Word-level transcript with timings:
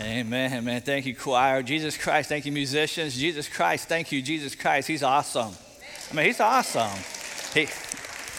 Amen, 0.00 0.64
man. 0.64 0.80
Thank 0.80 1.06
you, 1.06 1.16
choir. 1.16 1.60
Jesus 1.64 1.96
Christ, 1.96 2.28
thank 2.28 2.46
you, 2.46 2.52
musicians. 2.52 3.16
Jesus 3.16 3.48
Christ, 3.48 3.88
thank 3.88 4.12
you, 4.12 4.22
Jesus 4.22 4.54
Christ. 4.54 4.86
He's 4.86 5.02
awesome. 5.02 5.52
I 6.10 6.14
mean, 6.14 6.26
he's 6.26 6.38
awesome. 6.38 6.96
He, 7.52 7.66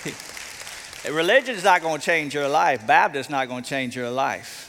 he, 0.09 1.09
religion 1.09 1.55
is 1.55 1.65
not 1.65 1.81
going 1.81 1.99
to 1.99 2.05
change 2.05 2.33
your 2.33 2.47
life. 2.47 2.87
Baptist 2.87 3.27
is 3.27 3.29
not 3.29 3.49
going 3.49 3.63
to 3.63 3.69
change 3.69 3.93
your 3.93 4.09
life. 4.09 4.67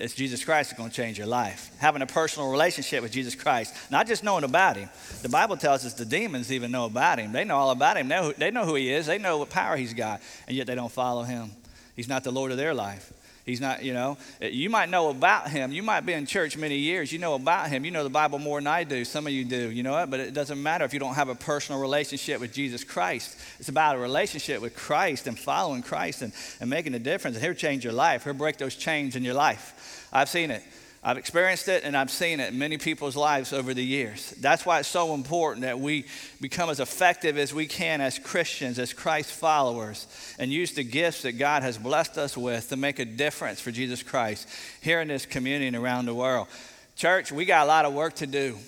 It's 0.00 0.12
Jesus 0.12 0.44
Christ 0.44 0.70
that's 0.70 0.78
going 0.78 0.90
to 0.90 0.96
change 0.96 1.18
your 1.18 1.28
life. 1.28 1.70
Having 1.78 2.02
a 2.02 2.06
personal 2.06 2.50
relationship 2.50 3.00
with 3.00 3.12
Jesus 3.12 3.36
Christ, 3.36 3.72
not 3.88 4.08
just 4.08 4.24
knowing 4.24 4.42
about 4.42 4.76
him. 4.76 4.88
The 5.22 5.28
Bible 5.28 5.56
tells 5.56 5.86
us 5.86 5.94
the 5.94 6.04
demons 6.04 6.50
even 6.50 6.72
know 6.72 6.86
about 6.86 7.20
him. 7.20 7.30
They 7.30 7.44
know 7.44 7.56
all 7.56 7.70
about 7.70 7.96
him. 7.96 8.08
They 8.08 8.16
know, 8.16 8.32
they 8.32 8.50
know 8.50 8.64
who 8.64 8.74
he 8.74 8.92
is. 8.92 9.06
They 9.06 9.18
know 9.18 9.38
what 9.38 9.50
power 9.50 9.76
he's 9.76 9.94
got, 9.94 10.20
and 10.48 10.56
yet 10.56 10.66
they 10.66 10.74
don't 10.74 10.90
follow 10.90 11.22
him. 11.22 11.52
He's 11.94 12.08
not 12.08 12.24
the 12.24 12.32
Lord 12.32 12.50
of 12.50 12.56
their 12.56 12.74
life. 12.74 13.12
He's 13.48 13.62
not, 13.62 13.82
you 13.82 13.94
know, 13.94 14.18
you 14.42 14.68
might 14.68 14.90
know 14.90 15.08
about 15.08 15.48
him. 15.48 15.72
You 15.72 15.82
might 15.82 16.02
be 16.02 16.12
in 16.12 16.26
church 16.26 16.54
many 16.58 16.76
years. 16.76 17.10
You 17.10 17.18
know 17.18 17.32
about 17.32 17.70
him. 17.70 17.82
You 17.86 17.90
know 17.90 18.04
the 18.04 18.10
Bible 18.10 18.38
more 18.38 18.60
than 18.60 18.66
I 18.66 18.84
do. 18.84 19.06
Some 19.06 19.26
of 19.26 19.32
you 19.32 19.42
do, 19.42 19.70
you 19.70 19.82
know 19.82 19.92
what? 19.92 20.10
But 20.10 20.20
it 20.20 20.34
doesn't 20.34 20.62
matter 20.62 20.84
if 20.84 20.92
you 20.92 21.00
don't 21.00 21.14
have 21.14 21.30
a 21.30 21.34
personal 21.34 21.80
relationship 21.80 22.42
with 22.42 22.52
Jesus 22.52 22.84
Christ. 22.84 23.38
It's 23.58 23.70
about 23.70 23.96
a 23.96 23.98
relationship 23.98 24.60
with 24.60 24.76
Christ 24.76 25.26
and 25.26 25.38
following 25.38 25.80
Christ 25.80 26.20
and, 26.20 26.34
and 26.60 26.68
making 26.68 26.92
a 26.92 26.98
difference. 26.98 27.38
And 27.38 27.44
he'll 27.46 27.54
change 27.54 27.84
your 27.84 27.94
life. 27.94 28.24
He'll 28.24 28.34
break 28.34 28.58
those 28.58 28.76
chains 28.76 29.16
in 29.16 29.24
your 29.24 29.32
life. 29.32 30.06
I've 30.12 30.28
seen 30.28 30.50
it. 30.50 30.62
I've 31.02 31.16
experienced 31.16 31.68
it 31.68 31.84
and 31.84 31.96
I've 31.96 32.10
seen 32.10 32.40
it 32.40 32.52
in 32.52 32.58
many 32.58 32.76
people's 32.76 33.14
lives 33.14 33.52
over 33.52 33.72
the 33.72 33.84
years. 33.84 34.32
That's 34.40 34.66
why 34.66 34.80
it's 34.80 34.88
so 34.88 35.14
important 35.14 35.62
that 35.62 35.78
we 35.78 36.06
become 36.40 36.70
as 36.70 36.80
effective 36.80 37.38
as 37.38 37.54
we 37.54 37.66
can 37.66 38.00
as 38.00 38.18
Christians, 38.18 38.80
as 38.80 38.92
Christ 38.92 39.30
followers, 39.30 40.06
and 40.40 40.52
use 40.52 40.72
the 40.72 40.82
gifts 40.82 41.22
that 41.22 41.32
God 41.32 41.62
has 41.62 41.78
blessed 41.78 42.18
us 42.18 42.36
with 42.36 42.68
to 42.70 42.76
make 42.76 42.98
a 42.98 43.04
difference 43.04 43.60
for 43.60 43.70
Jesus 43.70 44.02
Christ 44.02 44.48
here 44.80 45.00
in 45.00 45.08
this 45.08 45.24
community 45.24 45.68
and 45.68 45.76
around 45.76 46.06
the 46.06 46.14
world. 46.14 46.48
Church, 46.96 47.30
we 47.30 47.44
got 47.44 47.64
a 47.64 47.68
lot 47.68 47.84
of 47.84 47.94
work 47.94 48.14
to 48.16 48.26
do. 48.26 48.58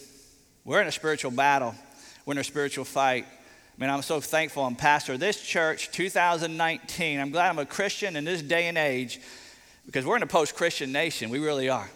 We're 0.64 0.80
in 0.80 0.86
a 0.86 0.92
spiritual 0.92 1.32
battle, 1.32 1.74
we're 2.24 2.34
in 2.34 2.38
a 2.38 2.44
spiritual 2.44 2.84
fight. 2.84 3.26
I 3.26 3.80
mean, 3.80 3.90
I'm 3.90 4.02
so 4.02 4.20
thankful 4.20 4.64
I'm 4.64 4.76
pastor 4.76 5.14
of 5.14 5.20
this 5.20 5.40
church, 5.40 5.90
2019. 5.90 7.18
I'm 7.18 7.30
glad 7.30 7.48
I'm 7.48 7.58
a 7.58 7.66
Christian 7.66 8.14
in 8.14 8.24
this 8.24 8.42
day 8.42 8.68
and 8.68 8.76
age 8.76 9.20
because 9.86 10.04
we're 10.04 10.16
in 10.16 10.22
a 10.22 10.26
post 10.26 10.54
Christian 10.54 10.92
nation. 10.92 11.30
We 11.30 11.38
really 11.38 11.70
are. 11.70 11.88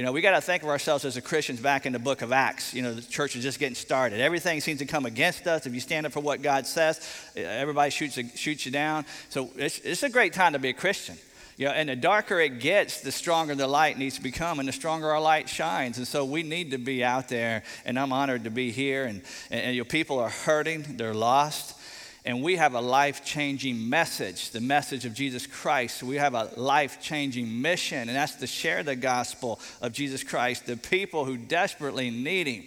You 0.00 0.06
know, 0.06 0.12
we 0.12 0.22
got 0.22 0.30
to 0.30 0.40
think 0.40 0.62
of 0.62 0.70
ourselves 0.70 1.04
as 1.04 1.20
Christians 1.20 1.60
back 1.60 1.84
in 1.84 1.92
the 1.92 1.98
book 1.98 2.22
of 2.22 2.32
Acts. 2.32 2.72
You 2.72 2.80
know, 2.80 2.94
the 2.94 3.02
church 3.02 3.36
is 3.36 3.42
just 3.42 3.58
getting 3.58 3.74
started. 3.74 4.18
Everything 4.18 4.58
seems 4.62 4.78
to 4.78 4.86
come 4.86 5.04
against 5.04 5.46
us. 5.46 5.66
If 5.66 5.74
you 5.74 5.80
stand 5.80 6.06
up 6.06 6.12
for 6.12 6.20
what 6.20 6.40
God 6.40 6.66
says, 6.66 7.06
eh, 7.36 7.42
everybody 7.42 7.90
shoots, 7.90 8.18
shoots 8.34 8.64
you 8.64 8.72
down. 8.72 9.04
So 9.28 9.50
it's, 9.56 9.78
it's 9.80 10.02
a 10.02 10.08
great 10.08 10.32
time 10.32 10.54
to 10.54 10.58
be 10.58 10.70
a 10.70 10.72
Christian. 10.72 11.18
You 11.58 11.66
know, 11.66 11.72
and 11.72 11.90
the 11.90 11.96
darker 11.96 12.40
it 12.40 12.60
gets, 12.60 13.02
the 13.02 13.12
stronger 13.12 13.54
the 13.54 13.66
light 13.66 13.98
needs 13.98 14.14
to 14.14 14.22
become, 14.22 14.58
and 14.58 14.66
the 14.66 14.72
stronger 14.72 15.10
our 15.10 15.20
light 15.20 15.50
shines. 15.50 15.98
And 15.98 16.08
so 16.08 16.24
we 16.24 16.44
need 16.44 16.70
to 16.70 16.78
be 16.78 17.04
out 17.04 17.28
there, 17.28 17.62
and 17.84 17.98
I'm 17.98 18.10
honored 18.10 18.44
to 18.44 18.50
be 18.50 18.70
here. 18.70 19.04
And, 19.04 19.20
and, 19.50 19.60
and 19.60 19.76
your 19.76 19.84
people 19.84 20.18
are 20.18 20.30
hurting, 20.30 20.96
they're 20.96 21.12
lost 21.12 21.76
and 22.24 22.42
we 22.42 22.56
have 22.56 22.74
a 22.74 22.80
life 22.80 23.24
changing 23.24 23.88
message, 23.88 24.50
the 24.50 24.60
message 24.60 25.04
of 25.06 25.14
Jesus 25.14 25.46
Christ. 25.46 26.02
We 26.02 26.16
have 26.16 26.34
a 26.34 26.50
life 26.56 27.00
changing 27.00 27.62
mission, 27.62 28.08
and 28.08 28.10
that's 28.10 28.34
to 28.36 28.46
share 28.46 28.82
the 28.82 28.96
gospel 28.96 29.58
of 29.80 29.92
Jesus 29.92 30.22
Christ, 30.22 30.66
the 30.66 30.76
people 30.76 31.24
who 31.24 31.36
desperately 31.36 32.10
need 32.10 32.46
Him. 32.46 32.64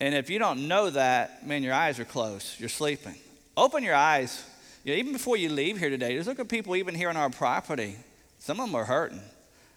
And 0.00 0.14
if 0.14 0.30
you 0.30 0.38
don't 0.38 0.68
know 0.68 0.90
that, 0.90 1.46
man, 1.46 1.62
your 1.62 1.74
eyes 1.74 1.98
are 1.98 2.04
closed. 2.04 2.58
You're 2.60 2.68
sleeping. 2.68 3.14
Open 3.56 3.82
your 3.82 3.94
eyes. 3.94 4.44
You 4.84 4.92
know, 4.92 4.98
even 4.98 5.12
before 5.12 5.36
you 5.36 5.48
leave 5.48 5.78
here 5.78 5.90
today, 5.90 6.16
just 6.16 6.28
look 6.28 6.40
at 6.40 6.48
people 6.48 6.76
even 6.76 6.94
here 6.94 7.08
on 7.08 7.16
our 7.16 7.30
property. 7.30 7.96
Some 8.38 8.58
of 8.60 8.66
them 8.66 8.74
are 8.74 8.84
hurting. 8.84 9.20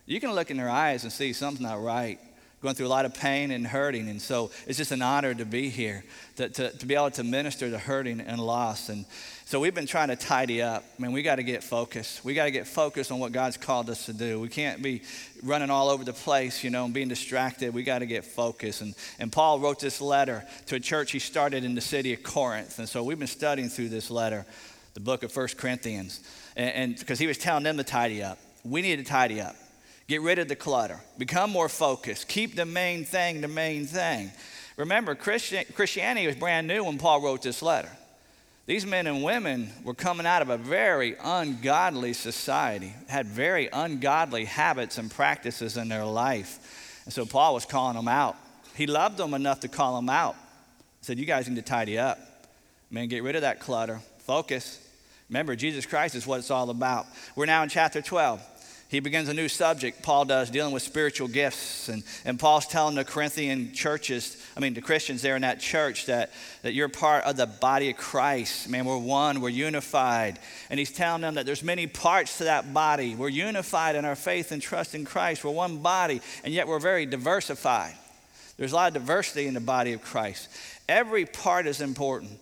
You 0.05 0.19
can 0.19 0.31
look 0.33 0.51
in 0.51 0.57
their 0.57 0.69
eyes 0.69 1.03
and 1.03 1.11
see 1.11 1.33
something's 1.33 1.61
not 1.61 1.81
right 1.81 2.19
going 2.65 2.75
through 2.75 2.87
a 2.87 2.89
lot 2.89 3.05
of 3.05 3.13
pain 3.13 3.51
and 3.51 3.65
hurting. 3.65 4.09
And 4.09 4.21
so 4.21 4.51
it's 4.67 4.77
just 4.77 4.91
an 4.91 5.01
honor 5.01 5.33
to 5.35 5.45
be 5.45 5.69
here, 5.69 6.03
to, 6.37 6.49
to, 6.49 6.71
to 6.71 6.85
be 6.85 6.95
able 6.95 7.11
to 7.11 7.23
minister 7.23 7.69
to 7.69 7.77
hurting 7.77 8.19
and 8.19 8.39
loss. 8.39 8.89
And 8.89 9.05
so 9.45 9.59
we've 9.59 9.75
been 9.75 9.85
trying 9.85 10.07
to 10.07 10.15
tidy 10.15 10.63
up. 10.63 10.83
I 10.97 11.01
mean, 11.01 11.11
we 11.11 11.21
got 11.21 11.35
to 11.35 11.43
get 11.43 11.63
focused. 11.63 12.25
We 12.25 12.33
got 12.33 12.45
to 12.45 12.51
get 12.51 12.67
focused 12.67 13.11
on 13.11 13.19
what 13.19 13.31
God's 13.31 13.57
called 13.57 13.91
us 13.91 14.07
to 14.07 14.13
do. 14.13 14.39
We 14.39 14.49
can't 14.49 14.81
be 14.81 15.03
running 15.43 15.69
all 15.69 15.89
over 15.89 16.03
the 16.03 16.13
place, 16.13 16.63
you 16.63 16.71
know, 16.71 16.85
and 16.85 16.93
being 16.93 17.07
distracted. 17.07 17.71
We 17.71 17.83
got 17.83 17.99
to 17.99 18.07
get 18.07 18.25
focused. 18.25 18.81
And, 18.81 18.95
and 19.19 19.31
Paul 19.31 19.59
wrote 19.59 19.79
this 19.79 20.01
letter 20.01 20.43
to 20.65 20.75
a 20.75 20.79
church 20.79 21.11
he 21.11 21.19
started 21.19 21.63
in 21.63 21.75
the 21.75 21.81
city 21.81 22.13
of 22.13 22.23
Corinth. 22.23 22.79
And 22.79 22.89
so 22.89 23.03
we've 23.03 23.19
been 23.19 23.27
studying 23.27 23.69
through 23.69 23.89
this 23.89 24.09
letter, 24.09 24.43
the 24.95 24.99
book 25.01 25.21
of 25.21 25.31
First 25.31 25.57
Corinthians. 25.57 26.19
And 26.55 26.97
because 26.97 27.19
he 27.19 27.27
was 27.27 27.37
telling 27.37 27.63
them 27.63 27.77
to 27.77 27.83
tidy 27.83 28.23
up. 28.23 28.39
We 28.63 28.81
need 28.81 28.95
to 28.95 29.03
tidy 29.03 29.39
up. 29.39 29.55
Get 30.07 30.21
rid 30.21 30.37
of 30.39 30.47
the 30.47 30.55
clutter. 30.55 30.99
Become 31.17 31.49
more 31.49 31.69
focused. 31.69 32.27
Keep 32.27 32.55
the 32.55 32.65
main 32.65 33.05
thing 33.05 33.41
the 33.41 33.47
main 33.47 33.85
thing. 33.85 34.31
Remember, 34.77 35.15
Christian, 35.15 35.63
Christianity 35.73 36.27
was 36.27 36.35
brand 36.35 36.67
new 36.67 36.83
when 36.83 36.97
Paul 36.97 37.21
wrote 37.21 37.41
this 37.41 37.61
letter. 37.61 37.89
These 38.65 38.85
men 38.85 39.07
and 39.07 39.23
women 39.23 39.69
were 39.83 39.93
coming 39.93 40.25
out 40.25 40.41
of 40.41 40.49
a 40.49 40.57
very 40.57 41.15
ungodly 41.23 42.13
society, 42.13 42.93
had 43.07 43.27
very 43.27 43.69
ungodly 43.71 44.45
habits 44.45 44.97
and 44.97 45.09
practices 45.09 45.77
in 45.77 45.87
their 45.87 46.05
life. 46.05 47.01
And 47.05 47.13
so 47.13 47.25
Paul 47.25 47.53
was 47.53 47.65
calling 47.65 47.95
them 47.95 48.07
out. 48.07 48.35
He 48.75 48.87
loved 48.87 49.17
them 49.17 49.33
enough 49.33 49.59
to 49.61 49.67
call 49.67 49.95
them 49.95 50.09
out. 50.09 50.35
He 50.99 51.05
said, 51.05 51.19
You 51.19 51.25
guys 51.25 51.47
need 51.47 51.55
to 51.55 51.61
tidy 51.61 51.97
up. 51.97 52.19
Man, 52.89 53.07
get 53.07 53.23
rid 53.23 53.35
of 53.35 53.43
that 53.43 53.59
clutter. 53.59 54.01
Focus. 54.19 54.81
Remember, 55.29 55.55
Jesus 55.55 55.85
Christ 55.85 56.15
is 56.15 56.27
what 56.27 56.39
it's 56.39 56.51
all 56.51 56.69
about. 56.69 57.05
We're 57.35 57.45
now 57.45 57.63
in 57.63 57.69
chapter 57.69 58.01
12 58.01 58.41
he 58.87 58.99
begins 58.99 59.29
a 59.29 59.33
new 59.33 59.49
subject, 59.49 60.03
Paul 60.03 60.25
does, 60.25 60.51
dealing 60.51 60.71
with 60.71 60.83
spiritual 60.83 61.27
gifts. 61.27 61.89
And, 61.89 62.03
and 62.23 62.39
Paul's 62.39 62.67
telling 62.67 62.95
the 62.95 63.03
Corinthian 63.03 63.73
churches, 63.73 64.37
I 64.55 64.59
mean, 64.59 64.75
the 64.75 64.81
Christians 64.81 65.23
there 65.23 65.35
in 65.35 65.41
that 65.41 65.59
church, 65.59 66.05
that, 66.05 66.31
that 66.61 66.73
you're 66.73 66.87
part 66.87 67.23
of 67.23 67.35
the 67.35 67.47
body 67.47 67.89
of 67.89 67.97
Christ. 67.97 68.69
Man, 68.69 68.85
we're 68.85 68.97
one, 68.97 69.41
we're 69.41 69.49
unified. 69.49 70.37
And 70.69 70.77
he's 70.79 70.91
telling 70.91 71.21
them 71.21 71.33
that 71.33 71.47
there's 71.47 71.63
many 71.63 71.87
parts 71.87 72.37
to 72.37 72.43
that 72.43 72.75
body. 72.75 73.15
We're 73.15 73.29
unified 73.29 73.95
in 73.95 74.05
our 74.05 74.15
faith 74.15 74.51
and 74.51 74.61
trust 74.61 74.93
in 74.93 75.03
Christ. 75.03 75.43
We're 75.43 75.51
one 75.51 75.77
body, 75.77 76.21
and 76.43 76.53
yet 76.53 76.67
we're 76.67 76.79
very 76.79 77.07
diversified. 77.07 77.95
There's 78.57 78.71
a 78.71 78.75
lot 78.75 78.87
of 78.89 78.93
diversity 78.93 79.47
in 79.47 79.55
the 79.55 79.59
body 79.59 79.93
of 79.93 80.03
Christ. 80.03 80.47
Every 80.87 81.25
part 81.25 81.65
is 81.65 81.81
important. 81.81 82.39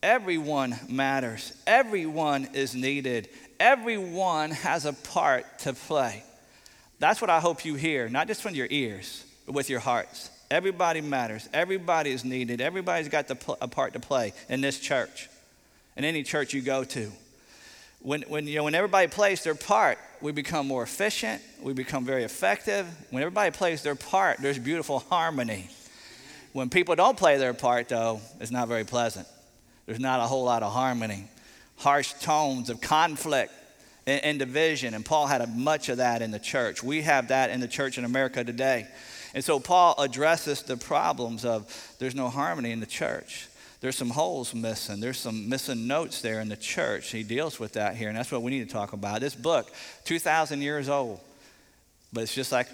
Everyone 0.00 0.76
matters. 0.88 1.52
Everyone 1.66 2.48
is 2.54 2.74
needed 2.74 3.28
everyone 3.62 4.50
has 4.50 4.86
a 4.86 4.92
part 4.92 5.60
to 5.60 5.72
play. 5.72 6.24
That's 6.98 7.20
what 7.20 7.30
I 7.30 7.38
hope 7.38 7.64
you 7.64 7.76
hear, 7.76 8.08
not 8.08 8.26
just 8.26 8.42
from 8.42 8.54
your 8.56 8.66
ears, 8.70 9.24
but 9.46 9.54
with 9.54 9.70
your 9.70 9.78
hearts. 9.78 10.30
Everybody 10.50 11.00
matters. 11.00 11.48
Everybody 11.54 12.10
is 12.10 12.24
needed. 12.24 12.60
Everybody's 12.60 13.08
got 13.08 13.28
pl- 13.28 13.58
a 13.60 13.68
part 13.68 13.92
to 13.92 14.00
play 14.00 14.32
in 14.48 14.60
this 14.60 14.80
church, 14.80 15.28
in 15.96 16.04
any 16.04 16.24
church 16.24 16.52
you 16.52 16.60
go 16.60 16.82
to. 16.84 17.12
When, 18.00 18.22
when, 18.22 18.48
you 18.48 18.56
know, 18.56 18.64
when 18.64 18.74
everybody 18.74 19.06
plays 19.06 19.44
their 19.44 19.54
part, 19.54 19.98
we 20.20 20.32
become 20.32 20.66
more 20.66 20.82
efficient. 20.82 21.40
We 21.62 21.72
become 21.72 22.04
very 22.04 22.24
effective. 22.24 22.86
When 23.10 23.22
everybody 23.22 23.52
plays 23.52 23.82
their 23.82 23.94
part, 23.94 24.38
there's 24.38 24.58
beautiful 24.58 24.98
harmony. 24.98 25.70
When 26.52 26.68
people 26.68 26.96
don't 26.96 27.16
play 27.16 27.38
their 27.38 27.54
part, 27.54 27.88
though, 27.88 28.20
it's 28.40 28.50
not 28.50 28.66
very 28.66 28.84
pleasant. 28.84 29.28
There's 29.86 30.00
not 30.00 30.18
a 30.18 30.24
whole 30.24 30.44
lot 30.44 30.64
of 30.64 30.72
harmony 30.72 31.28
harsh 31.82 32.12
tones 32.14 32.70
of 32.70 32.80
conflict 32.80 33.52
and, 34.06 34.24
and 34.24 34.38
division. 34.38 34.94
And 34.94 35.04
Paul 35.04 35.26
had 35.26 35.56
much 35.56 35.88
of 35.88 35.98
that 35.98 36.22
in 36.22 36.30
the 36.30 36.38
church. 36.38 36.82
We 36.82 37.02
have 37.02 37.28
that 37.28 37.50
in 37.50 37.60
the 37.60 37.68
church 37.68 37.98
in 37.98 38.04
America 38.04 38.44
today. 38.44 38.86
And 39.34 39.44
so 39.44 39.58
Paul 39.58 39.94
addresses 39.98 40.62
the 40.62 40.76
problems 40.76 41.44
of 41.44 41.94
there's 41.98 42.14
no 42.14 42.28
harmony 42.28 42.72
in 42.72 42.80
the 42.80 42.86
church. 42.86 43.48
There's 43.80 43.96
some 43.96 44.10
holes 44.10 44.54
missing. 44.54 45.00
There's 45.00 45.18
some 45.18 45.48
missing 45.48 45.88
notes 45.88 46.22
there 46.22 46.40
in 46.40 46.48
the 46.48 46.56
church. 46.56 47.10
He 47.10 47.24
deals 47.24 47.58
with 47.58 47.72
that 47.72 47.96
here, 47.96 48.08
and 48.08 48.16
that's 48.16 48.30
what 48.30 48.42
we 48.42 48.52
need 48.52 48.68
to 48.68 48.72
talk 48.72 48.92
about. 48.92 49.20
This 49.20 49.34
book, 49.34 49.72
2,000 50.04 50.62
years 50.62 50.88
old, 50.88 51.18
but 52.12 52.22
it's 52.22 52.34
just 52.34 52.52
like 52.52 52.68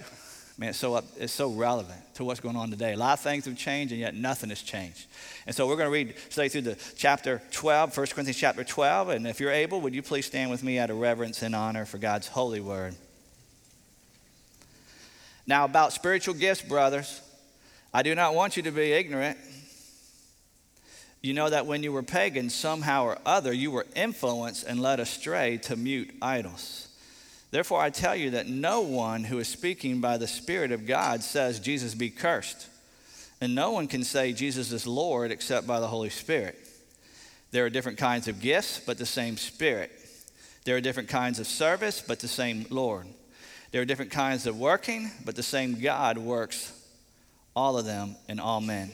man, 0.58 0.70
it's 0.70 0.78
so, 0.78 0.94
up, 0.94 1.04
it's 1.16 1.32
so 1.32 1.52
relevant 1.52 2.00
to 2.14 2.24
what's 2.24 2.40
going 2.40 2.56
on 2.56 2.70
today. 2.70 2.92
A 2.92 2.96
lot 2.96 3.12
of 3.12 3.20
things 3.20 3.44
have 3.44 3.56
changed, 3.56 3.92
and 3.92 4.00
yet 4.00 4.14
nothing 4.14 4.50
has 4.50 4.60
changed. 4.60 5.06
And 5.46 5.54
so 5.54 5.68
we're 5.68 5.76
going 5.76 5.86
to 5.86 5.92
read, 5.92 6.14
study 6.30 6.48
through 6.48 6.62
the 6.62 6.76
chapter 6.96 7.40
12, 7.52 7.96
1 7.96 8.06
Corinthians 8.08 8.36
chapter 8.36 8.64
12. 8.64 9.10
And 9.10 9.26
if 9.26 9.38
you're 9.38 9.52
able, 9.52 9.80
would 9.80 9.94
you 9.94 10.02
please 10.02 10.26
stand 10.26 10.50
with 10.50 10.64
me 10.64 10.78
out 10.78 10.90
of 10.90 10.98
reverence 10.98 11.42
and 11.42 11.54
honor 11.54 11.86
for 11.86 11.98
God's 11.98 12.26
holy 12.26 12.60
word? 12.60 12.96
Now, 15.46 15.64
about 15.64 15.92
spiritual 15.92 16.34
gifts, 16.34 16.60
brothers, 16.60 17.22
I 17.94 18.02
do 18.02 18.14
not 18.14 18.34
want 18.34 18.56
you 18.56 18.64
to 18.64 18.72
be 18.72 18.92
ignorant. 18.92 19.38
You 21.22 21.34
know 21.34 21.48
that 21.48 21.66
when 21.66 21.82
you 21.82 21.92
were 21.92 22.02
pagans, 22.02 22.54
somehow 22.54 23.04
or 23.04 23.18
other, 23.24 23.52
you 23.52 23.70
were 23.70 23.86
influenced 23.94 24.64
and 24.64 24.80
led 24.80 24.98
astray 25.00 25.56
to 25.58 25.76
mute 25.76 26.10
idols. 26.20 26.87
Therefore, 27.50 27.80
I 27.80 27.90
tell 27.90 28.14
you 28.14 28.30
that 28.30 28.46
no 28.46 28.82
one 28.82 29.24
who 29.24 29.38
is 29.38 29.48
speaking 29.48 30.00
by 30.00 30.18
the 30.18 30.26
Spirit 30.26 30.70
of 30.70 30.86
God 30.86 31.22
says, 31.22 31.60
Jesus 31.60 31.94
be 31.94 32.10
cursed. 32.10 32.68
And 33.40 33.54
no 33.54 33.70
one 33.70 33.86
can 33.86 34.04
say 34.04 34.32
Jesus 34.32 34.72
is 34.72 34.86
Lord 34.86 35.30
except 35.30 35.66
by 35.66 35.80
the 35.80 35.86
Holy 35.86 36.10
Spirit. 36.10 36.58
There 37.50 37.64
are 37.64 37.70
different 37.70 37.98
kinds 37.98 38.28
of 38.28 38.40
gifts, 38.40 38.80
but 38.84 38.98
the 38.98 39.06
same 39.06 39.36
Spirit. 39.36 39.90
There 40.64 40.76
are 40.76 40.80
different 40.82 41.08
kinds 41.08 41.38
of 41.38 41.46
service, 41.46 42.02
but 42.06 42.20
the 42.20 42.28
same 42.28 42.66
Lord. 42.68 43.06
There 43.70 43.80
are 43.80 43.86
different 43.86 44.10
kinds 44.10 44.46
of 44.46 44.58
working, 44.58 45.10
but 45.24 45.36
the 45.36 45.42
same 45.42 45.80
God 45.80 46.18
works 46.18 46.72
all 47.56 47.78
of 47.78 47.86
them 47.86 48.16
in 48.28 48.40
all 48.40 48.60
men. 48.60 48.90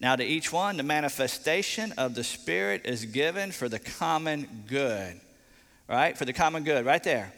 Now, 0.00 0.16
to 0.16 0.24
each 0.24 0.52
one, 0.52 0.76
the 0.76 0.82
manifestation 0.82 1.92
of 1.92 2.14
the 2.14 2.24
Spirit 2.24 2.82
is 2.84 3.04
given 3.04 3.52
for 3.52 3.68
the 3.68 3.78
common 3.78 4.64
good. 4.66 5.20
Right? 5.88 6.16
For 6.16 6.24
the 6.24 6.32
common 6.32 6.64
good, 6.64 6.84
right 6.86 7.02
there. 7.02 7.32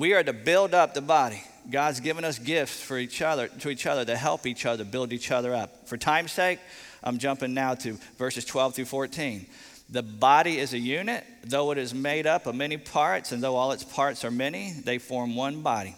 We 0.00 0.14
are 0.14 0.22
to 0.22 0.32
build 0.32 0.72
up 0.72 0.94
the 0.94 1.02
body. 1.02 1.42
God's 1.70 2.00
given 2.00 2.24
us 2.24 2.38
gifts 2.38 2.80
for 2.80 2.96
each 2.96 3.20
other, 3.20 3.48
to 3.48 3.68
each 3.68 3.84
other 3.84 4.02
to 4.06 4.16
help 4.16 4.46
each 4.46 4.64
other 4.64 4.82
build 4.82 5.12
each 5.12 5.30
other 5.30 5.54
up. 5.54 5.86
For 5.86 5.98
time's 5.98 6.32
sake, 6.32 6.58
I'm 7.04 7.18
jumping 7.18 7.52
now 7.52 7.74
to 7.74 7.98
verses 8.16 8.46
12 8.46 8.76
through 8.76 8.84
14. 8.86 9.44
The 9.90 10.02
body 10.02 10.58
is 10.58 10.72
a 10.72 10.78
unit, 10.78 11.22
though 11.44 11.70
it 11.70 11.76
is 11.76 11.92
made 11.92 12.26
up 12.26 12.46
of 12.46 12.54
many 12.54 12.78
parts, 12.78 13.32
and 13.32 13.42
though 13.42 13.56
all 13.56 13.72
its 13.72 13.84
parts 13.84 14.24
are 14.24 14.30
many, 14.30 14.72
they 14.72 14.96
form 14.96 15.36
one 15.36 15.60
body. 15.60 15.94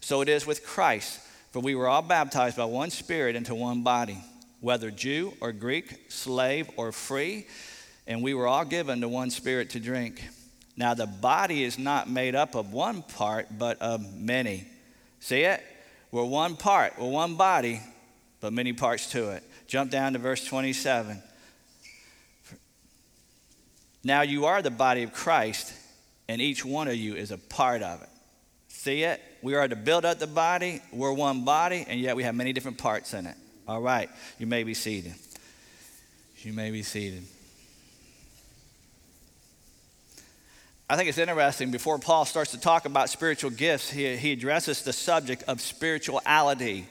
So 0.00 0.20
it 0.20 0.28
is 0.28 0.46
with 0.46 0.62
Christ, 0.62 1.18
for 1.50 1.60
we 1.60 1.74
were 1.74 1.88
all 1.88 2.02
baptized 2.02 2.58
by 2.58 2.66
one 2.66 2.90
Spirit 2.90 3.34
into 3.34 3.54
one 3.54 3.82
body, 3.82 4.18
whether 4.60 4.90
Jew 4.90 5.32
or 5.40 5.52
Greek, 5.52 6.10
slave 6.10 6.68
or 6.76 6.92
free, 6.92 7.46
and 8.06 8.22
we 8.22 8.34
were 8.34 8.46
all 8.46 8.66
given 8.66 9.00
to 9.00 9.08
one 9.08 9.30
Spirit 9.30 9.70
to 9.70 9.80
drink. 9.80 10.22
Now, 10.78 10.94
the 10.94 11.06
body 11.06 11.64
is 11.64 11.76
not 11.76 12.08
made 12.08 12.36
up 12.36 12.54
of 12.54 12.72
one 12.72 13.02
part, 13.02 13.48
but 13.58 13.82
of 13.82 14.14
many. 14.14 14.64
See 15.18 15.40
it? 15.40 15.60
We're 16.12 16.24
one 16.24 16.54
part, 16.54 16.94
we're 16.98 17.08
one 17.08 17.34
body, 17.34 17.80
but 18.40 18.52
many 18.52 18.72
parts 18.72 19.10
to 19.10 19.30
it. 19.30 19.42
Jump 19.66 19.90
down 19.90 20.12
to 20.12 20.20
verse 20.20 20.44
27. 20.44 21.20
Now 24.04 24.22
you 24.22 24.46
are 24.46 24.62
the 24.62 24.70
body 24.70 25.02
of 25.02 25.12
Christ, 25.12 25.74
and 26.28 26.40
each 26.40 26.64
one 26.64 26.86
of 26.86 26.94
you 26.94 27.16
is 27.16 27.32
a 27.32 27.38
part 27.38 27.82
of 27.82 28.00
it. 28.00 28.08
See 28.68 29.02
it? 29.02 29.20
We 29.42 29.56
are 29.56 29.66
to 29.66 29.76
build 29.76 30.04
up 30.04 30.20
the 30.20 30.28
body. 30.28 30.80
We're 30.92 31.12
one 31.12 31.44
body, 31.44 31.84
and 31.88 32.00
yet 32.00 32.14
we 32.14 32.22
have 32.22 32.36
many 32.36 32.52
different 32.52 32.78
parts 32.78 33.12
in 33.14 33.26
it. 33.26 33.36
All 33.66 33.80
right, 33.80 34.08
you 34.38 34.46
may 34.46 34.62
be 34.62 34.74
seated. 34.74 35.14
You 36.38 36.52
may 36.52 36.70
be 36.70 36.84
seated. 36.84 37.24
I 40.90 40.96
think 40.96 41.10
it's 41.10 41.18
interesting. 41.18 41.70
Before 41.70 41.98
Paul 41.98 42.24
starts 42.24 42.52
to 42.52 42.60
talk 42.60 42.86
about 42.86 43.10
spiritual 43.10 43.50
gifts, 43.50 43.90
he, 43.90 44.16
he 44.16 44.32
addresses 44.32 44.82
the 44.82 44.92
subject 44.94 45.42
of 45.42 45.60
spirituality. 45.60 46.86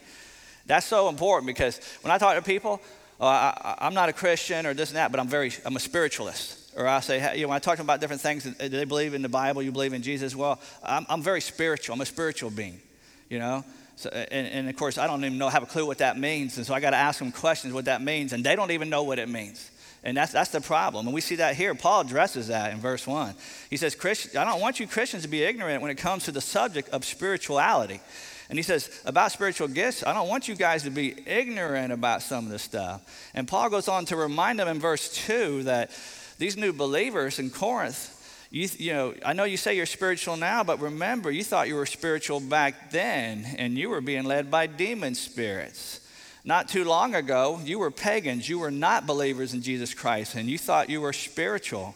That's 0.66 0.86
so 0.86 1.08
important 1.08 1.48
because 1.48 1.80
when 2.02 2.12
I 2.12 2.18
talk 2.18 2.36
to 2.36 2.42
people, 2.42 2.80
uh, 3.20 3.24
I, 3.24 3.86
am 3.86 3.94
not 3.94 4.08
a 4.08 4.12
Christian 4.12 4.66
or 4.66 4.74
this 4.74 4.90
and 4.90 4.98
that, 4.98 5.10
but 5.10 5.18
I'm 5.18 5.26
very, 5.26 5.50
I'm 5.64 5.74
a 5.74 5.80
spiritualist. 5.80 6.72
Or 6.76 6.86
I 6.86 7.00
say, 7.00 7.36
you 7.36 7.42
know, 7.42 7.48
when 7.48 7.56
I 7.56 7.58
talk 7.58 7.76
to 7.76 7.82
about 7.82 8.00
different 8.00 8.22
things, 8.22 8.44
do 8.44 8.68
they 8.68 8.84
believe 8.84 9.14
in 9.14 9.22
the 9.22 9.28
Bible? 9.28 9.62
You 9.64 9.72
believe 9.72 9.92
in 9.92 10.02
Jesus? 10.02 10.36
Well, 10.36 10.60
I'm, 10.84 11.04
I'm 11.08 11.22
very 11.22 11.40
spiritual. 11.40 11.94
I'm 11.94 12.00
a 12.00 12.06
spiritual 12.06 12.50
being, 12.50 12.80
you 13.28 13.40
know. 13.40 13.64
So, 13.96 14.10
and, 14.10 14.46
and, 14.46 14.68
of 14.68 14.76
course, 14.76 14.96
I 14.96 15.08
don't 15.08 15.24
even 15.24 15.38
know 15.38 15.48
have 15.48 15.64
a 15.64 15.66
clue 15.66 15.84
what 15.84 15.98
that 15.98 16.16
means, 16.16 16.56
and 16.56 16.64
so 16.64 16.72
I 16.72 16.78
got 16.78 16.90
to 16.90 16.96
ask 16.96 17.18
them 17.18 17.32
questions 17.32 17.74
what 17.74 17.86
that 17.86 18.00
means, 18.00 18.32
and 18.32 18.44
they 18.44 18.54
don't 18.54 18.70
even 18.70 18.88
know 18.88 19.02
what 19.02 19.18
it 19.18 19.28
means. 19.28 19.72
And 20.04 20.16
that's, 20.16 20.32
that's 20.32 20.50
the 20.50 20.60
problem. 20.60 21.06
And 21.06 21.14
we 21.14 21.20
see 21.20 21.36
that 21.36 21.56
here. 21.56 21.74
Paul 21.74 22.02
addresses 22.02 22.48
that 22.48 22.72
in 22.72 22.78
verse 22.78 23.06
1. 23.06 23.34
He 23.68 23.76
says, 23.76 23.96
I 24.36 24.44
don't 24.44 24.60
want 24.60 24.78
you 24.78 24.86
Christians 24.86 25.24
to 25.24 25.28
be 25.28 25.42
ignorant 25.42 25.82
when 25.82 25.90
it 25.90 25.98
comes 25.98 26.24
to 26.24 26.32
the 26.32 26.40
subject 26.40 26.88
of 26.90 27.04
spirituality. 27.04 28.00
And 28.48 28.58
he 28.58 28.62
says, 28.62 29.02
about 29.04 29.32
spiritual 29.32 29.68
gifts, 29.68 30.04
I 30.06 30.14
don't 30.14 30.28
want 30.28 30.48
you 30.48 30.54
guys 30.54 30.84
to 30.84 30.90
be 30.90 31.14
ignorant 31.26 31.92
about 31.92 32.22
some 32.22 32.46
of 32.46 32.50
this 32.50 32.62
stuff. 32.62 33.30
And 33.34 33.46
Paul 33.46 33.68
goes 33.68 33.88
on 33.88 34.06
to 34.06 34.16
remind 34.16 34.58
them 34.58 34.68
in 34.68 34.78
verse 34.78 35.12
2 35.26 35.64
that 35.64 35.90
these 36.38 36.56
new 36.56 36.72
believers 36.72 37.38
in 37.38 37.50
Corinth, 37.50 38.14
you, 38.50 38.68
you 38.78 38.92
know, 38.94 39.14
I 39.26 39.34
know 39.34 39.44
you 39.44 39.58
say 39.58 39.76
you're 39.76 39.84
spiritual 39.84 40.38
now, 40.38 40.64
but 40.64 40.80
remember, 40.80 41.30
you 41.30 41.44
thought 41.44 41.68
you 41.68 41.74
were 41.74 41.84
spiritual 41.84 42.40
back 42.40 42.90
then, 42.90 43.44
and 43.58 43.76
you 43.76 43.90
were 43.90 44.00
being 44.00 44.24
led 44.24 44.50
by 44.50 44.66
demon 44.66 45.14
spirits. 45.14 46.00
Not 46.44 46.68
too 46.68 46.84
long 46.84 47.14
ago, 47.14 47.60
you 47.64 47.78
were 47.78 47.90
pagans. 47.90 48.48
You 48.48 48.58
were 48.58 48.70
not 48.70 49.06
believers 49.06 49.54
in 49.54 49.62
Jesus 49.62 49.94
Christ, 49.94 50.34
and 50.34 50.48
you 50.48 50.58
thought 50.58 50.90
you 50.90 51.00
were 51.00 51.12
spiritual. 51.12 51.94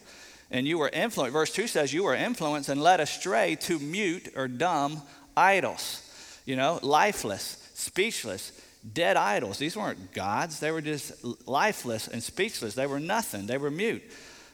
And 0.50 0.66
you 0.66 0.76
were 0.76 0.90
influenced. 0.90 1.32
Verse 1.32 1.52
2 1.52 1.66
says, 1.66 1.94
You 1.94 2.04
were 2.04 2.14
influenced 2.14 2.68
and 2.68 2.82
led 2.82 3.00
astray 3.00 3.56
to 3.62 3.78
mute 3.78 4.28
or 4.36 4.48
dumb 4.48 5.00
idols 5.34 6.02
you 6.44 6.56
know, 6.56 6.78
lifeless, 6.82 7.70
speechless, 7.74 8.52
dead 8.92 9.16
idols. 9.16 9.58
These 9.58 9.76
weren't 9.76 10.12
gods, 10.12 10.60
they 10.60 10.70
were 10.70 10.80
just 10.80 11.12
lifeless 11.46 12.08
and 12.08 12.22
speechless. 12.22 12.74
They 12.74 12.86
were 12.86 13.00
nothing, 13.00 13.46
they 13.46 13.58
were 13.58 13.70
mute. 13.70 14.02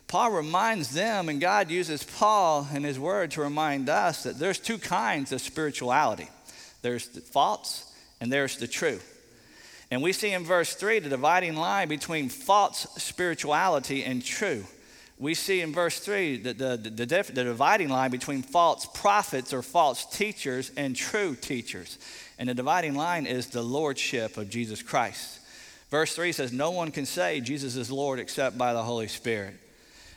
Paul 0.06 0.32
reminds 0.32 0.94
them, 0.94 1.28
and 1.28 1.38
God 1.38 1.70
uses 1.70 2.02
Paul 2.02 2.66
in 2.72 2.82
his 2.82 2.98
word 2.98 3.32
to 3.32 3.42
remind 3.42 3.90
us 3.90 4.22
that 4.22 4.38
there's 4.38 4.58
two 4.58 4.78
kinds 4.78 5.32
of 5.32 5.40
spirituality 5.40 6.28
there's 6.80 7.08
the 7.08 7.20
false 7.20 7.92
and 8.20 8.32
there's 8.32 8.56
the 8.56 8.68
true. 8.68 9.00
And 9.90 10.02
we 10.02 10.12
see 10.12 10.32
in 10.32 10.44
verse 10.44 10.74
3 10.74 10.98
the 10.98 11.08
dividing 11.08 11.56
line 11.56 11.88
between 11.88 12.28
false 12.28 12.86
spirituality 12.96 14.04
and 14.04 14.24
true 14.24 14.64
we 15.20 15.34
see 15.34 15.60
in 15.60 15.72
verse 15.72 15.98
3 15.98 16.38
that 16.38 16.58
the, 16.58 16.76
the, 16.76 16.90
the, 16.90 17.06
the, 17.06 17.44
dividing 17.44 17.88
line 17.88 18.10
between 18.10 18.42
false 18.42 18.86
prophets 18.86 19.52
or 19.52 19.62
false 19.62 20.04
teachers 20.04 20.70
and 20.76 20.94
true 20.94 21.34
teachers. 21.34 21.98
And 22.38 22.48
the 22.48 22.54
dividing 22.54 22.94
line 22.94 23.26
is 23.26 23.48
the 23.48 23.62
lordship 23.62 24.36
of 24.36 24.48
Jesus 24.48 24.80
Christ. 24.80 25.40
Verse 25.90 26.14
3 26.14 26.32
says, 26.32 26.52
No 26.52 26.70
one 26.70 26.92
can 26.92 27.04
say 27.04 27.40
Jesus 27.40 27.74
is 27.74 27.90
Lord 27.90 28.20
except 28.20 28.56
by 28.56 28.72
the 28.72 28.82
Holy 28.82 29.08
Spirit. 29.08 29.54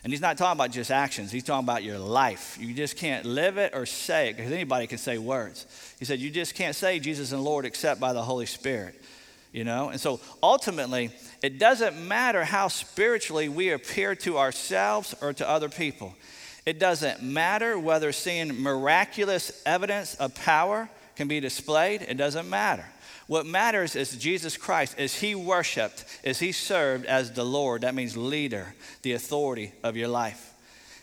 And 0.03 0.12
he's 0.12 0.21
not 0.21 0.38
talking 0.38 0.59
about 0.59 0.71
just 0.71 0.91
actions, 0.91 1.31
he's 1.31 1.44
talking 1.44 1.65
about 1.65 1.83
your 1.83 2.00
life. 2.00 2.57
You 2.59 2.74
just 2.74 2.97
can't 2.97 3.25
live 3.25 3.57
it 3.57 3.74
or 3.74 3.85
say 3.85 4.29
it 4.29 4.38
because 4.38 4.51
anybody 4.51 4.85
can 4.85 4.97
say 4.97 5.17
words. 5.17 5.65
He 5.97 6.06
said, 6.06 6.19
You 6.19 6.29
just 6.29 6.53
can't 6.53 6.75
say 6.75 7.00
Jesus 7.00 7.31
is 7.31 7.39
Lord 7.39 7.65
except 7.65 8.00
by 8.00 8.13
the 8.13 8.21
Holy 8.21 8.45
Spirit 8.45 8.95
you 9.51 9.63
know? 9.63 9.89
And 9.89 10.00
so 10.00 10.19
ultimately, 10.42 11.12
it 11.42 11.59
doesn't 11.59 11.98
matter 12.07 12.44
how 12.44 12.68
spiritually 12.68 13.50
we 13.50 13.71
appear 13.71 14.15
to 14.15 14.38
ourselves 14.38 15.15
or 15.21 15.33
to 15.33 15.50
other 15.50 15.69
people. 15.69 16.13
It 16.65 16.80
doesn't 16.80 17.24
matter 17.24 17.77
whether 17.77 18.12
seeing 18.12 18.62
miraculous 18.62 19.62
evidence 19.65 20.15
of 20.15 20.36
power 20.36 20.89
can 21.15 21.27
be 21.27 21.39
displayed, 21.39 22.01
it 22.03 22.18
doesn't 22.18 22.50
matter. 22.50 22.86
What 23.27 23.45
matters 23.45 23.95
is 23.95 24.18
Jesus 24.18 24.57
Christ. 24.57 25.00
Is 25.00 25.15
he 25.15 25.36
worshiped? 25.36 26.03
Is 26.24 26.39
he 26.39 26.51
served 26.51 27.06
as 27.06 27.31
the 27.31 27.45
Lord? 27.45 27.81
That 27.81 27.95
means 27.95 28.18
leader, 28.18 28.74
the 29.03 29.13
authority 29.13 29.71
of 29.83 29.95
your 29.95 30.09
life. 30.09 30.53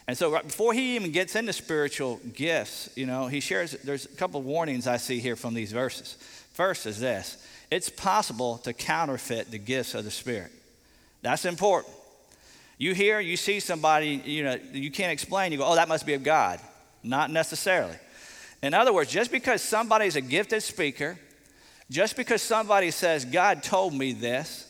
And 0.07 0.17
so, 0.17 0.33
right 0.33 0.45
before 0.45 0.73
he 0.73 0.97
even 0.97 1.11
gets 1.11 1.37
into 1.37 1.53
spiritual 1.53 2.21
gifts, 2.35 2.91
you 2.97 3.07
know, 3.07 3.29
he 3.29 3.41
shares, 3.41 3.73
there's 3.85 4.07
a 4.07 4.17
couple 4.17 4.41
of 4.41 4.47
warnings 4.47 4.87
I 4.87 4.97
see 4.97 5.21
here 5.21 5.37
from 5.37 5.55
these 5.55 5.73
verses. 5.73 6.17
First 6.53 6.87
is 6.87 6.99
this 7.01 7.37
it's 7.71 7.89
possible 7.89 8.59
to 8.59 8.73
counterfeit 8.73 9.51
the 9.51 9.59
gifts 9.59 9.95
of 9.95 10.05
the 10.05 10.11
Spirit. 10.11 10.53
That's 11.23 11.45
important. 11.45 11.95
You 12.79 12.95
hear, 12.95 13.19
you 13.21 13.37
see 13.37 13.61
somebody, 13.61 14.23
you 14.25 14.45
know, 14.45 14.59
you 14.73 14.91
can't 14.91 15.13
explain, 15.13 15.53
you 15.53 15.59
go, 15.59 15.67
oh, 15.67 15.75
that 15.75 15.89
must 15.89 16.07
be 16.07 16.15
of 16.15 16.23
God. 16.23 16.61
Not 17.03 17.31
necessarily. 17.31 17.97
In 18.63 18.73
other 18.73 18.93
words, 18.93 19.11
just 19.11 19.31
because 19.31 19.63
somebody's 19.63 20.17
a 20.17 20.21
gifted 20.21 20.63
speaker, 20.63 21.19
just 21.91 22.17
because 22.17 22.43
somebody 22.43 22.91
says, 22.91 23.25
God 23.25 23.63
told 23.63 23.95
me 23.95 24.13
this, 24.13 24.65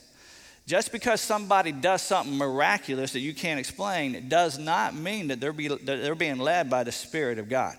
just 0.66 0.92
because 0.92 1.20
somebody 1.20 1.73
does 1.73 2.02
something 2.02 2.37
miraculous 2.37 3.12
that 3.12 3.20
you 3.20 3.34
can't 3.34 3.58
explain, 3.58 4.28
does 4.28 4.58
not 4.58 4.94
mean 4.94 5.28
that 5.28 5.40
they're, 5.40 5.52
be, 5.52 5.68
that 5.68 5.84
they're 5.84 6.14
being 6.14 6.38
led 6.38 6.68
by 6.68 6.84
the 6.84 6.92
Spirit 6.92 7.38
of 7.38 7.49
God. 7.49 7.76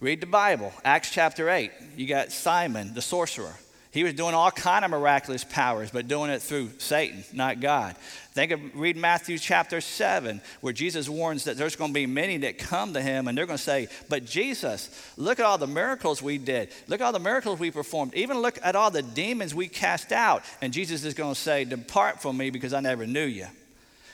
Read 0.00 0.20
the 0.20 0.26
Bible, 0.26 0.72
Acts 0.84 1.10
chapter 1.10 1.50
8. 1.50 1.70
You 1.96 2.06
got 2.06 2.32
Simon, 2.32 2.94
the 2.94 3.02
sorcerer. 3.02 3.54
He 3.92 4.04
was 4.04 4.14
doing 4.14 4.34
all 4.34 4.52
kind 4.52 4.84
of 4.84 4.90
miraculous 4.92 5.42
powers, 5.42 5.90
but 5.90 6.06
doing 6.06 6.30
it 6.30 6.42
through 6.42 6.70
Satan, 6.78 7.24
not 7.32 7.58
God. 7.58 7.96
Think 8.32 8.52
of 8.52 8.60
read 8.76 8.96
Matthew 8.96 9.36
chapter 9.36 9.80
7, 9.80 10.40
where 10.60 10.72
Jesus 10.72 11.08
warns 11.08 11.44
that 11.44 11.56
there's 11.56 11.74
going 11.74 11.90
to 11.90 11.94
be 11.94 12.06
many 12.06 12.38
that 12.38 12.56
come 12.56 12.92
to 12.92 13.02
him 13.02 13.26
and 13.26 13.36
they're 13.36 13.46
going 13.46 13.58
to 13.58 13.62
say, 13.62 13.88
But 14.08 14.24
Jesus, 14.24 14.88
look 15.16 15.40
at 15.40 15.44
all 15.44 15.58
the 15.58 15.66
miracles 15.66 16.22
we 16.22 16.38
did. 16.38 16.68
Look 16.86 17.00
at 17.00 17.04
all 17.04 17.12
the 17.12 17.18
miracles 17.18 17.58
we 17.58 17.72
performed. 17.72 18.14
Even 18.14 18.38
look 18.38 18.60
at 18.62 18.76
all 18.76 18.92
the 18.92 19.02
demons 19.02 19.56
we 19.56 19.66
cast 19.66 20.12
out. 20.12 20.44
And 20.62 20.72
Jesus 20.72 21.02
is 21.02 21.14
going 21.14 21.34
to 21.34 21.40
say, 21.40 21.64
Depart 21.64 22.22
from 22.22 22.36
me 22.36 22.50
because 22.50 22.72
I 22.72 22.78
never 22.78 23.08
knew 23.08 23.26
you. 23.26 23.48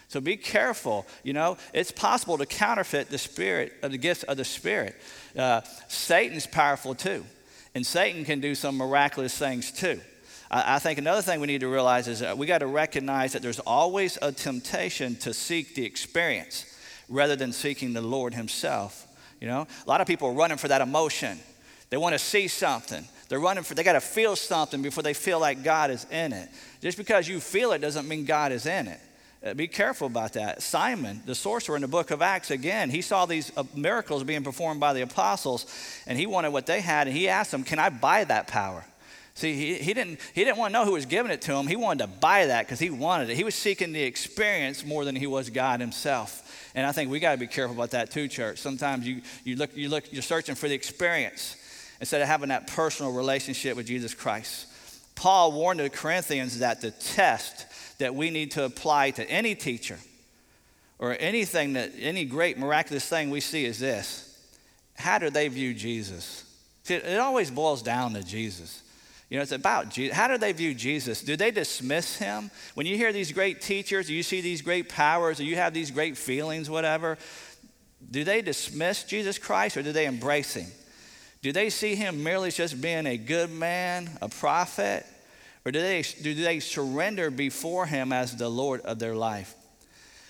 So 0.08 0.22
be 0.22 0.38
careful. 0.38 1.06
You 1.22 1.34
know, 1.34 1.58
it's 1.74 1.90
possible 1.90 2.38
to 2.38 2.46
counterfeit 2.46 3.10
the 3.10 3.18
spirit 3.18 3.74
of 3.82 3.90
the 3.90 3.98
gifts 3.98 4.22
of 4.22 4.38
the 4.38 4.44
spirit. 4.44 4.96
Uh, 5.36 5.60
Satan's 5.88 6.46
powerful 6.46 6.94
too. 6.94 7.26
And 7.76 7.86
Satan 7.86 8.24
can 8.24 8.40
do 8.40 8.54
some 8.54 8.78
miraculous 8.78 9.36
things 9.36 9.70
too. 9.70 10.00
I, 10.50 10.78
think 10.78 10.98
another 10.98 11.20
thing 11.20 11.40
we 11.40 11.46
need 11.46 11.60
to 11.60 11.68
realize 11.68 12.08
is 12.08 12.24
we 12.34 12.46
got 12.46 12.60
to 12.60 12.66
recognize 12.66 13.34
that 13.34 13.42
there's 13.42 13.58
always 13.58 14.16
a 14.22 14.32
temptation 14.32 15.14
to 15.16 15.34
seek 15.34 15.74
the 15.74 15.84
experience 15.84 16.64
rather 17.10 17.36
than 17.36 17.52
seeking 17.52 17.92
the 17.92 18.00
Lord 18.00 18.32
Himself. 18.32 19.06
You 19.42 19.48
know, 19.48 19.66
a 19.86 19.88
lot 19.90 20.00
of 20.00 20.06
people 20.06 20.28
are 20.28 20.32
running 20.32 20.56
for 20.56 20.68
that 20.68 20.80
emotion. 20.80 21.38
They 21.90 21.98
want 21.98 22.14
to 22.14 22.18
see 22.18 22.48
something. 22.48 23.04
They're 23.28 23.40
running 23.40 23.62
for, 23.62 23.74
they 23.74 23.84
got 23.84 23.92
to 23.92 24.00
feel 24.00 24.36
something 24.36 24.80
before 24.80 25.02
they 25.02 25.12
feel 25.12 25.38
like 25.38 25.62
God 25.62 25.90
is 25.90 26.06
in 26.10 26.32
it. 26.32 26.48
Just 26.80 26.96
because 26.96 27.28
you 27.28 27.40
feel 27.40 27.72
it 27.72 27.80
doesn't 27.80 28.08
mean 28.08 28.24
God 28.24 28.52
is 28.52 28.64
in 28.64 28.88
it. 28.88 29.00
Uh, 29.46 29.54
be 29.54 29.68
careful 29.68 30.08
about 30.08 30.32
that. 30.32 30.60
Simon, 30.60 31.22
the 31.24 31.34
sorcerer 31.34 31.76
in 31.76 31.82
the 31.82 31.88
book 31.88 32.10
of 32.10 32.20
Acts, 32.20 32.50
again, 32.50 32.90
he 32.90 33.00
saw 33.00 33.26
these 33.26 33.52
uh, 33.56 33.62
miracles 33.76 34.24
being 34.24 34.42
performed 34.42 34.80
by 34.80 34.92
the 34.92 35.02
apostles, 35.02 35.66
and 36.06 36.18
he 36.18 36.26
wanted 36.26 36.50
what 36.50 36.66
they 36.66 36.80
had, 36.80 37.06
and 37.06 37.16
he 37.16 37.28
asked 37.28 37.52
them, 37.52 37.62
Can 37.62 37.78
I 37.78 37.90
buy 37.90 38.24
that 38.24 38.48
power? 38.48 38.84
See, 39.34 39.54
he, 39.54 39.74
he, 39.74 39.94
didn't, 39.94 40.18
he 40.34 40.44
didn't 40.44 40.56
want 40.56 40.72
to 40.72 40.80
know 40.80 40.84
who 40.84 40.92
was 40.92 41.06
giving 41.06 41.30
it 41.30 41.42
to 41.42 41.52
him. 41.52 41.66
He 41.66 41.76
wanted 41.76 42.06
to 42.06 42.18
buy 42.18 42.46
that 42.46 42.66
because 42.66 42.80
he 42.80 42.90
wanted 42.90 43.30
it. 43.30 43.36
He 43.36 43.44
was 43.44 43.54
seeking 43.54 43.92
the 43.92 44.02
experience 44.02 44.84
more 44.84 45.04
than 45.04 45.14
he 45.14 45.26
was 45.26 45.50
God 45.50 45.78
himself. 45.80 46.70
And 46.74 46.86
I 46.86 46.92
think 46.92 47.10
we 47.10 47.20
got 47.20 47.32
to 47.32 47.38
be 47.38 47.46
careful 47.46 47.76
about 47.76 47.90
that 47.90 48.10
too, 48.10 48.28
church. 48.28 48.58
Sometimes 48.58 49.06
you, 49.06 49.20
you 49.44 49.56
look, 49.56 49.76
you 49.76 49.90
look, 49.90 50.10
you're 50.10 50.22
searching 50.22 50.54
for 50.54 50.68
the 50.68 50.74
experience 50.74 51.56
instead 52.00 52.22
of 52.22 52.28
having 52.28 52.48
that 52.48 52.66
personal 52.66 53.12
relationship 53.12 53.76
with 53.76 53.86
Jesus 53.86 54.14
Christ. 54.14 54.68
Paul 55.14 55.52
warned 55.52 55.80
the 55.80 55.90
Corinthians 55.90 56.60
that 56.60 56.80
the 56.80 56.90
test 56.90 57.65
that 57.98 58.14
we 58.14 58.30
need 58.30 58.52
to 58.52 58.64
apply 58.64 59.10
to 59.12 59.28
any 59.30 59.54
teacher 59.54 59.98
or 60.98 61.16
anything 61.18 61.74
that 61.74 61.92
any 61.98 62.24
great 62.24 62.58
miraculous 62.58 63.06
thing 63.06 63.30
we 63.30 63.40
see 63.40 63.64
is 63.64 63.78
this. 63.78 64.22
How 64.94 65.18
do 65.18 65.30
they 65.30 65.48
view 65.48 65.74
jesus? 65.74 66.44
It 66.88 67.18
always 67.18 67.50
boils 67.50 67.82
down 67.82 68.14
to 68.14 68.22
jesus. 68.22 68.82
You 69.28 69.38
know 69.38 69.42
it's 69.42 69.52
about 69.52 69.90
jesus 69.90 70.16
how 70.16 70.28
do 70.28 70.38
they 70.38 70.52
view 70.52 70.72
jesus? 70.72 71.22
Do 71.22 71.36
they 71.36 71.50
dismiss 71.50 72.16
him? 72.16 72.50
When 72.74 72.86
you 72.86 72.96
hear 72.96 73.12
these 73.12 73.32
great 73.32 73.60
teachers 73.60 74.08
or 74.08 74.12
you 74.12 74.22
see 74.22 74.40
these 74.40 74.62
great 74.62 74.88
powers 74.88 75.40
or 75.40 75.44
you 75.44 75.56
have 75.56 75.74
these 75.74 75.90
great 75.90 76.16
feelings 76.16 76.70
whatever 76.70 77.18
do 78.08 78.24
they 78.24 78.40
dismiss 78.40 79.04
jesus 79.04 79.38
christ 79.38 79.76
or 79.76 79.82
do 79.82 79.92
they 79.92 80.06
embrace 80.06 80.54
him? 80.54 80.70
Do 81.42 81.52
they 81.52 81.70
see 81.70 81.94
him 81.94 82.22
merely 82.22 82.48
as 82.48 82.56
just 82.56 82.80
being 82.80 83.06
a 83.06 83.16
good 83.16 83.50
man 83.50 84.08
a 84.22 84.28
prophet 84.28 85.04
or 85.66 85.72
do 85.72 85.80
they, 85.80 86.02
do 86.22 86.32
they 86.32 86.60
surrender 86.60 87.28
before 87.28 87.86
Him 87.86 88.12
as 88.12 88.36
the 88.36 88.48
Lord 88.48 88.82
of 88.82 89.00
their 89.00 89.16
life? 89.16 89.52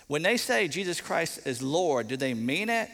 When 0.07 0.23
they 0.23 0.39
say 0.39 0.67
Jesus 0.67 0.99
Christ 0.99 1.47
is 1.47 1.61
Lord, 1.61 2.09
do 2.09 2.17
they 2.17 2.33
mean 2.33 2.71
it? 2.71 2.89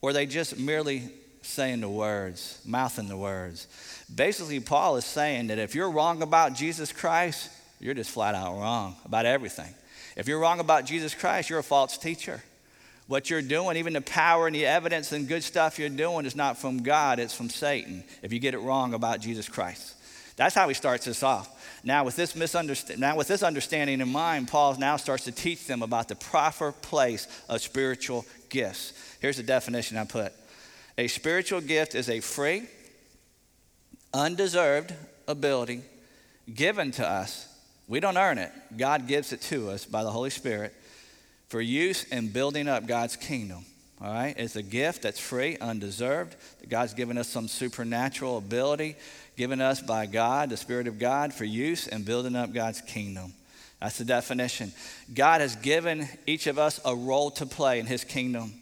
Or 0.00 0.10
are 0.10 0.12
they 0.12 0.26
just 0.26 0.56
merely 0.56 1.02
saying 1.42 1.80
the 1.80 1.88
words, 1.88 2.60
mouthing 2.64 3.08
the 3.08 3.16
words? 3.16 3.66
Basically, 4.14 4.60
Paul 4.60 4.98
is 4.98 5.04
saying 5.04 5.48
that 5.48 5.58
if 5.58 5.74
you're 5.74 5.90
wrong 5.90 6.22
about 6.22 6.54
Jesus 6.54 6.92
Christ, 6.92 7.50
you're 7.80 7.94
just 7.94 8.10
flat 8.10 8.36
out 8.36 8.56
wrong 8.56 8.94
about 9.04 9.26
everything. 9.26 9.74
If 10.16 10.28
you're 10.28 10.38
wrong 10.38 10.60
about 10.60 10.84
Jesus 10.84 11.12
Christ, 11.12 11.50
you're 11.50 11.58
a 11.58 11.64
false 11.64 11.98
teacher. 11.98 12.40
What 13.08 13.30
you're 13.30 13.42
doing, 13.42 13.78
even 13.78 13.94
the 13.94 14.00
power 14.00 14.46
and 14.46 14.54
the 14.54 14.64
evidence 14.64 15.10
and 15.10 15.26
good 15.26 15.42
stuff 15.42 15.80
you're 15.80 15.88
doing, 15.88 16.24
is 16.24 16.36
not 16.36 16.56
from 16.56 16.84
God, 16.84 17.18
it's 17.18 17.34
from 17.34 17.50
Satan 17.50 18.04
if 18.22 18.32
you 18.32 18.38
get 18.38 18.54
it 18.54 18.60
wrong 18.60 18.94
about 18.94 19.18
Jesus 19.18 19.48
Christ. 19.48 19.96
That's 20.36 20.54
how 20.54 20.68
he 20.68 20.74
starts 20.74 21.06
this 21.06 21.24
off. 21.24 21.50
Now 21.84 22.02
with, 22.04 22.16
this 22.16 22.34
misunderstand- 22.34 22.98
now, 22.98 23.14
with 23.14 23.28
this 23.28 23.42
understanding 23.42 24.00
in 24.00 24.08
mind, 24.08 24.48
Paul 24.48 24.74
now 24.76 24.96
starts 24.96 25.24
to 25.24 25.32
teach 25.32 25.66
them 25.66 25.82
about 25.82 26.08
the 26.08 26.16
proper 26.16 26.72
place 26.72 27.28
of 27.48 27.60
spiritual 27.60 28.24
gifts. 28.48 28.94
Here's 29.20 29.36
the 29.36 29.42
definition 29.42 29.98
I 29.98 30.04
put 30.04 30.32
A 30.96 31.08
spiritual 31.08 31.60
gift 31.60 31.94
is 31.94 32.08
a 32.08 32.20
free, 32.20 32.62
undeserved 34.14 34.94
ability 35.28 35.82
given 36.52 36.90
to 36.92 37.06
us. 37.06 37.48
We 37.86 38.00
don't 38.00 38.16
earn 38.16 38.38
it, 38.38 38.50
God 38.76 39.06
gives 39.06 39.32
it 39.32 39.42
to 39.42 39.70
us 39.70 39.84
by 39.84 40.04
the 40.04 40.10
Holy 40.10 40.30
Spirit 40.30 40.72
for 41.48 41.60
use 41.60 42.04
in 42.04 42.28
building 42.28 42.66
up 42.66 42.86
God's 42.86 43.16
kingdom. 43.16 43.66
All 44.04 44.12
right? 44.12 44.34
It's 44.36 44.54
a 44.54 44.62
gift 44.62 45.00
that's 45.00 45.18
free, 45.18 45.56
undeserved. 45.56 46.36
God's 46.68 46.92
given 46.92 47.16
us 47.16 47.26
some 47.26 47.48
supernatural 47.48 48.36
ability 48.36 48.96
given 49.36 49.62
us 49.62 49.80
by 49.80 50.04
God, 50.04 50.50
the 50.50 50.58
Spirit 50.58 50.86
of 50.86 50.98
God, 50.98 51.32
for 51.32 51.44
use 51.44 51.86
in 51.86 52.02
building 52.02 52.36
up 52.36 52.52
God's 52.52 52.82
kingdom. 52.82 53.32
That's 53.80 53.96
the 53.98 54.04
definition. 54.04 54.72
God 55.12 55.40
has 55.40 55.56
given 55.56 56.06
each 56.26 56.46
of 56.46 56.58
us 56.58 56.80
a 56.84 56.94
role 56.94 57.30
to 57.32 57.46
play 57.46 57.80
in 57.80 57.86
His 57.86 58.04
kingdom, 58.04 58.52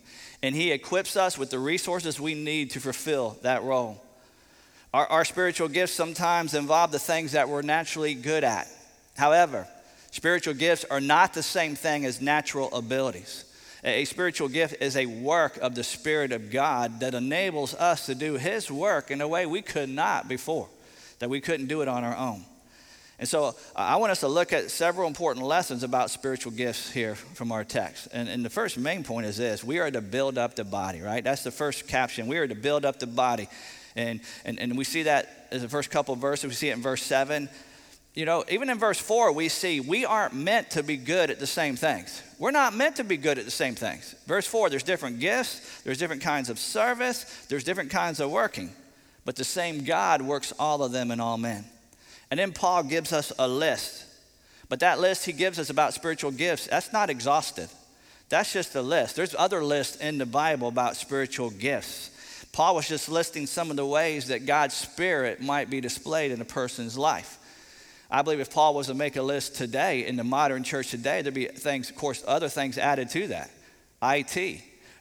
and 0.45 0.55
He 0.55 0.71
equips 0.71 1.17
us 1.17 1.37
with 1.37 1.51
the 1.51 1.59
resources 1.59 2.21
we 2.21 2.35
need 2.35 2.71
to 2.71 2.81
fulfill 2.81 3.37
that 3.43 3.65
role. 3.65 4.01
Our, 4.95 5.07
our 5.09 5.25
spiritual 5.25 5.69
gifts 5.69 5.93
sometimes 5.93 6.55
involve 6.55 6.93
the 6.93 6.99
things 7.01 7.33
that 7.33 7.49
we're 7.49 7.63
naturally 7.63 8.15
good 8.15 8.45
at. 8.45 8.69
However, 9.17 9.67
spiritual 10.13 10.55
gifts 10.55 10.85
are 10.85 11.01
not 11.01 11.35
the 11.35 11.43
same 11.43 11.75
thing 11.75 12.05
as 12.05 12.21
natural 12.21 12.73
abilities. 12.73 13.45
A 13.85 14.05
spiritual 14.05 14.49
gift 14.49 14.81
is 14.81 14.97
a 14.97 15.07
work 15.07 15.57
of 15.57 15.75
the 15.75 15.83
Spirit 15.83 16.31
of 16.31 16.51
God 16.51 17.01
that 17.01 17.15
enables 17.15 17.75
us 17.75 18.07
to 18.07 18.15
do 18.15 18.35
His 18.35 18.71
work 18.71 19.11
in 19.11 19.21
a 19.21 19.27
way 19.27 19.45
we 19.45 19.61
could 19.61 19.89
not 19.89 20.29
before, 20.29 20.69
that 21.19 21.29
we 21.29 21.41
couldn't 21.41 21.67
do 21.67 21.83
it 21.83 21.89
on 21.89 22.05
our 22.05 22.17
own. 22.17 22.45
And 23.19 23.29
so 23.29 23.55
I 23.75 23.97
want 23.97 24.13
us 24.13 24.21
to 24.21 24.29
look 24.29 24.53
at 24.53 24.71
several 24.71 25.07
important 25.07 25.47
lessons 25.47 25.83
about 25.83 26.11
spiritual 26.11 26.53
gifts 26.53 26.91
here 26.91 27.15
from 27.17 27.53
our 27.53 27.65
text. 27.65 28.09
And, 28.13 28.29
and 28.29 28.45
the 28.45 28.51
first 28.51 28.79
main 28.79 29.03
point 29.03 29.27
is 29.27 29.37
this 29.37 29.65
we 29.65 29.81
are 29.81 29.91
to 29.91 30.01
build 30.01 30.39
up 30.39 30.55
the 30.55 30.65
body, 30.65 31.01
right? 31.01 31.23
That's 31.23 31.45
the 31.45 31.51
first 31.51 31.89
caption. 31.89 32.29
We 32.29 32.39
are 32.39 32.47
to 32.47 32.55
build 32.55 32.85
up 32.85 33.01
the 33.01 33.07
body. 33.07 33.49
And, 33.95 34.21
and, 34.45 34.59
and 34.59 34.79
we 34.79 34.85
see 34.85 35.05
that 35.05 35.49
as 35.51 35.63
the 35.63 35.69
first 35.69 35.91
couple 35.91 36.15
verses. 36.17 36.47
We 36.47 36.55
see 36.55 36.71
it 36.71 36.73
in 36.73 36.83
verse 36.83 37.03
7 37.03 37.49
you 38.15 38.27
know, 38.27 38.45
even 38.51 38.69
in 38.69 38.79
verse 38.79 38.99
4, 38.99 39.33
we 39.33 39.49
see 39.49 39.81
we 39.81 40.05
aren't 40.05 40.35
meant 40.35 40.71
to 40.71 40.83
be 40.83 40.99
good 40.99 41.31
at 41.31 41.41
the 41.41 41.47
same 41.47 41.77
things. 41.77 42.23
We're 42.39 42.51
not 42.51 42.75
meant 42.75 42.97
to 42.97 43.05
be 43.05 43.17
good 43.17 43.39
at 43.39 43.47
the 43.47 43.51
same 43.51 43.75
things. 43.75 44.15
Verse 44.27 44.47
4, 44.47 44.69
there's 44.69 44.83
different 44.83 45.19
gifts, 45.19 45.83
there's 45.83 45.99
different 45.99 46.23
kinds 46.23 46.51
of 46.51 46.59
service, 46.59 47.25
there's 47.49 47.65
different 47.65 47.91
kinds 47.91 48.21
of 48.21 48.31
working, 48.31 48.71
but 49.25 49.37
the 49.37 49.45
same 49.45 49.85
God 49.85 50.21
works 50.21 50.53
all 50.59 50.83
of 50.83 50.93
them 50.93 51.11
in 51.11 51.21
all 51.21 51.39
men. 51.39 51.65
And 52.31 52.39
then 52.39 52.53
Paul 52.53 52.83
gives 52.83 53.13
us 53.13 53.33
a 53.39 53.49
list. 53.49 54.05
But 54.69 54.81
that 54.81 55.01
list 55.01 55.25
he 55.25 55.33
gives 55.33 55.59
us 55.59 55.71
about 55.71 55.95
spiritual 55.95 56.31
gifts, 56.33 56.67
that's 56.67 56.93
not 56.93 57.09
exhaustive. 57.09 57.73
That's 58.29 58.53
just 58.53 58.75
a 58.75 58.83
list. 58.83 59.17
There's 59.17 59.35
other 59.35 59.63
lists 59.63 59.97
in 59.97 60.17
the 60.17 60.27
Bible 60.27 60.69
about 60.69 60.97
spiritual 60.97 61.51
gifts. 61.51 62.11
Paul 62.53 62.75
was 62.75 62.89
just 62.89 63.11
listing 63.11 63.47
some 63.47 63.71
of 63.71 63.77
the 63.77 63.87
ways 63.87 64.29
that 64.29 64.47
God's 64.47 64.75
Spirit 64.75 65.41
might 65.41 65.71
be 65.71 65.81
displayed 65.81 66.31
in 66.31 66.41
a 66.41 66.47
person's 66.47 66.97
life. 66.97 67.39
I 68.13 68.21
believe 68.21 68.41
if 68.41 68.53
Paul 68.53 68.75
was 68.75 68.89
to 68.89 68.95
make 68.95 69.17
a 69.17 69.23
list 69.23 69.57
today 69.57 70.07
in 70.07 70.17
the 70.17 70.25
modern 70.25 70.65
church 70.65 70.91
today, 70.91 71.23
there'd 71.23 71.33
be 71.33 71.47
things, 71.47 71.89
of 71.89 71.97
course, 71.97 72.23
other 72.29 72.51
things 72.51 72.77
added 72.77 73.09
to 73.11 73.29
that. 73.29 73.51
IT, 74.03 74.37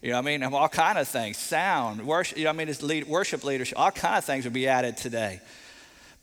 you 0.02 0.12
know, 0.12 0.18
I 0.18 0.22
mean, 0.22 0.42
all 0.42 0.70
kind 0.70 0.98
of 0.98 1.10
things, 1.10 1.36
sound, 1.36 2.08
worship. 2.08 2.38
You 2.38 2.46
know, 2.46 2.52
I 2.52 2.54
mean, 2.54 2.70
it's 2.70 2.82
lead, 2.82 3.08
worship 3.08 3.44
leadership, 3.44 3.78
all 3.78 3.92
kind 3.92 4.18
of 4.18 4.24
things 4.24 4.46
would 4.46 4.54
be 4.54 4.66
added 4.66 4.96
today. 4.96 5.42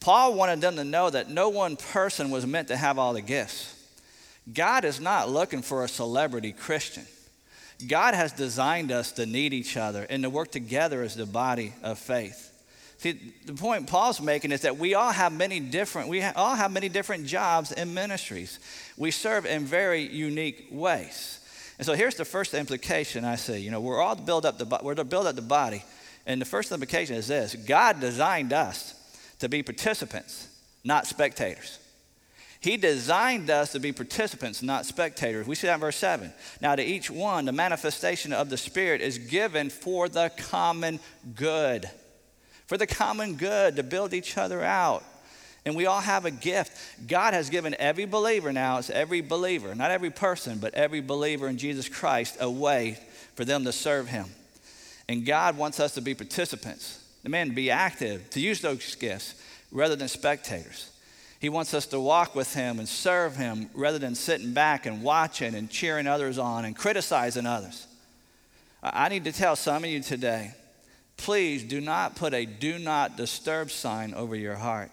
Paul 0.01 0.33
wanted 0.33 0.63
them 0.63 0.77
to 0.77 0.85
know 0.85 1.11
that 1.11 1.29
no 1.29 1.51
one 1.51 1.77
person 1.77 2.31
was 2.31 2.47
meant 2.47 2.69
to 2.69 2.77
have 2.77 2.99
all 2.99 3.13
the 3.13 3.21
gifts. 3.21 3.75
God 4.51 4.87
is 4.87 4.99
not 4.99 5.29
looking 5.29 5.61
for 5.61 5.85
a 5.85 5.89
celebrity 5.89 6.53
Christian. 6.53 7.05
God 7.87 8.15
has 8.15 8.33
designed 8.33 8.91
us 8.93 9.13
to 9.13 9.27
need 9.27 9.53
each 9.53 9.77
other 9.77 10.07
and 10.09 10.23
to 10.23 10.31
work 10.31 10.51
together 10.51 11.03
as 11.03 11.15
the 11.15 11.27
body 11.27 11.75
of 11.83 11.99
faith. 11.99 12.48
See, 12.99 13.13
the 13.45 13.55
point 13.55 13.87
Paul's 13.87 14.21
making 14.21 14.51
is 14.51 14.63
that 14.63 14.77
we 14.77 14.95
all 14.95 15.13
have 15.13 15.33
many 15.33 15.61
different, 15.61 16.09
we 16.09 16.21
all 16.23 16.57
have 16.57 16.73
many 16.73 16.89
different 16.89 17.27
jobs 17.27 17.71
and 17.71 17.95
ministries. 17.95 18.59
We 18.97 19.13
serve 19.13 19.47
in 19.47 19.65
very 19.65 20.03
unique 20.03 20.67
ways. 20.73 21.39
And 21.79 21.87
so 21.87 21.95
here's 21.95 22.17
the 22.17 22.25
first 22.25 22.55
implication 22.55 23.25
I 23.25 23.37
see. 23.37 23.59
You 23.59 23.71
know, 23.71 23.81
we're 23.81 24.03
all 24.03 24.17
to 24.17 24.23
build 24.23 24.45
up 24.45 24.59
the, 24.59 24.81
we're 24.83 24.97
to 24.97 25.05
build 25.05 25.29
up 25.29 25.37
the 25.37 25.43
body. 25.43 25.85
And 26.27 26.41
the 26.41 26.45
first 26.45 26.73
implication 26.73 27.15
is 27.15 27.29
this 27.29 27.55
God 27.55 28.01
designed 28.01 28.53
us 28.53 28.95
to 29.39 29.49
be 29.49 29.63
participants, 29.63 30.49
not 30.83 31.07
spectators. 31.07 31.79
He 32.61 32.77
designed 32.77 33.49
us 33.49 33.71
to 33.73 33.79
be 33.79 33.93
participants, 33.93 34.61
not 34.61 34.87
spectators. 34.87 35.47
We 35.47 35.55
see 35.55 35.69
that 35.69 35.75
in 35.75 35.81
verse 35.81 35.95
7. 35.95 36.33
Now, 36.61 36.75
to 36.75 36.83
each 36.83 37.09
one, 37.09 37.45
the 37.45 37.53
manifestation 37.53 38.33
of 38.33 38.51
the 38.51 38.57
Spirit 38.57 39.01
is 39.01 39.19
given 39.19 39.71
for 39.71 40.09
the 40.09 40.33
common 40.37 40.99
good 41.37 41.89
for 42.69 42.77
the 42.77 42.87
common 42.87 43.35
good, 43.35 43.77
to 43.77 43.83
build 43.83 44.15
each 44.15 44.37
other 44.37 44.63
out. 44.63 45.03
And 45.65 45.75
we 45.75 45.87
all 45.87 46.01
have 46.01 46.27
a 46.27 46.31
gift. 46.31 47.09
God 47.09 47.35
has 47.35 47.51
given 47.51 47.75
every 47.79 48.05
believer 48.05 48.53
now, 48.53 48.79
it's 48.79 48.91
every 48.91 49.23
believer, 49.23 49.75
not 49.75 49.91
every 49.91 50.11
person, 50.11 50.59
but 50.59 50.75
every 50.75 51.01
believer 51.01 51.49
in 51.49 51.59
Jesus 51.59 51.89
Christ, 51.89 52.37
a 52.41 52.49
way 52.49 52.99
for 53.35 53.45
them 53.45 53.65
to 53.65 53.73
serve 53.73 54.09
Him. 54.09 54.27
And 55.09 55.25
God 55.25 55.57
wants 55.57 55.81
us 55.81 55.95
to 55.95 56.03
be 56.03 56.15
participants, 56.15 57.03
the 57.23 57.31
man 57.31 57.49
to 57.49 57.55
be 57.55 57.71
active, 57.71 58.29
to 58.31 58.41
use 58.41 58.61
those 58.61 58.95
gifts 58.95 59.35
rather 59.73 59.97
than 59.97 60.09
spectators. 60.09 60.91
He 61.41 61.49
wants 61.49 61.73
us 61.73 61.87
to 61.87 62.01
walk 62.01 62.35
with 62.35 62.53
Him 62.53 62.79
and 62.79 62.89
serve 62.89 63.37
Him 63.37 63.71
rather 63.73 63.99
than 63.99 64.15
sitting 64.15 64.53
back 64.53 64.85
and 64.85 65.03
watching 65.03 65.55
and 65.55 65.71
cheering 65.71 66.07
others 66.07 66.37
on 66.37 66.67
and 66.67 66.77
criticizing 66.77 67.47
others. 67.47 67.87
I 68.83 69.09
need 69.09 69.25
to 69.25 69.33
tell 69.33 69.57
some 69.57 69.85
of 69.85 69.91
you 69.91 70.03
today 70.03 70.53
please 71.19 71.63
do 71.63 71.81
not 71.81 72.17
put 72.17 72.33
a 72.33 72.47
do 72.47 72.79
not 72.79 73.17
disturb 73.19 73.71
sign 73.71 74.15
over 74.15 74.35
your 74.35 74.55
heart. 74.55 74.91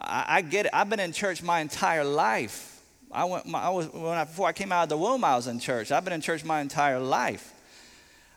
I, 0.00 0.24
I 0.28 0.40
get 0.40 0.66
it. 0.66 0.70
I've 0.72 0.88
been 0.88 1.00
in 1.00 1.12
church 1.12 1.42
my 1.42 1.60
entire 1.60 2.04
life. 2.04 2.80
I 3.12 3.24
went, 3.26 3.54
I 3.54 3.70
was, 3.70 3.92
when 3.92 4.06
I, 4.06 4.24
before 4.24 4.48
I 4.48 4.52
came 4.52 4.72
out 4.72 4.84
of 4.84 4.88
the 4.88 4.96
womb, 4.96 5.22
I 5.24 5.36
was 5.36 5.46
in 5.46 5.60
church. 5.60 5.92
I've 5.92 6.04
been 6.04 6.14
in 6.14 6.20
church 6.20 6.44
my 6.44 6.60
entire 6.60 6.98
life. 6.98 7.52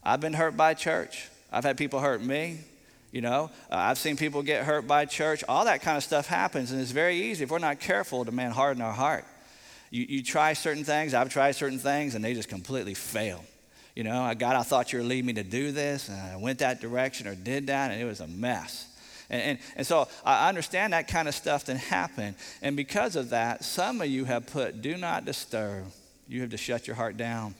I've 0.03 0.19
been 0.19 0.33
hurt 0.33 0.55
by 0.55 0.73
church. 0.73 1.29
I've 1.51 1.63
had 1.63 1.77
people 1.77 1.99
hurt 1.99 2.21
me. 2.21 2.59
You 3.11 3.21
know, 3.21 3.49
uh, 3.71 3.75
I've 3.75 3.97
seen 3.97 4.17
people 4.17 4.43
get 4.43 4.65
hurt 4.65 4.85
by 4.85 5.05
church. 5.05 5.43
All 5.47 5.65
that 5.65 5.81
kind 5.81 5.95
of 5.95 6.03
stuff 6.03 6.27
happens, 6.27 6.71
and 6.71 6.81
it's 6.81 6.91
very 6.91 7.15
easy 7.15 7.45
if 7.45 7.49
we're 7.49 7.57
not 7.57 7.79
careful 7.79 8.25
to 8.25 8.31
man 8.31 8.51
harden 8.51 8.81
our 8.81 8.91
heart. 8.91 9.25
You, 9.89 10.05
you 10.07 10.23
try 10.23 10.53
certain 10.53 10.83
things, 10.83 11.13
I've 11.13 11.29
tried 11.29 11.53
certain 11.53 11.79
things, 11.79 12.15
and 12.15 12.23
they 12.23 12.33
just 12.33 12.49
completely 12.49 12.93
fail. 12.93 13.43
You 13.97 14.03
know, 14.03 14.31
God, 14.37 14.55
I 14.55 14.61
thought 14.61 14.93
you 14.93 14.99
were 14.99 15.05
leading 15.05 15.25
me 15.25 15.33
to 15.33 15.43
do 15.43 15.71
this, 15.71 16.07
and 16.07 16.21
I 16.21 16.35
went 16.35 16.59
that 16.59 16.79
direction 16.81 17.27
or 17.27 17.33
did 17.33 17.65
that, 17.65 17.89
and 17.89 17.99
it 17.99 18.05
was 18.05 18.19
a 18.19 18.27
mess. 18.27 18.85
And, 19.27 19.41
and, 19.41 19.59
and, 19.75 19.87
so 19.87 20.07
I 20.23 20.49
understand 20.49 20.93
that 20.93 21.07
kind 21.07 21.27
of 21.27 21.33
stuff 21.33 21.65
can 21.65 21.77
happen. 21.77 22.35
And 22.61 22.77
because 22.77 23.15
of 23.15 23.31
that, 23.31 23.63
some 23.63 23.99
of 23.99 24.07
you 24.07 24.25
have 24.25 24.45
put, 24.45 24.83
do 24.83 24.97
not 24.97 25.25
disturb. 25.25 25.85
You 26.27 26.41
have 26.41 26.51
to 26.51 26.57
shut 26.57 26.85
your 26.85 26.95
heart 26.95 27.17
down. 27.17 27.55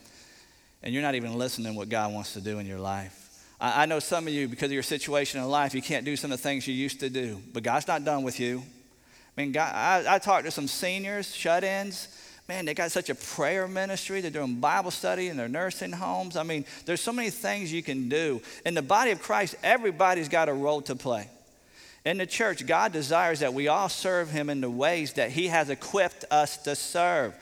And 0.84 0.94
you're 0.94 1.02
not 1.02 1.16
even 1.16 1.40
listening 1.40 1.74
to 1.74 1.76
what 1.76 1.90
God 1.90 2.14
wants 2.14 2.34
to 2.34 2.40
do 2.40 2.60
in 2.60 2.68
your 2.68 2.80
life. 2.80 3.44
I, 3.60 3.82
I 3.82 3.86
know 3.88 3.98
some 3.98 4.28
of 4.28 4.34
you, 4.34 4.48
because 4.48 4.68
of 4.68 4.74
your 4.74 4.84
situation 4.84 5.42
in 5.42 5.50
life, 5.50 5.74
you 5.74 5.82
can't 5.82 6.06
do 6.06 6.16
some 6.16 6.32
of 6.32 6.38
the 6.38 6.44
things 6.44 6.68
you 6.68 6.76
used 6.76 7.00
to 7.00 7.10
do. 7.10 7.42
But 7.52 7.64
God's 7.64 7.88
not 7.88 8.06
done 8.06 8.22
with 8.22 8.40
you. 8.40 8.62
I 9.36 9.42
mean, 9.42 9.54
God, 9.54 9.74
I, 9.74 10.16
I 10.16 10.20
talked 10.20 10.46
to 10.46 10.52
some 10.52 10.68
seniors, 10.68 11.34
shut 11.36 11.64
ins. 11.64 12.10
Man, 12.48 12.66
they 12.66 12.74
got 12.74 12.92
such 12.92 13.10
a 13.10 13.16
prayer 13.16 13.68
ministry. 13.68 14.22
They're 14.22 14.32
doing 14.32 14.56
Bible 14.62 14.92
study 14.92 15.28
in 15.28 15.36
their 15.36 15.50
nursing 15.50 15.92
homes. 15.92 16.38
I 16.38 16.44
mean, 16.44 16.66
there's 16.86 17.02
so 17.02 17.12
many 17.12 17.30
things 17.30 17.74
you 17.74 17.84
can 17.84 18.08
do. 18.08 18.42
In 18.66 18.74
the 18.74 18.82
body 18.82 19.12
of 19.12 19.22
Christ, 19.22 19.56
everybody's 19.64 20.30
got 20.30 20.48
a 20.48 20.54
role 20.54 20.82
to 20.84 20.96
play. 20.96 21.28
In 22.06 22.18
the 22.18 22.26
church, 22.26 22.66
God 22.66 22.94
desires 22.94 23.42
that 23.42 23.54
we 23.54 23.68
all 23.68 23.90
serve 23.90 24.32
Him 24.32 24.50
in 24.50 24.62
the 24.62 24.70
ways 24.70 25.14
that 25.14 25.32
He 25.32 25.48
has 25.48 25.70
equipped 25.70 26.24
us 26.32 26.56
to 26.60 26.74
serve. 26.74 27.36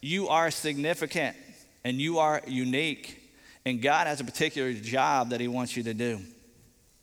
You 0.00 0.28
are 0.28 0.50
significant 0.50 1.36
and 1.84 2.00
you 2.00 2.18
are 2.18 2.40
unique, 2.46 3.22
and 3.66 3.82
God 3.82 4.06
has 4.06 4.20
a 4.20 4.24
particular 4.24 4.72
job 4.72 5.30
that 5.30 5.40
He 5.40 5.48
wants 5.48 5.76
you 5.76 5.82
to 5.82 5.94
do. 5.94 6.20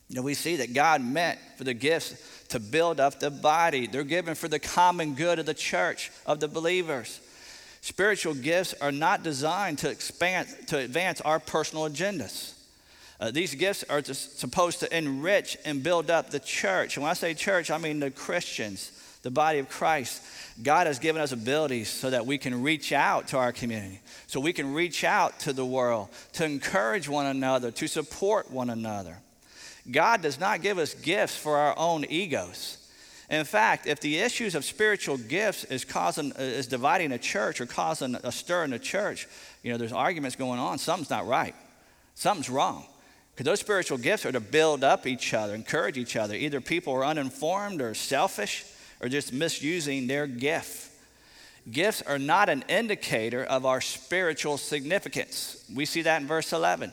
Know, 0.09 0.21
we 0.21 0.33
see 0.33 0.57
that 0.57 0.73
God 0.73 1.03
meant 1.03 1.39
for 1.57 1.63
the 1.63 1.73
gifts 1.73 2.15
to 2.49 2.59
build 2.59 2.99
up 2.99 3.19
the 3.19 3.31
body. 3.31 3.87
They're 3.87 4.03
given 4.03 4.35
for 4.35 4.47
the 4.47 4.59
common 4.59 5.15
good 5.15 5.39
of 5.39 5.45
the 5.45 5.53
church, 5.53 6.11
of 6.25 6.39
the 6.39 6.47
believers. 6.47 7.19
Spiritual 7.83 8.33
gifts 8.33 8.73
are 8.79 8.93
not 8.93 9.23
designed 9.23 9.77
to 9.79 9.89
expand, 9.89 10.47
to 10.67 10.77
advance 10.77 11.19
our 11.19 11.37
personal 11.37 11.83
agendas. 11.89 12.53
Uh, 13.19 13.29
these 13.29 13.55
gifts 13.55 13.83
are 13.89 14.01
supposed 14.01 14.79
to 14.79 14.97
enrich 14.97 15.57
and 15.65 15.83
build 15.83 16.09
up 16.09 16.29
the 16.29 16.39
church. 16.39 16.95
And 16.95 17.03
when 17.03 17.09
I 17.11 17.13
say 17.13 17.33
church, 17.33 17.69
I 17.69 17.77
mean 17.77 17.99
the 17.99 18.09
Christians, 18.09 18.89
the 19.23 19.31
body 19.31 19.59
of 19.59 19.67
Christ. 19.67 20.23
God 20.63 20.87
has 20.87 20.97
given 20.97 21.21
us 21.21 21.33
abilities 21.33 21.89
so 21.89 22.09
that 22.09 22.25
we 22.25 22.37
can 22.37 22.63
reach 22.63 22.93
out 22.93 23.27
to 23.27 23.37
our 23.37 23.51
community, 23.51 23.99
so 24.27 24.39
we 24.39 24.53
can 24.53 24.73
reach 24.73 25.03
out 25.03 25.37
to 25.41 25.51
the 25.51 25.65
world, 25.65 26.07
to 26.33 26.45
encourage 26.45 27.09
one 27.09 27.25
another, 27.25 27.69
to 27.71 27.87
support 27.87 28.49
one 28.49 28.69
another. 28.69 29.17
God 29.91 30.21
does 30.21 30.39
not 30.39 30.61
give 30.61 30.77
us 30.77 30.93
gifts 30.93 31.35
for 31.35 31.57
our 31.57 31.77
own 31.77 32.05
egos. 32.05 32.77
In 33.33 33.45
fact, 33.45 33.87
if 33.87 33.99
the 33.99 34.19
issues 34.19 34.53
of 34.53 34.63
spiritual 34.63 35.17
gifts 35.17 35.63
is 35.63 35.83
causing 35.83 36.33
uh, 36.33 36.41
is 36.41 36.67
dividing 36.67 37.11
a 37.11 37.17
church 37.17 37.59
or 37.59 37.65
causing 37.65 38.15
a 38.15 38.31
stir 38.31 38.63
in 38.63 38.69
the 38.69 38.77
church, 38.77 39.27
you 39.63 39.71
know, 39.71 39.77
there's 39.79 39.91
arguments 39.91 40.35
going 40.35 40.59
on. 40.59 40.77
Something's 40.77 41.09
not 41.09 41.25
right. 41.25 41.55
Something's 42.13 42.49
wrong. 42.49 42.85
Because 43.33 43.45
those 43.45 43.59
spiritual 43.59 43.97
gifts 43.97 44.27
are 44.27 44.31
to 44.31 44.39
build 44.39 44.83
up 44.83 45.07
each 45.07 45.33
other, 45.33 45.55
encourage 45.55 45.97
each 45.97 46.15
other. 46.15 46.35
Either 46.35 46.61
people 46.61 46.93
are 46.93 47.03
uninformed 47.03 47.81
or 47.81 47.95
selfish 47.95 48.65
or 49.01 49.09
just 49.09 49.33
misusing 49.33 50.05
their 50.05 50.27
gift. 50.27 50.91
Gifts 51.71 52.03
are 52.03 52.19
not 52.19 52.49
an 52.49 52.63
indicator 52.67 53.43
of 53.43 53.65
our 53.65 53.81
spiritual 53.81 54.59
significance. 54.59 55.65
We 55.73 55.85
see 55.85 56.03
that 56.03 56.21
in 56.21 56.27
verse 56.27 56.53
11. 56.53 56.91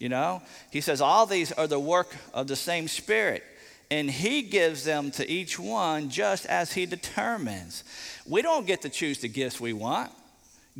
You 0.00 0.08
know, 0.08 0.42
he 0.72 0.80
says, 0.80 1.00
All 1.00 1.26
these 1.26 1.52
are 1.52 1.68
the 1.68 1.78
work 1.78 2.16
of 2.34 2.48
the 2.48 2.56
same 2.56 2.88
Spirit, 2.88 3.44
and 3.90 4.10
he 4.10 4.42
gives 4.42 4.84
them 4.84 5.10
to 5.12 5.28
each 5.28 5.58
one 5.58 6.08
just 6.08 6.46
as 6.46 6.72
he 6.72 6.86
determines. 6.86 7.84
We 8.26 8.42
don't 8.42 8.66
get 8.66 8.82
to 8.82 8.88
choose 8.88 9.18
the 9.18 9.28
gifts 9.28 9.60
we 9.60 9.72
want, 9.72 10.10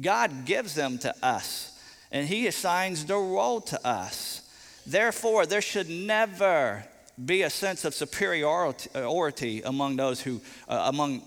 God 0.01 0.45
gives 0.45 0.75
them 0.75 0.99
to 0.99 1.15
us, 1.23 1.79
and 2.11 2.27
he 2.27 2.47
assigns 2.47 3.05
the 3.05 3.17
role 3.17 3.61
to 3.63 3.87
us. 3.87 4.43
Therefore, 4.87 5.47
there 5.47 5.63
should 5.63 5.89
never 5.89 6.85
be 7.25 7.43
a 7.43 7.51
sense 7.51 7.85
of 7.85 7.95
superiority 7.95 9.63
among 9.63 9.97
those 9.97 10.21
who, 10.21 10.41
uh, 10.69 10.83
among 10.87 11.23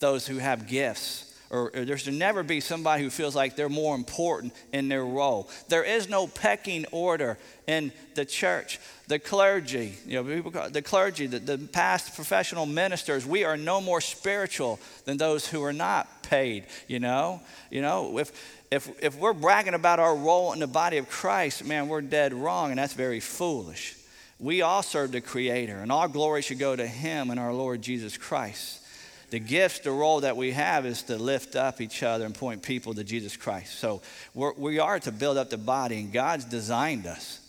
those 0.00 0.26
who 0.26 0.38
have 0.38 0.66
gifts. 0.66 1.25
Or, 1.48 1.70
or 1.76 1.84
there 1.84 1.96
should 1.96 2.14
never 2.14 2.42
be 2.42 2.60
somebody 2.60 3.04
who 3.04 3.10
feels 3.10 3.36
like 3.36 3.54
they're 3.54 3.68
more 3.68 3.94
important 3.94 4.52
in 4.72 4.88
their 4.88 5.04
role. 5.04 5.48
There 5.68 5.84
is 5.84 6.08
no 6.08 6.26
pecking 6.26 6.86
order 6.90 7.38
in 7.66 7.92
the 8.14 8.24
church. 8.24 8.80
The 9.06 9.20
clergy, 9.20 9.94
you 10.06 10.14
know, 10.14 10.24
people 10.24 10.68
the 10.70 10.82
clergy, 10.82 11.26
the, 11.26 11.38
the 11.38 11.58
past 11.58 12.16
professional 12.16 12.66
ministers, 12.66 13.24
we 13.24 13.44
are 13.44 13.56
no 13.56 13.80
more 13.80 14.00
spiritual 14.00 14.80
than 15.04 15.16
those 15.16 15.46
who 15.46 15.62
are 15.62 15.72
not 15.72 16.24
paid. 16.24 16.66
You 16.88 16.98
know, 16.98 17.40
you 17.70 17.82
know, 17.82 18.18
if 18.18 18.32
if, 18.70 18.90
if 19.02 19.16
we're 19.16 19.32
bragging 19.32 19.74
about 19.74 20.00
our 20.00 20.14
role 20.14 20.52
in 20.52 20.58
the 20.58 20.66
body 20.66 20.98
of 20.98 21.08
Christ, 21.08 21.64
man, 21.64 21.88
we're 21.88 22.00
dead 22.00 22.34
wrong, 22.34 22.70
and 22.70 22.78
that's 22.78 22.94
very 22.94 23.20
foolish. 23.20 23.96
We 24.38 24.62
all 24.62 24.82
serve 24.82 25.12
the 25.12 25.20
Creator, 25.20 25.78
and 25.78 25.92
all 25.92 26.08
glory 26.08 26.42
should 26.42 26.58
go 26.58 26.74
to 26.74 26.86
Him 26.86 27.30
and 27.30 27.40
our 27.40 27.52
Lord 27.52 27.80
Jesus 27.80 28.16
Christ. 28.16 28.82
The 29.30 29.40
gifts, 29.40 29.80
the 29.80 29.90
role 29.90 30.20
that 30.20 30.36
we 30.36 30.52
have 30.52 30.86
is 30.86 31.02
to 31.04 31.16
lift 31.16 31.56
up 31.56 31.80
each 31.80 32.02
other 32.02 32.24
and 32.24 32.34
point 32.34 32.62
people 32.62 32.94
to 32.94 33.02
Jesus 33.02 33.36
Christ. 33.36 33.78
So 33.78 34.02
we're, 34.34 34.52
we 34.54 34.78
are 34.78 35.00
to 35.00 35.10
build 35.10 35.36
up 35.36 35.50
the 35.50 35.58
body, 35.58 35.98
and 35.98 36.12
God's 36.12 36.44
designed 36.44 37.06
us 37.06 37.40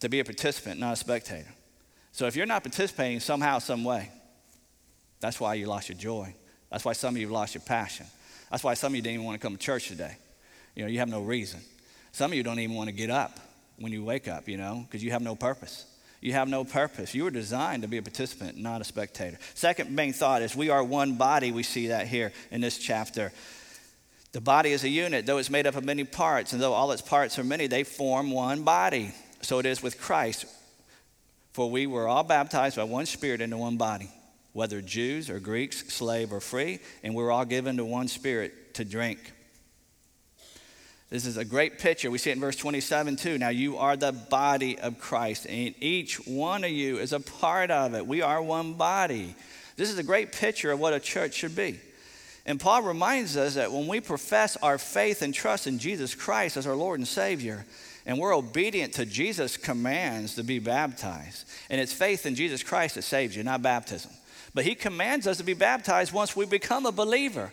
to 0.00 0.08
be 0.08 0.20
a 0.20 0.24
participant, 0.24 0.80
not 0.80 0.94
a 0.94 0.96
spectator. 0.96 1.52
So 2.12 2.26
if 2.26 2.34
you're 2.34 2.46
not 2.46 2.62
participating 2.62 3.20
somehow, 3.20 3.58
some 3.58 3.84
way, 3.84 4.10
that's 5.20 5.38
why 5.38 5.54
you 5.54 5.66
lost 5.66 5.88
your 5.90 5.98
joy. 5.98 6.34
That's 6.70 6.84
why 6.84 6.94
some 6.94 7.14
of 7.14 7.20
you 7.20 7.28
lost 7.28 7.54
your 7.54 7.62
passion. 7.62 8.06
That's 8.50 8.64
why 8.64 8.74
some 8.74 8.92
of 8.92 8.96
you 8.96 9.02
didn't 9.02 9.14
even 9.14 9.26
want 9.26 9.40
to 9.40 9.46
come 9.46 9.56
to 9.56 9.62
church 9.62 9.88
today. 9.88 10.16
You 10.74 10.82
know, 10.82 10.88
you 10.88 10.98
have 10.98 11.08
no 11.08 11.22
reason. 11.22 11.60
Some 12.12 12.30
of 12.30 12.36
you 12.36 12.42
don't 12.42 12.58
even 12.58 12.74
want 12.74 12.88
to 12.88 12.94
get 12.94 13.10
up 13.10 13.38
when 13.78 13.92
you 13.92 14.02
wake 14.02 14.28
up, 14.28 14.48
you 14.48 14.56
know, 14.56 14.86
because 14.86 15.04
you 15.04 15.10
have 15.10 15.22
no 15.22 15.34
purpose. 15.34 15.84
You 16.20 16.32
have 16.32 16.48
no 16.48 16.64
purpose. 16.64 17.14
You 17.14 17.24
were 17.24 17.30
designed 17.30 17.82
to 17.82 17.88
be 17.88 17.98
a 17.98 18.02
participant, 18.02 18.56
not 18.56 18.80
a 18.80 18.84
spectator. 18.84 19.38
Second 19.54 19.90
main 19.90 20.12
thought 20.12 20.42
is 20.42 20.56
we 20.56 20.70
are 20.70 20.82
one 20.82 21.16
body. 21.16 21.52
We 21.52 21.62
see 21.62 21.88
that 21.88 22.06
here 22.08 22.32
in 22.50 22.60
this 22.60 22.78
chapter. 22.78 23.32
The 24.32 24.40
body 24.40 24.72
is 24.72 24.84
a 24.84 24.88
unit, 24.88 25.24
though 25.24 25.38
it's 25.38 25.50
made 25.50 25.66
up 25.66 25.76
of 25.76 25.84
many 25.84 26.04
parts, 26.04 26.52
and 26.52 26.60
though 26.60 26.72
all 26.72 26.92
its 26.92 27.02
parts 27.02 27.38
are 27.38 27.44
many, 27.44 27.68
they 27.68 27.84
form 27.84 28.30
one 28.30 28.64
body. 28.64 29.12
So 29.40 29.58
it 29.58 29.66
is 29.66 29.82
with 29.82 30.00
Christ. 30.00 30.46
For 31.52 31.70
we 31.70 31.86
were 31.86 32.06
all 32.06 32.24
baptized 32.24 32.76
by 32.76 32.84
one 32.84 33.06
Spirit 33.06 33.40
into 33.40 33.56
one 33.56 33.78
body, 33.78 34.10
whether 34.52 34.82
Jews 34.82 35.30
or 35.30 35.40
Greeks, 35.40 35.86
slave 35.92 36.32
or 36.32 36.40
free, 36.40 36.80
and 37.02 37.14
we 37.14 37.22
were 37.22 37.32
all 37.32 37.46
given 37.46 37.78
to 37.78 37.84
one 37.84 38.08
Spirit 38.08 38.74
to 38.74 38.84
drink. 38.84 39.32
This 41.08 41.24
is 41.24 41.36
a 41.36 41.44
great 41.44 41.78
picture. 41.78 42.10
We 42.10 42.18
see 42.18 42.30
it 42.30 42.34
in 42.34 42.40
verse 42.40 42.56
27 42.56 43.16
too. 43.16 43.38
Now 43.38 43.50
you 43.50 43.76
are 43.78 43.96
the 43.96 44.12
body 44.12 44.78
of 44.78 44.98
Christ, 44.98 45.46
and 45.46 45.74
each 45.80 46.16
one 46.26 46.64
of 46.64 46.70
you 46.70 46.98
is 46.98 47.12
a 47.12 47.20
part 47.20 47.70
of 47.70 47.94
it. 47.94 48.06
We 48.06 48.22
are 48.22 48.42
one 48.42 48.74
body. 48.74 49.36
This 49.76 49.90
is 49.90 49.98
a 49.98 50.02
great 50.02 50.32
picture 50.32 50.72
of 50.72 50.80
what 50.80 50.94
a 50.94 51.00
church 51.00 51.34
should 51.34 51.54
be. 51.54 51.78
And 52.44 52.58
Paul 52.58 52.82
reminds 52.82 53.36
us 53.36 53.54
that 53.54 53.72
when 53.72 53.86
we 53.86 54.00
profess 54.00 54.56
our 54.58 54.78
faith 54.78 55.22
and 55.22 55.34
trust 55.34 55.66
in 55.66 55.78
Jesus 55.78 56.14
Christ 56.14 56.56
as 56.56 56.66
our 56.66 56.76
Lord 56.76 56.98
and 56.98 57.06
Savior, 57.06 57.66
and 58.04 58.18
we're 58.18 58.34
obedient 58.34 58.94
to 58.94 59.04
Jesus' 59.04 59.56
commands 59.56 60.36
to 60.36 60.44
be 60.44 60.58
baptized, 60.58 61.48
and 61.70 61.80
it's 61.80 61.92
faith 61.92 62.24
in 62.24 62.34
Jesus 62.34 62.62
Christ 62.62 62.94
that 62.94 63.02
saves 63.02 63.36
you, 63.36 63.42
not 63.42 63.62
baptism. 63.62 64.10
But 64.54 64.64
he 64.64 64.74
commands 64.74 65.26
us 65.26 65.36
to 65.36 65.44
be 65.44 65.54
baptized 65.54 66.12
once 66.12 66.34
we 66.34 66.46
become 66.46 66.86
a 66.86 66.92
believer 66.92 67.52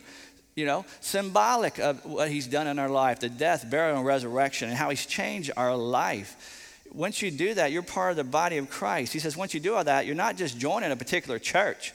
you 0.54 0.66
know, 0.66 0.84
symbolic 1.00 1.78
of 1.78 2.04
what 2.04 2.30
he's 2.30 2.46
done 2.46 2.66
in 2.66 2.78
our 2.78 2.88
life 2.88 3.20
the 3.20 3.28
death, 3.28 3.68
burial, 3.68 3.98
and 3.98 4.06
resurrection, 4.06 4.68
and 4.68 4.78
how 4.78 4.90
he's 4.90 5.06
changed 5.06 5.50
our 5.56 5.76
life. 5.76 6.80
Once 6.92 7.20
you 7.22 7.30
do 7.30 7.54
that, 7.54 7.72
you're 7.72 7.82
part 7.82 8.12
of 8.12 8.16
the 8.16 8.24
body 8.24 8.56
of 8.56 8.70
Christ. 8.70 9.12
He 9.12 9.18
says, 9.18 9.36
once 9.36 9.52
you 9.52 9.60
do 9.60 9.74
all 9.74 9.82
that, 9.82 10.06
you're 10.06 10.14
not 10.14 10.36
just 10.36 10.58
joining 10.58 10.92
a 10.92 10.96
particular 10.96 11.38
church, 11.38 11.92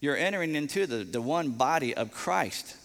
you're 0.00 0.16
entering 0.16 0.54
into 0.54 0.86
the, 0.86 1.02
the 1.02 1.22
one 1.22 1.50
body 1.50 1.94
of 1.94 2.12
Christ. 2.12 2.76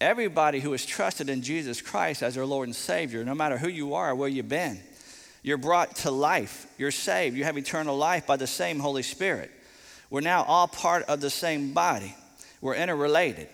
Everybody 0.00 0.60
who 0.60 0.72
has 0.72 0.84
trusted 0.84 1.30
in 1.30 1.40
Jesus 1.40 1.80
Christ 1.80 2.22
as 2.22 2.34
their 2.34 2.44
Lord 2.44 2.68
and 2.68 2.76
Savior, 2.76 3.24
no 3.24 3.34
matter 3.34 3.56
who 3.56 3.68
you 3.68 3.94
are, 3.94 4.14
where 4.14 4.28
you've 4.28 4.48
been, 4.48 4.78
you're 5.42 5.56
brought 5.56 5.96
to 5.96 6.10
life. 6.10 6.66
You're 6.76 6.90
saved. 6.90 7.36
You 7.36 7.44
have 7.44 7.56
eternal 7.56 7.96
life 7.96 8.26
by 8.26 8.36
the 8.36 8.48
same 8.48 8.80
Holy 8.80 9.04
Spirit. 9.04 9.50
We're 10.10 10.20
now 10.20 10.42
all 10.42 10.68
part 10.68 11.04
of 11.04 11.20
the 11.20 11.30
same 11.30 11.72
body. 11.72 12.14
We're 12.60 12.74
interrelated. 12.74 13.48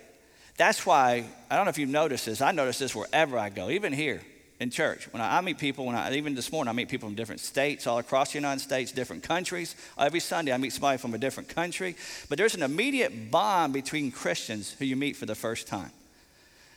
That's 0.56 0.84
why, 0.84 1.24
I 1.50 1.56
don't 1.56 1.64
know 1.64 1.70
if 1.70 1.78
you've 1.78 1.88
noticed 1.88 2.26
this, 2.26 2.40
I 2.40 2.52
notice 2.52 2.78
this 2.78 2.94
wherever 2.94 3.38
I 3.38 3.48
go, 3.48 3.70
even 3.70 3.92
here 3.92 4.20
in 4.60 4.70
church. 4.70 5.12
When 5.12 5.20
I, 5.20 5.38
I, 5.38 5.40
meet 5.40 5.58
people, 5.58 5.86
when 5.86 5.94
I, 5.94 6.14
even 6.14 6.34
this 6.34 6.52
morning, 6.52 6.68
I 6.68 6.72
meet 6.72 6.88
people 6.88 7.08
from 7.08 7.16
different 7.16 7.40
states, 7.40 7.86
all 7.86 7.98
across 7.98 8.32
the 8.32 8.38
United 8.38 8.60
States, 8.60 8.92
different 8.92 9.22
countries. 9.22 9.74
Every 9.98 10.20
Sunday, 10.20 10.52
I 10.52 10.56
meet 10.56 10.72
somebody 10.72 10.98
from 10.98 11.14
a 11.14 11.18
different 11.18 11.48
country. 11.48 11.96
But 12.28 12.38
there's 12.38 12.54
an 12.54 12.62
immediate 12.62 13.30
bond 13.30 13.72
between 13.72 14.10
Christians 14.12 14.72
who 14.78 14.84
you 14.84 14.96
meet 14.96 15.16
for 15.16 15.26
the 15.26 15.34
first 15.34 15.66
time. 15.66 15.90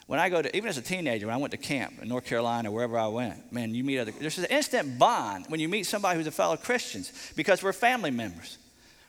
When 0.07 0.19
I 0.19 0.29
go 0.29 0.41
to, 0.41 0.55
even 0.55 0.69
as 0.69 0.77
a 0.77 0.83
teenager, 0.83 1.27
when 1.27 1.35
I 1.35 1.39
went 1.39 1.51
to 1.51 1.57
camp 1.57 1.93
in 2.01 2.09
North 2.09 2.25
Carolina, 2.25 2.71
wherever 2.71 2.97
I 2.97 3.07
went, 3.07 3.51
man, 3.51 3.73
you 3.73 3.83
meet 3.83 3.99
other, 3.99 4.11
there's 4.11 4.37
an 4.37 4.45
instant 4.45 4.99
bond 4.99 5.45
when 5.47 5.59
you 5.59 5.67
meet 5.67 5.85
somebody 5.85 6.17
who's 6.17 6.27
a 6.27 6.31
fellow 6.31 6.57
Christians 6.57 7.11
because 7.35 7.63
we're 7.63 7.73
family 7.73 8.11
members. 8.11 8.59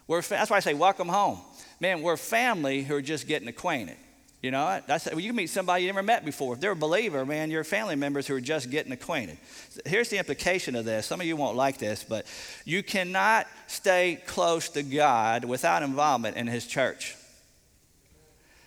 We're, 0.07 0.22
that's 0.22 0.50
why 0.50 0.57
I 0.57 0.61
say, 0.61 0.72
welcome 0.72 1.09
home. 1.09 1.40
Man, 1.81 2.00
we're 2.00 2.16
family 2.16 2.83
who 2.83 2.94
are 2.94 3.02
just 3.02 3.26
getting 3.26 3.48
acquainted. 3.48 3.96
You 4.42 4.51
know, 4.51 4.81
that's, 4.87 5.09
you 5.16 5.33
meet 5.33 5.49
somebody 5.49 5.85
you 5.85 5.88
never 5.88 6.03
met 6.03 6.25
before. 6.25 6.55
If 6.55 6.61
they're 6.61 6.72
a 6.72 6.77
believer, 6.77 7.25
man, 7.25 7.51
you're 7.51 7.64
family 7.64 7.96
members 7.96 8.27
who 8.27 8.35
are 8.35 8.40
just 8.40 8.70
getting 8.70 8.92
acquainted. 8.92 9.38
Here's 9.85 10.11
the 10.11 10.18
implication 10.18 10.77
of 10.77 10.85
this. 10.85 11.07
Some 11.07 11.20
of 11.20 11.27
you 11.27 11.37
won't 11.37 11.57
like 11.57 11.79
this, 11.79 12.05
but 12.05 12.27
you 12.64 12.83
cannot 12.83 13.46
stay 13.66 14.20
close 14.27 14.68
to 14.70 14.83
God 14.83 15.44
without 15.44 15.83
involvement 15.83 16.37
in 16.37 16.46
His 16.46 16.66
church. 16.66 17.16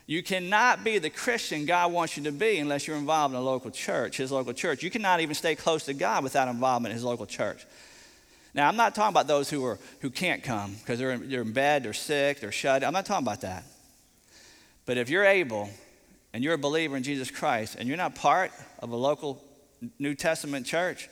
You 0.08 0.23
cannot 0.23 0.84
be 0.84 0.97
the 0.97 1.12
Christian 1.12 1.67
God 1.67 1.91
wants 1.91 2.17
you 2.17 2.23
to 2.23 2.32
be 2.32 2.58
unless 2.58 2.88
you're 2.88 2.97
involved 2.97 3.36
in 3.36 3.39
a 3.39 3.43
local 3.43 3.69
church, 3.69 4.17
His 4.17 4.32
local 4.32 4.53
church. 4.53 4.82
You 4.82 4.89
cannot 4.89 5.19
even 5.19 5.36
stay 5.36 5.55
close 5.55 5.86
to 5.86 5.93
God 5.93 6.23
without 6.23 6.47
involvement 6.47 6.93
in 6.93 6.95
His 6.95 7.03
local 7.03 7.27
church. 7.27 7.63
Now, 8.55 8.67
I'm 8.67 8.75
not 8.75 8.95
talking 8.95 9.13
about 9.13 9.27
those 9.27 9.51
who, 9.51 9.63
are, 9.65 9.77
who 10.01 10.10
can't 10.10 10.41
come 10.41 10.73
because 10.79 10.97
they're, 10.97 11.15
they're 11.17 11.43
in 11.43 11.53
bed, 11.53 11.84
they're 11.84 11.93
sick, 11.93 12.39
they're 12.39 12.51
shut. 12.51 12.84
I'm 12.84 12.91
not 12.91 13.05
talking 13.05 13.23
about 13.23 13.41
that. 13.41 13.63
But 14.89 14.97
if 14.97 15.08
you're 15.08 15.23
able 15.23 15.69
and 16.34 16.43
you're 16.43 16.56
a 16.56 16.58
believer 16.58 16.97
in 16.97 17.04
Jesus 17.04 17.30
Christ 17.30 17.75
and 17.78 17.88
you're 17.88 17.95
not 17.95 18.15
part 18.15 18.52
of 18.80 18.89
a 18.89 18.95
local 18.95 19.39
New 19.99 20.15
Testament 20.15 20.65
church, 20.65 21.10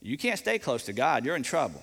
you 0.00 0.16
can't 0.16 0.38
stay 0.38 0.60
close 0.60 0.84
to 0.84 0.92
God. 0.92 1.26
You're 1.26 1.34
in 1.34 1.42
trouble. 1.42 1.82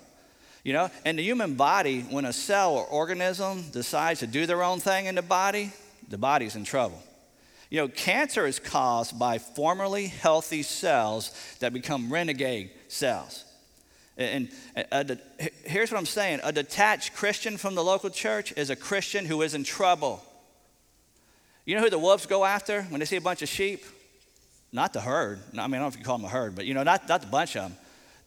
You 0.64 0.72
know, 0.72 0.90
and 1.04 1.20
the 1.20 1.24
human 1.24 1.56
body, 1.56 2.04
when 2.04 2.24
a 2.24 2.32
cell 2.32 2.76
or 2.76 2.86
organism 2.86 3.66
decides 3.72 4.22
to 4.22 4.28
do 4.28 4.46
their 4.46 4.64
own 4.64 4.80
thing 4.80 5.08
in 5.08 5.16
the 5.16 5.22
body, 5.22 5.74
the 6.08 6.18
body's 6.18 6.56
in 6.56 6.64
trouble. 6.64 7.04
You 7.70 7.82
know, 7.82 7.90
cancer 7.90 8.46
is 8.46 8.58
caused 8.58 9.20
by 9.20 9.38
formerly 9.38 10.08
healthy 10.08 10.64
cells 10.64 11.34
that 11.60 11.74
become 11.74 12.14
renegade 12.14 12.72
cells. 12.88 13.44
And 14.16 14.48
here's 15.66 15.92
what 15.92 15.98
I'm 15.98 16.06
saying 16.06 16.40
a 16.46 16.54
detached 16.54 17.14
Christian 17.14 17.58
from 17.58 17.76
the 17.76 17.84
local 17.84 18.10
church 18.10 18.54
is 18.56 18.70
a 18.70 18.76
Christian 18.78 19.26
who 19.26 19.42
is 19.42 19.54
in 19.54 19.66
trouble. 19.66 20.24
You 21.66 21.76
know 21.76 21.82
who 21.82 21.90
the 21.90 22.00
wolves 22.00 22.28
go 22.28 22.46
after 22.46 22.84
when 22.84 23.00
they 23.00 23.06
see 23.06 23.16
a 23.16 23.22
bunch 23.22 23.42
of 23.42 23.50
sheep? 23.50 23.84
Not 24.72 24.94
the 24.94 25.02
herd. 25.02 25.40
I 25.54 25.56
mean, 25.56 25.60
I 25.60 25.68
don't 25.68 25.82
know 25.82 25.88
if 25.88 25.98
you 25.98 26.04
call 26.04 26.18
them 26.18 26.26
a 26.26 26.30
herd, 26.30 26.56
but 26.56 26.66
you 26.66 26.74
know, 26.74 26.84
not, 26.84 27.08
not 27.10 27.22
the 27.22 27.28
bunch 27.28 27.56
of 27.56 27.64
them. 27.64 27.78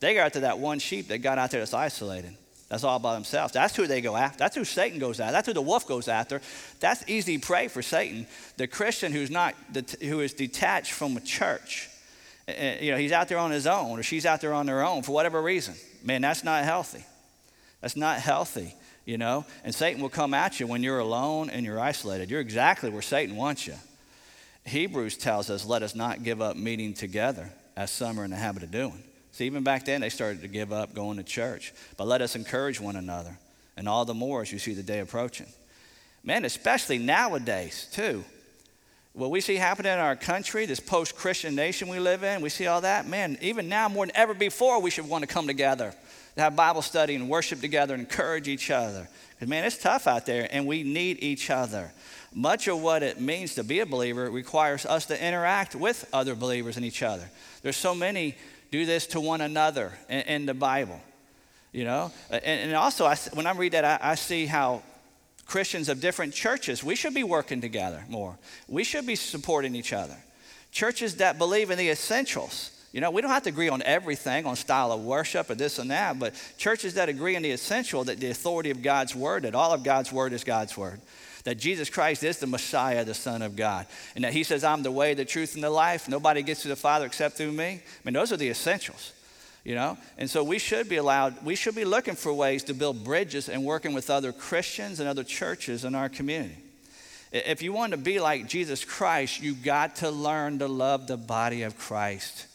They 0.00 0.14
go 0.14 0.20
after 0.20 0.40
that 0.40 0.58
one 0.58 0.78
sheep 0.78 1.08
that 1.08 1.18
got 1.18 1.38
out 1.38 1.50
there 1.50 1.60
that's 1.60 1.74
isolated. 1.74 2.36
That's 2.68 2.84
all 2.84 2.98
by 2.98 3.14
themselves. 3.14 3.52
That's 3.52 3.74
who 3.74 3.86
they 3.86 4.00
go 4.00 4.16
after. 4.16 4.38
That's 4.38 4.54
who 4.54 4.64
Satan 4.64 4.98
goes 4.98 5.20
after. 5.20 5.32
That's 5.32 5.46
who 5.46 5.54
the 5.54 5.62
wolf 5.62 5.86
goes 5.86 6.06
after. 6.06 6.40
That's 6.80 7.02
easy 7.08 7.38
prey 7.38 7.68
for 7.68 7.80
Satan. 7.80 8.26
The 8.56 8.66
Christian 8.66 9.12
who's 9.12 9.30
not, 9.30 9.54
who 10.00 10.20
is 10.20 10.34
detached 10.34 10.92
from 10.92 11.16
a 11.16 11.20
church, 11.20 11.88
eh, 12.46 12.52
eh, 12.52 12.84
you 12.84 12.92
know, 12.92 12.98
he's 12.98 13.12
out 13.12 13.28
there 13.28 13.38
on 13.38 13.50
his 13.50 13.66
own 13.66 13.98
or 13.98 14.02
she's 14.02 14.26
out 14.26 14.40
there 14.40 14.52
on 14.52 14.66
their 14.66 14.84
own 14.84 15.02
for 15.02 15.12
whatever 15.12 15.40
reason. 15.40 15.74
Man, 16.04 16.20
that's 16.20 16.44
not 16.44 16.64
healthy. 16.64 17.04
That's 17.80 17.96
not 17.96 18.18
healthy 18.18 18.74
you 19.08 19.16
know? 19.16 19.46
And 19.64 19.74
Satan 19.74 20.02
will 20.02 20.10
come 20.10 20.34
at 20.34 20.60
you 20.60 20.66
when 20.66 20.82
you're 20.82 20.98
alone 20.98 21.48
and 21.48 21.64
you're 21.64 21.80
isolated. 21.80 22.30
You're 22.30 22.42
exactly 22.42 22.90
where 22.90 23.00
Satan 23.00 23.36
wants 23.36 23.66
you. 23.66 23.74
Hebrews 24.66 25.16
tells 25.16 25.48
us, 25.48 25.64
let 25.64 25.82
us 25.82 25.94
not 25.94 26.22
give 26.22 26.42
up 26.42 26.56
meeting 26.56 26.92
together 26.92 27.48
as 27.74 27.90
some 27.90 28.20
are 28.20 28.24
in 28.24 28.30
the 28.30 28.36
habit 28.36 28.64
of 28.64 28.70
doing. 28.70 29.02
See, 29.32 29.46
even 29.46 29.64
back 29.64 29.86
then 29.86 30.02
they 30.02 30.10
started 30.10 30.42
to 30.42 30.48
give 30.48 30.74
up 30.74 30.94
going 30.94 31.16
to 31.16 31.22
church. 31.22 31.72
But 31.96 32.06
let 32.06 32.20
us 32.20 32.36
encourage 32.36 32.80
one 32.80 32.96
another, 32.96 33.38
and 33.78 33.88
all 33.88 34.04
the 34.04 34.12
more 34.12 34.42
as 34.42 34.52
you 34.52 34.58
see 34.58 34.74
the 34.74 34.82
day 34.82 34.98
approaching. 34.98 35.46
Man, 36.22 36.44
especially 36.44 36.98
nowadays, 36.98 37.88
too. 37.90 38.24
What 39.14 39.30
we 39.30 39.40
see 39.40 39.56
happening 39.56 39.92
in 39.92 39.98
our 39.98 40.16
country, 40.16 40.66
this 40.66 40.80
post 40.80 41.16
Christian 41.16 41.54
nation 41.54 41.88
we 41.88 41.98
live 41.98 42.24
in, 42.24 42.42
we 42.42 42.50
see 42.50 42.66
all 42.66 42.82
that. 42.82 43.08
Man, 43.08 43.38
even 43.40 43.70
now 43.70 43.88
more 43.88 44.04
than 44.04 44.14
ever 44.14 44.34
before, 44.34 44.82
we 44.82 44.90
should 44.90 45.08
want 45.08 45.22
to 45.22 45.28
come 45.28 45.46
together 45.46 45.94
to 46.38 46.42
have 46.42 46.54
Bible 46.54 46.82
study 46.82 47.16
and 47.16 47.28
worship 47.28 47.60
together 47.60 47.94
and 47.94 48.00
encourage 48.00 48.46
each 48.46 48.70
other. 48.70 49.08
Because, 49.30 49.48
man, 49.48 49.64
it's 49.64 49.76
tough 49.76 50.06
out 50.06 50.24
there 50.24 50.46
and 50.52 50.66
we 50.68 50.84
need 50.84 51.18
each 51.20 51.50
other. 51.50 51.90
Much 52.32 52.68
of 52.68 52.80
what 52.80 53.02
it 53.02 53.20
means 53.20 53.56
to 53.56 53.64
be 53.64 53.80
a 53.80 53.86
believer 53.86 54.30
requires 54.30 54.86
us 54.86 55.06
to 55.06 55.20
interact 55.20 55.74
with 55.74 56.08
other 56.12 56.36
believers 56.36 56.76
and 56.76 56.86
each 56.86 57.02
other. 57.02 57.28
There's 57.62 57.76
so 57.76 57.92
many 57.92 58.36
do 58.70 58.86
this 58.86 59.08
to 59.08 59.20
one 59.20 59.40
another 59.40 59.92
in, 60.08 60.20
in 60.20 60.46
the 60.46 60.54
Bible, 60.54 61.00
you 61.72 61.82
know? 61.82 62.12
And, 62.30 62.44
and 62.44 62.74
also, 62.76 63.04
I, 63.04 63.16
when 63.32 63.48
I 63.48 63.52
read 63.52 63.72
that, 63.72 63.84
I, 63.84 64.12
I 64.12 64.14
see 64.14 64.46
how 64.46 64.84
Christians 65.44 65.88
of 65.88 66.00
different 66.00 66.34
churches, 66.34 66.84
we 66.84 66.94
should 66.94 67.14
be 67.14 67.24
working 67.24 67.60
together 67.60 68.04
more. 68.08 68.38
We 68.68 68.84
should 68.84 69.06
be 69.06 69.16
supporting 69.16 69.74
each 69.74 69.92
other. 69.92 70.16
Churches 70.70 71.16
that 71.16 71.36
believe 71.36 71.70
in 71.70 71.78
the 71.78 71.88
essentials 71.90 72.77
you 72.92 73.02
know, 73.02 73.10
we 73.10 73.20
don't 73.20 73.30
have 73.30 73.42
to 73.42 73.50
agree 73.50 73.68
on 73.68 73.82
everything, 73.82 74.46
on 74.46 74.56
style 74.56 74.92
of 74.92 75.04
worship 75.04 75.50
or 75.50 75.54
this 75.54 75.78
and 75.78 75.90
that, 75.90 76.18
but 76.18 76.34
churches 76.56 76.94
that 76.94 77.08
agree 77.08 77.36
on 77.36 77.42
the 77.42 77.50
essential, 77.50 78.04
that 78.04 78.18
the 78.18 78.30
authority 78.30 78.70
of 78.70 78.82
God's 78.82 79.14
word, 79.14 79.42
that 79.42 79.54
all 79.54 79.72
of 79.72 79.84
God's 79.84 80.10
word 80.10 80.32
is 80.32 80.42
God's 80.42 80.76
word, 80.76 81.00
that 81.44 81.58
Jesus 81.58 81.90
Christ 81.90 82.24
is 82.24 82.38
the 82.38 82.46
Messiah, 82.46 83.04
the 83.04 83.12
Son 83.14 83.42
of 83.42 83.56
God, 83.56 83.86
and 84.14 84.24
that 84.24 84.32
He 84.32 84.42
says, 84.42 84.64
I'm 84.64 84.82
the 84.82 84.90
way, 84.90 85.12
the 85.12 85.26
truth, 85.26 85.54
and 85.54 85.62
the 85.62 85.70
life. 85.70 86.08
Nobody 86.08 86.42
gets 86.42 86.62
to 86.62 86.68
the 86.68 86.76
Father 86.76 87.04
except 87.04 87.36
through 87.36 87.52
me. 87.52 87.66
I 87.66 87.80
mean, 88.04 88.14
those 88.14 88.32
are 88.32 88.38
the 88.38 88.48
essentials, 88.48 89.12
you 89.64 89.74
know? 89.74 89.98
And 90.16 90.30
so 90.30 90.42
we 90.42 90.58
should 90.58 90.88
be 90.88 90.96
allowed, 90.96 91.44
we 91.44 91.56
should 91.56 91.74
be 91.74 91.84
looking 91.84 92.14
for 92.14 92.32
ways 92.32 92.64
to 92.64 92.74
build 92.74 93.04
bridges 93.04 93.50
and 93.50 93.64
working 93.64 93.92
with 93.92 94.08
other 94.08 94.32
Christians 94.32 94.98
and 94.98 95.08
other 95.08 95.24
churches 95.24 95.84
in 95.84 95.94
our 95.94 96.08
community. 96.08 96.56
If 97.32 97.60
you 97.60 97.74
want 97.74 97.92
to 97.92 97.98
be 97.98 98.18
like 98.18 98.48
Jesus 98.48 98.82
Christ, 98.82 99.42
you've 99.42 99.62
got 99.62 99.96
to 99.96 100.10
learn 100.10 100.60
to 100.60 100.68
love 100.68 101.06
the 101.06 101.18
body 101.18 101.62
of 101.62 101.76
Christ. 101.76 102.46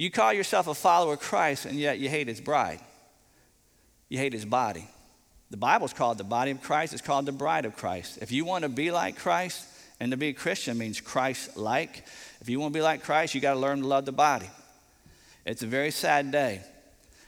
You 0.00 0.10
call 0.10 0.32
yourself 0.32 0.66
a 0.66 0.72
follower 0.72 1.12
of 1.12 1.20
Christ, 1.20 1.66
and 1.66 1.78
yet 1.78 1.98
you 1.98 2.08
hate 2.08 2.26
his 2.26 2.40
bride. 2.40 2.80
You 4.08 4.16
hate 4.16 4.32
his 4.32 4.46
body. 4.46 4.88
The 5.50 5.58
Bible's 5.58 5.92
called 5.92 6.16
the 6.16 6.24
body 6.24 6.52
of 6.52 6.62
Christ, 6.62 6.94
it's 6.94 7.02
called 7.02 7.26
the 7.26 7.32
bride 7.32 7.66
of 7.66 7.76
Christ. 7.76 8.16
If 8.22 8.32
you 8.32 8.46
want 8.46 8.62
to 8.62 8.70
be 8.70 8.90
like 8.90 9.18
Christ, 9.18 9.68
and 10.00 10.10
to 10.10 10.16
be 10.16 10.28
a 10.28 10.32
Christian 10.32 10.78
means 10.78 11.02
Christ 11.02 11.54
like. 11.54 12.06
If 12.40 12.48
you 12.48 12.58
want 12.58 12.72
to 12.72 12.78
be 12.78 12.82
like 12.82 13.02
Christ, 13.02 13.34
you 13.34 13.42
got 13.42 13.52
to 13.52 13.60
learn 13.60 13.82
to 13.82 13.86
love 13.86 14.06
the 14.06 14.12
body. 14.12 14.48
It's 15.44 15.62
a 15.62 15.66
very 15.66 15.90
sad 15.90 16.32
day 16.32 16.62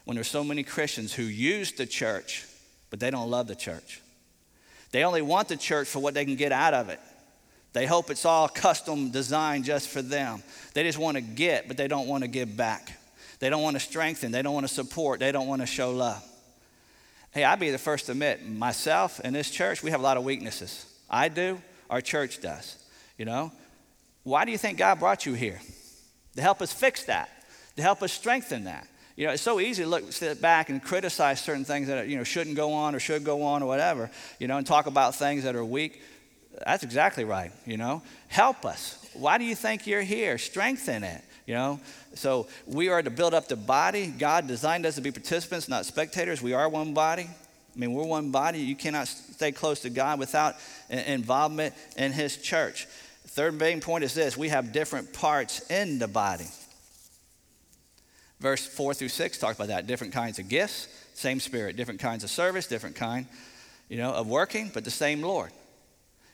when 0.07 0.15
there's 0.15 0.29
so 0.29 0.43
many 0.43 0.63
Christians 0.63 1.13
who 1.13 1.25
use 1.25 1.73
the 1.73 1.85
church, 1.85 2.47
but 2.89 3.01
they 3.01 3.11
don't 3.11 3.29
love 3.29 3.49
the 3.49 3.55
church. 3.55 4.01
They 4.93 5.05
only 5.05 5.21
want 5.21 5.49
the 5.49 5.59
church 5.59 5.89
for 5.89 5.99
what 5.99 6.15
they 6.15 6.25
can 6.25 6.37
get 6.37 6.53
out 6.53 6.73
of 6.73 6.89
it. 6.89 7.01
They 7.73 7.87
hope 7.87 8.11
it's 8.11 8.25
all 8.25 8.49
custom 8.49 9.11
designed 9.11 9.65
just 9.65 9.89
for 9.89 10.03
them. 10.03 10.43
They 10.75 10.83
just 10.83 10.99
want 10.99 11.17
to 11.17 11.23
get, 11.23 11.69
but 11.69 11.77
they 11.77 11.89
don't 11.89 12.07
want 12.07 12.23
to 12.23 12.29
give 12.29 12.57
back. 12.57 12.93
They 13.39 13.51
don't 13.51 13.63
want 13.63 13.77
to 13.77 13.81
strengthen. 13.81 14.31
They 14.31 14.43
don't 14.43 14.55
want 14.55 14.69
to 14.69 14.73
support. 14.73 15.21
They 15.21 15.33
don't 15.33 15.49
want 15.49 15.63
to 15.63 15.67
show 15.67 15.91
love. 15.91 16.23
Hey, 17.33 17.45
I'd 17.45 17.59
be 17.59 17.71
the 17.71 17.79
first 17.79 18.07
to 18.07 18.13
admit, 18.13 18.47
myself 18.47 19.21
and 19.25 19.35
this 19.35 19.51
church, 19.51 19.83
we 19.83 19.91
have 19.91 20.01
a 20.01 20.03
lot 20.03 20.19
of 20.19 20.25
weaknesses. 20.25 20.87
I 21.09 21.29
do, 21.29 21.61
our 21.89 22.03
church 22.03 22.43
does. 22.43 22.77
You 23.17 23.25
know? 23.25 23.53
Why 24.23 24.45
do 24.45 24.53
you 24.53 24.59
think 24.59 24.79
God 24.79 24.99
brought 24.99 25.25
you 25.25 25.33
here? 25.33 25.61
To 26.37 26.43
help 26.43 26.63
us 26.63 26.73
fix 26.73 27.05
that, 27.05 27.31
to 27.77 27.83
help 27.83 28.03
us 28.03 28.13
strengthen 28.13 28.65
that. 28.65 28.87
You 29.17 29.27
know, 29.27 29.33
it's 29.33 29.43
so 29.43 29.61
easy 29.61 29.83
to 29.83 29.89
look, 29.89 30.11
sit 30.13 30.41
back 30.41 30.71
and 30.71 30.83
criticize 30.83 31.41
certain 31.41 31.65
things 31.65 31.89
that 31.89 32.09
you 32.09 32.17
know 32.17 32.25
shouldn't 32.25 32.57
go 32.57 32.73
on 32.73 32.95
or 32.95 33.01
should 33.01 33.25
go 33.25 33.43
on 33.43 33.63
or 33.63 33.67
whatever. 33.67 34.11
You 34.39 34.49
know, 34.49 34.57
and 34.57 34.67
talk 34.67 34.87
about 34.87 35.15
things 35.15 35.45
that 35.45 35.55
are 35.55 35.65
weak. 35.65 36.03
That's 36.65 36.85
exactly 36.85 37.25
right, 37.25 37.53
you 37.67 37.77
know. 37.77 38.03
Help 38.29 38.65
us. 38.65 38.99
Why 39.15 39.39
do 39.39 39.45
you 39.45 39.55
think 39.55 39.87
you're 39.87 40.03
here? 40.03 40.39
Strengthen 40.39 41.03
it, 41.05 41.23
you 41.47 41.55
know. 41.55 41.81
So 42.15 42.47
we 42.67 42.89
are 42.89 43.03
to 43.03 43.11
build 43.11 43.35
up 43.35 43.49
the 43.49 43.57
body. 43.57 44.07
God 44.07 44.47
designed 44.47 44.87
us 44.87 44.97
to 44.97 45.01
be 45.01 45.11
participants, 45.11 45.69
not 45.69 45.87
spectators. 45.87 46.43
We 46.43 46.53
are 46.53 46.69
one 46.69 46.95
body. 46.95 47.29
I 47.75 47.79
mean, 47.79 47.95
we're 47.95 48.05
one 48.05 48.31
body. 48.31 48.59
You 48.59 48.77
cannot 48.77 49.09
stay 49.09 49.53
close 49.53 49.81
to 49.81 49.91
God 49.91 50.19
without 50.19 50.57
involvement 50.91 51.75
in 51.97 52.13
His 52.13 52.37
church. 52.37 52.87
Third 53.27 53.59
main 53.59 53.81
point 53.81 54.05
is 54.05 54.13
this 54.13 54.37
we 54.37 54.51
have 54.51 54.73
different 54.73 55.13
parts 55.13 55.71
in 55.71 55.99
the 55.99 56.09
body. 56.09 56.49
Verse 58.41 58.67
4 58.67 58.93
through 58.93 59.09
6 59.09 59.39
talks 59.39 59.57
about 59.57 59.69
that. 59.69 59.87
Different 59.87 60.13
kinds 60.13 60.39
of 60.39 60.49
gifts, 60.49 60.89
same 61.15 61.41
spirit, 61.41 61.77
different 61.77 62.01
kinds 62.01 62.25
of 62.25 62.31
service, 62.31 62.67
different 62.67 62.97
kind, 62.97 63.27
you 63.89 63.97
know, 63.97 64.13
of 64.13 64.27
working, 64.27 64.71
but 64.75 64.85
the 64.85 64.91
same 64.91 65.23
Lord. 65.23 65.51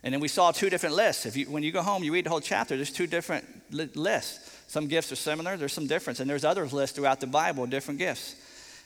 And 0.03 0.15
then 0.15 0.21
we 0.21 0.29
saw 0.29 0.53
two 0.53 0.71
different 0.71 0.95
lists. 0.95 1.27
If 1.27 1.37
you, 1.37 1.47
when 1.47 1.63
you 1.63 1.73
go 1.73 1.83
home, 1.83 2.05
you 2.05 2.13
read 2.13 2.27
the 2.27 2.31
whole 2.31 2.41
chapter, 2.41 2.77
there's 2.77 2.93
two 2.93 3.07
different 3.07 3.45
li- 3.71 3.91
lists. 3.95 4.57
Some 4.69 4.87
gifts 4.87 5.11
are 5.11 5.17
similar, 5.17 5.57
there's 5.57 5.73
some 5.73 5.87
difference. 5.87 6.21
And 6.21 6.31
there's 6.31 6.45
other 6.45 6.67
lists 6.67 6.95
throughout 6.95 7.21
the 7.21 7.27
Bible, 7.27 7.67
different 7.67 7.99
gifts. 7.99 8.37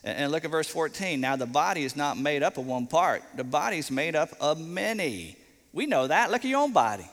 And, 0.04 0.16
and 0.16 0.32
look 0.32 0.44
at 0.44 0.50
verse 0.50 0.68
14. 0.68 1.20
Now, 1.20 1.36
the 1.36 1.46
body 1.46 1.84
is 1.84 1.96
not 1.96 2.16
made 2.16 2.42
up 2.42 2.56
of 2.56 2.66
one 2.66 2.86
part, 2.86 3.22
the 3.36 3.44
body 3.44 3.78
is 3.78 3.90
made 3.90 4.16
up 4.16 4.30
of 4.40 4.58
many. 4.58 5.36
We 5.72 5.86
know 5.86 6.06
that. 6.06 6.30
Look 6.30 6.44
at 6.44 6.50
your 6.50 6.60
own 6.60 6.72
body. 6.72 7.08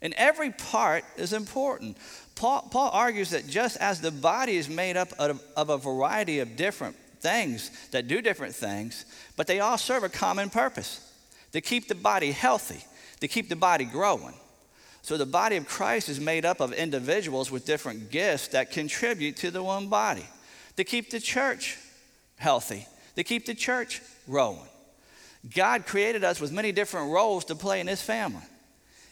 And 0.00 0.14
every 0.16 0.50
part 0.50 1.04
is 1.16 1.32
important. 1.32 1.96
Paul, 2.34 2.68
Paul 2.70 2.90
argues 2.92 3.30
that 3.30 3.48
just 3.48 3.76
as 3.78 4.00
the 4.00 4.12
body 4.12 4.56
is 4.56 4.68
made 4.68 4.96
up 4.96 5.08
of, 5.18 5.42
of 5.56 5.70
a 5.70 5.78
variety 5.78 6.38
of 6.38 6.54
different 6.54 6.94
things 7.20 7.70
that 7.90 8.06
do 8.06 8.22
different 8.22 8.54
things, 8.54 9.04
but 9.36 9.48
they 9.48 9.58
all 9.58 9.76
serve 9.76 10.04
a 10.04 10.08
common 10.08 10.50
purpose 10.50 11.00
to 11.52 11.60
keep 11.60 11.88
the 11.88 11.96
body 11.96 12.30
healthy 12.30 12.84
to 13.20 13.28
keep 13.28 13.48
the 13.48 13.56
body 13.56 13.84
growing. 13.84 14.34
So 15.02 15.16
the 15.16 15.26
body 15.26 15.56
of 15.56 15.66
Christ 15.66 16.08
is 16.08 16.20
made 16.20 16.44
up 16.44 16.60
of 16.60 16.72
individuals 16.72 17.50
with 17.50 17.64
different 17.64 18.10
gifts 18.10 18.48
that 18.48 18.70
contribute 18.70 19.36
to 19.38 19.50
the 19.50 19.62
one 19.62 19.88
body 19.88 20.26
to 20.76 20.84
keep 20.84 21.10
the 21.10 21.20
church 21.20 21.78
healthy, 22.36 22.86
to 23.16 23.24
keep 23.24 23.46
the 23.46 23.54
church 23.54 24.02
growing. 24.26 24.68
God 25.54 25.86
created 25.86 26.24
us 26.24 26.40
with 26.40 26.52
many 26.52 26.72
different 26.72 27.10
roles 27.10 27.44
to 27.46 27.54
play 27.54 27.80
in 27.80 27.86
His 27.86 28.02
family. 28.02 28.42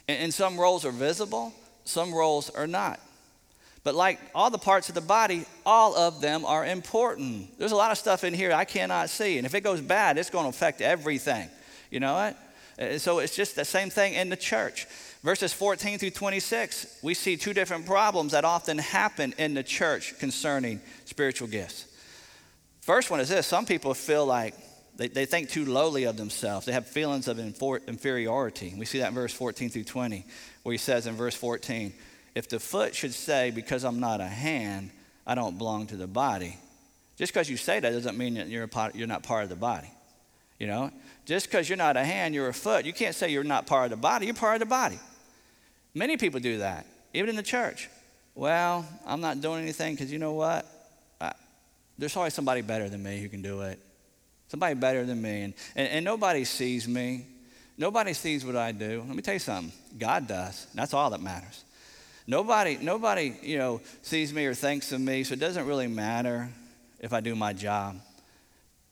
And 0.07 0.33
some 0.33 0.57
roles 0.59 0.85
are 0.85 0.91
visible, 0.91 1.53
some 1.83 2.13
roles 2.13 2.49
are 2.49 2.67
not. 2.67 2.99
But 3.83 3.95
like 3.95 4.19
all 4.35 4.49
the 4.49 4.57
parts 4.57 4.89
of 4.89 4.95
the 4.95 5.01
body, 5.01 5.45
all 5.65 5.95
of 5.95 6.21
them 6.21 6.45
are 6.45 6.65
important. 6.65 7.57
There's 7.57 7.71
a 7.71 7.75
lot 7.75 7.91
of 7.91 7.97
stuff 7.97 8.23
in 8.23 8.33
here 8.33 8.51
I 8.51 8.65
cannot 8.65 9.09
see. 9.09 9.37
And 9.37 9.45
if 9.45 9.55
it 9.55 9.61
goes 9.61 9.81
bad, 9.81 10.17
it's 10.17 10.29
going 10.29 10.43
to 10.43 10.49
affect 10.49 10.81
everything. 10.81 11.49
You 11.89 12.01
know 12.01 12.13
what? 12.13 12.37
Uh, 12.79 12.97
so 12.97 13.19
it's 13.19 13.35
just 13.35 13.55
the 13.55 13.65
same 13.65 13.89
thing 13.89 14.13
in 14.13 14.29
the 14.29 14.37
church. 14.37 14.85
Verses 15.23 15.51
14 15.51 15.99
through 15.99 16.11
26, 16.11 16.99
we 17.01 17.13
see 17.13 17.37
two 17.37 17.53
different 17.53 17.85
problems 17.85 18.33
that 18.33 18.45
often 18.45 18.77
happen 18.77 19.33
in 19.37 19.53
the 19.53 19.63
church 19.63 20.17
concerning 20.19 20.79
spiritual 21.05 21.47
gifts. 21.47 21.85
First 22.81 23.09
one 23.11 23.19
is 23.19 23.29
this 23.29 23.47
some 23.47 23.65
people 23.65 23.93
feel 23.93 24.25
like 24.25 24.53
they, 24.95 25.07
they 25.07 25.25
think 25.25 25.49
too 25.49 25.65
lowly 25.65 26.05
of 26.05 26.17
themselves. 26.17 26.65
They 26.65 26.71
have 26.71 26.87
feelings 26.87 27.27
of 27.27 27.39
inferiority. 27.39 28.73
We 28.77 28.85
see 28.85 28.99
that 28.99 29.09
in 29.09 29.13
verse 29.13 29.33
14 29.33 29.69
through 29.69 29.83
20, 29.83 30.25
where 30.63 30.71
he 30.71 30.77
says 30.77 31.05
in 31.05 31.15
verse 31.15 31.35
14, 31.35 31.93
If 32.33 32.49
the 32.49 32.59
foot 32.59 32.95
should 32.95 33.13
say, 33.13 33.51
Because 33.51 33.83
I'm 33.83 33.99
not 33.99 34.21
a 34.21 34.27
hand, 34.27 34.91
I 35.25 35.35
don't 35.35 35.57
belong 35.57 35.87
to 35.87 35.97
the 35.97 36.07
body, 36.07 36.57
just 37.17 37.33
because 37.33 37.49
you 37.49 37.57
say 37.57 37.79
that 37.79 37.91
doesn't 37.91 38.17
mean 38.17 38.35
that 38.35 38.47
you're, 38.47 38.67
part, 38.67 38.95
you're 38.95 39.07
not 39.07 39.23
part 39.23 39.43
of 39.43 39.49
the 39.49 39.55
body. 39.55 39.89
You 40.59 40.67
know, 40.67 40.91
just 41.27 41.45
because 41.45 41.69
you're 41.69 41.77
not 41.77 41.95
a 41.95 42.03
hand, 42.03 42.33
you're 42.33 42.47
a 42.47 42.53
foot. 42.53 42.85
You 42.85 42.93
can't 42.93 43.13
say 43.13 43.29
you're 43.29 43.43
not 43.43 43.67
part 43.67 43.85
of 43.85 43.91
the 43.91 43.97
body, 43.97 44.25
you're 44.25 44.33
part 44.33 44.55
of 44.55 44.61
the 44.61 44.65
body. 44.65 44.97
Many 45.93 46.17
people 46.17 46.39
do 46.39 46.57
that, 46.57 46.87
even 47.13 47.29
in 47.29 47.35
the 47.35 47.43
church. 47.43 47.87
Well, 48.33 48.83
I'm 49.05 49.21
not 49.21 49.41
doing 49.41 49.61
anything 49.61 49.93
because 49.93 50.11
you 50.11 50.17
know 50.17 50.33
what? 50.33 50.65
I, 51.21 51.33
there's 51.99 52.17
always 52.17 52.33
somebody 52.33 52.61
better 52.61 52.89
than 52.89 53.03
me 53.03 53.19
who 53.19 53.29
can 53.29 53.43
do 53.43 53.61
it 53.61 53.79
somebody 54.47 54.75
better 54.75 55.05
than 55.05 55.21
me. 55.21 55.43
And, 55.43 55.53
and, 55.75 55.87
and, 55.89 56.05
nobody 56.05 56.43
sees 56.43 56.87
me. 56.87 57.25
Nobody 57.77 58.13
sees 58.13 58.45
what 58.45 58.55
I 58.55 58.71
do. 58.71 59.03
Let 59.05 59.15
me 59.15 59.21
tell 59.21 59.35
you 59.35 59.39
something. 59.39 59.71
God 59.97 60.27
does. 60.27 60.67
That's 60.73 60.93
all 60.93 61.09
that 61.11 61.21
matters. 61.21 61.63
Nobody, 62.25 62.77
nobody, 62.81 63.33
you 63.41 63.57
know, 63.57 63.81
sees 64.01 64.33
me 64.33 64.45
or 64.45 64.53
thinks 64.53 64.91
of 64.91 64.99
me, 64.99 65.23
so 65.23 65.33
it 65.33 65.39
doesn't 65.39 65.65
really 65.65 65.87
matter 65.87 66.49
if 66.99 67.13
I 67.13 67.21
do 67.21 67.35
my 67.35 67.53
job. 67.53 68.01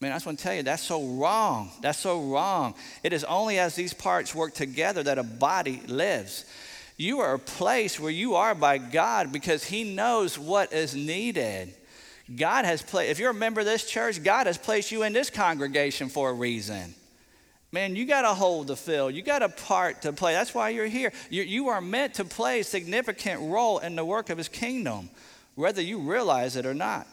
Man, 0.05 0.11
I 0.11 0.17
just 0.17 0.27
want 0.27 0.37
to 0.37 0.43
tell 0.43 0.53
you, 0.53 0.61
that's 0.61 0.83
so 0.83 1.03
wrong. 1.03 1.71
That's 1.81 1.97
so 1.97 2.21
wrong. 2.21 2.75
It 3.01 3.11
is 3.11 3.23
only 3.23 3.57
as 3.57 3.73
these 3.73 3.91
parts 3.91 4.35
work 4.35 4.53
together 4.53 5.01
that 5.01 5.17
a 5.17 5.23
body 5.23 5.81
lives. 5.87 6.45
You 6.95 7.21
are 7.21 7.33
a 7.33 7.39
place 7.39 7.99
where 7.99 8.11
you 8.11 8.35
are 8.35 8.53
by 8.53 8.77
God 8.77 9.33
because 9.33 9.63
He 9.63 9.95
knows 9.95 10.37
what 10.37 10.71
is 10.71 10.93
needed. 10.93 11.73
God 12.35 12.65
has 12.65 12.83
placed, 12.83 13.09
if 13.09 13.17
you're 13.17 13.31
a 13.31 13.33
member 13.33 13.61
of 13.61 13.65
this 13.65 13.89
church, 13.89 14.23
God 14.23 14.45
has 14.45 14.59
placed 14.59 14.91
you 14.91 15.01
in 15.01 15.11
this 15.11 15.31
congregation 15.31 16.09
for 16.09 16.29
a 16.29 16.33
reason. 16.33 16.93
Man, 17.71 17.95
you 17.95 18.05
got 18.05 18.25
a 18.25 18.35
hold 18.35 18.67
to 18.67 18.75
fill. 18.75 19.09
You 19.09 19.23
got 19.23 19.41
a 19.41 19.49
part 19.49 20.03
to 20.03 20.13
play. 20.13 20.33
That's 20.33 20.53
why 20.53 20.69
you're 20.69 20.85
here. 20.85 21.13
You, 21.31 21.41
you 21.41 21.69
are 21.69 21.81
meant 21.81 22.13
to 22.15 22.25
play 22.25 22.59
a 22.59 22.63
significant 22.63 23.41
role 23.41 23.79
in 23.79 23.95
the 23.95 24.05
work 24.05 24.29
of 24.29 24.37
His 24.37 24.49
kingdom, 24.49 25.09
whether 25.55 25.81
you 25.81 25.97
realize 25.97 26.57
it 26.57 26.67
or 26.67 26.75
not. 26.75 27.07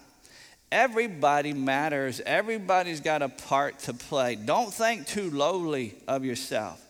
Everybody 0.73 1.53
matters. 1.53 2.23
Everybody's 2.25 3.01
got 3.01 3.21
a 3.21 3.29
part 3.29 3.79
to 3.81 3.93
play. 3.93 4.37
Don't 4.37 4.73
think 4.73 5.07
too 5.07 5.31
lowly 5.31 5.95
of 6.09 6.25
yourself. 6.25 6.83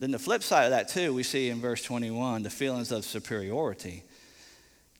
Then 0.00 0.10
the 0.10 0.18
flip 0.18 0.42
side 0.42 0.64
of 0.64 0.70
that, 0.70 0.88
too, 0.88 1.12
we 1.12 1.22
see 1.22 1.50
in 1.50 1.60
verse 1.60 1.82
21 1.82 2.44
the 2.44 2.50
feelings 2.50 2.90
of 2.92 3.04
superiority. 3.04 4.02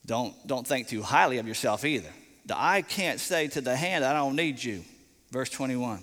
Don't, 0.05 0.35
don't 0.47 0.67
think 0.67 0.89
too 0.89 1.01
highly 1.01 1.39
of 1.39 1.49
yourself 1.49 1.83
either. 1.83 2.11
The 2.45 2.63
eye 2.63 2.83
can't 2.83 3.19
say 3.19 3.49
to 3.49 3.63
the 3.63 3.75
hand, 3.75 4.05
I 4.05 4.13
don't 4.13 4.37
need 4.37 4.63
you. 4.63 4.85
Verse 5.31 5.49
21. 5.49 6.01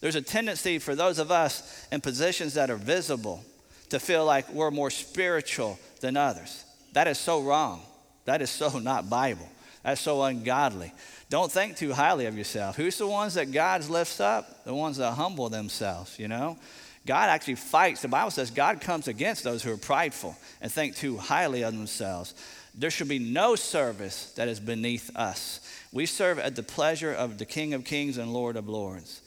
There's 0.00 0.16
a 0.16 0.22
tendency 0.22 0.80
for 0.80 0.96
those 0.96 1.20
of 1.20 1.30
us 1.30 1.86
in 1.92 2.00
positions 2.00 2.54
that 2.54 2.70
are 2.70 2.76
visible 2.76 3.44
to 3.90 4.00
feel 4.00 4.24
like 4.24 4.52
we're 4.52 4.72
more 4.72 4.90
spiritual 4.90 5.78
than 6.00 6.16
others. 6.16 6.64
That 6.92 7.06
is 7.06 7.18
so 7.18 7.40
wrong. 7.40 7.82
That 8.24 8.42
is 8.42 8.50
so 8.50 8.78
not 8.80 9.08
Bible. 9.08 9.48
That's 9.82 10.00
so 10.00 10.22
ungodly. 10.22 10.92
Don't 11.30 11.50
think 11.50 11.76
too 11.76 11.92
highly 11.92 12.26
of 12.26 12.36
yourself. 12.36 12.76
Who's 12.76 12.98
the 12.98 13.06
ones 13.06 13.34
that 13.34 13.52
God 13.52 13.88
lifts 13.88 14.20
up? 14.20 14.64
The 14.64 14.74
ones 14.74 14.98
that 14.98 15.12
humble 15.12 15.48
themselves, 15.48 16.18
you 16.18 16.28
know? 16.28 16.58
God 17.06 17.30
actually 17.30 17.54
fights. 17.54 18.02
The 18.02 18.08
Bible 18.08 18.30
says 18.30 18.50
God 18.50 18.80
comes 18.80 19.08
against 19.08 19.42
those 19.42 19.62
who 19.62 19.72
are 19.72 19.78
prideful 19.78 20.36
and 20.60 20.70
think 20.70 20.96
too 20.96 21.16
highly 21.16 21.62
of 21.62 21.72
themselves. 21.72 22.34
There 22.74 22.90
should 22.90 23.08
be 23.08 23.18
no 23.18 23.56
service 23.56 24.32
that 24.36 24.48
is 24.48 24.60
beneath 24.60 25.14
us. 25.16 25.60
We 25.92 26.06
serve 26.06 26.38
at 26.38 26.56
the 26.56 26.62
pleasure 26.62 27.12
of 27.12 27.38
the 27.38 27.46
King 27.46 27.74
of 27.74 27.84
Kings 27.84 28.18
and 28.18 28.32
Lord 28.32 28.56
of 28.56 28.68
Lords. 28.68 29.22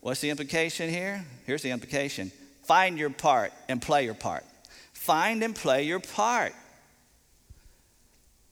What's 0.00 0.20
the 0.20 0.30
implication 0.30 0.90
here? 0.90 1.24
Here's 1.46 1.62
the 1.62 1.70
implication 1.70 2.30
find 2.64 2.98
your 2.98 3.10
part 3.10 3.52
and 3.68 3.80
play 3.80 4.04
your 4.04 4.14
part. 4.14 4.44
Find 4.92 5.42
and 5.42 5.54
play 5.54 5.84
your 5.84 6.00
part. 6.00 6.52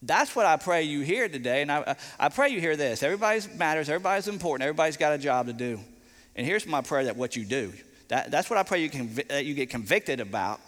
That's 0.02 0.34
what 0.34 0.46
I 0.46 0.56
pray 0.56 0.82
you 0.82 1.00
hear 1.00 1.28
today. 1.28 1.62
And 1.62 1.70
I, 1.70 1.96
I 2.18 2.28
pray 2.28 2.48
you 2.48 2.60
hear 2.60 2.76
this. 2.76 3.02
Everybody 3.02 3.40
matters, 3.56 3.88
everybody's 3.88 4.28
important, 4.28 4.62
everybody's 4.62 4.96
got 4.96 5.12
a 5.12 5.18
job 5.18 5.46
to 5.46 5.52
do. 5.52 5.78
And 6.34 6.46
here's 6.46 6.66
my 6.66 6.80
prayer 6.80 7.04
that 7.04 7.16
what 7.16 7.36
you 7.36 7.44
do. 7.44 7.72
That, 8.08 8.30
that's 8.30 8.50
what 8.50 8.58
I 8.58 8.62
pray 8.62 8.82
you, 8.82 8.90
conv- 8.90 9.28
that 9.28 9.44
you 9.44 9.54
get 9.54 9.70
convicted 9.70 10.20
about 10.20 10.60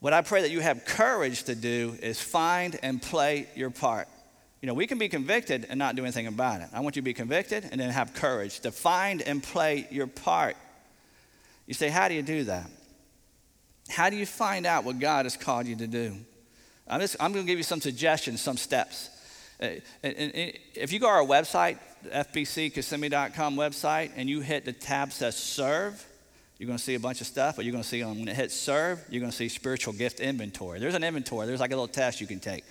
what 0.00 0.12
I 0.12 0.22
pray 0.22 0.42
that 0.42 0.50
you 0.50 0.60
have 0.60 0.84
courage 0.84 1.44
to 1.44 1.54
do 1.54 1.96
is 2.02 2.20
find 2.20 2.78
and 2.82 3.00
play 3.00 3.48
your 3.54 3.70
part. 3.70 4.08
You 4.60 4.66
know, 4.66 4.74
we 4.74 4.86
can 4.86 4.98
be 4.98 5.08
convicted 5.08 5.66
and 5.68 5.78
not 5.78 5.96
do 5.96 6.02
anything 6.02 6.26
about 6.26 6.60
it. 6.60 6.68
I 6.72 6.80
want 6.80 6.96
you 6.96 7.02
to 7.02 7.04
be 7.04 7.14
convicted 7.14 7.66
and 7.70 7.80
then 7.80 7.90
have 7.90 8.14
courage 8.14 8.60
to 8.60 8.72
find 8.72 9.22
and 9.22 9.42
play 9.42 9.86
your 9.90 10.06
part. 10.06 10.56
You 11.66 11.74
say, 11.74 11.88
How 11.88 12.08
do 12.08 12.14
you 12.14 12.22
do 12.22 12.44
that? 12.44 12.70
How 13.88 14.10
do 14.10 14.16
you 14.16 14.26
find 14.26 14.66
out 14.66 14.84
what 14.84 14.98
God 14.98 15.24
has 15.24 15.36
called 15.36 15.66
you 15.66 15.76
to 15.76 15.86
do? 15.86 16.16
I'm, 16.88 17.00
just, 17.00 17.16
I'm 17.20 17.32
going 17.32 17.44
to 17.44 17.50
give 17.50 17.58
you 17.58 17.64
some 17.64 17.80
suggestions, 17.80 18.40
some 18.40 18.56
steps. 18.56 19.10
Uh, 19.60 19.66
and, 20.02 20.16
and 20.16 20.52
if 20.74 20.92
you 20.92 20.98
go 20.98 21.06
to 21.06 21.12
our 21.12 21.24
website, 21.24 21.78
fbckissimmee.com 22.06 23.56
website, 23.56 24.10
and 24.16 24.28
you 24.28 24.40
hit 24.40 24.64
the 24.64 24.72
tab 24.72 25.08
that 25.08 25.14
says 25.14 25.36
serve, 25.36 26.04
you're 26.58 26.66
going 26.66 26.78
to 26.78 26.82
see 26.82 26.94
a 26.94 27.00
bunch 27.00 27.20
of 27.20 27.26
stuff, 27.26 27.56
but 27.56 27.64
you're 27.64 27.72
going 27.72 27.82
to 27.82 27.88
see 27.88 28.02
when 28.02 28.28
it 28.28 28.36
hits 28.36 28.54
serve, 28.54 29.04
you're 29.10 29.20
going 29.20 29.30
to 29.30 29.36
see 29.36 29.48
spiritual 29.48 29.92
gift 29.92 30.20
inventory. 30.20 30.78
There's 30.78 30.94
an 30.94 31.04
inventory. 31.04 31.46
There's 31.46 31.60
like 31.60 31.72
a 31.72 31.74
little 31.74 31.88
test 31.88 32.20
you 32.20 32.26
can 32.26 32.40
take. 32.40 32.64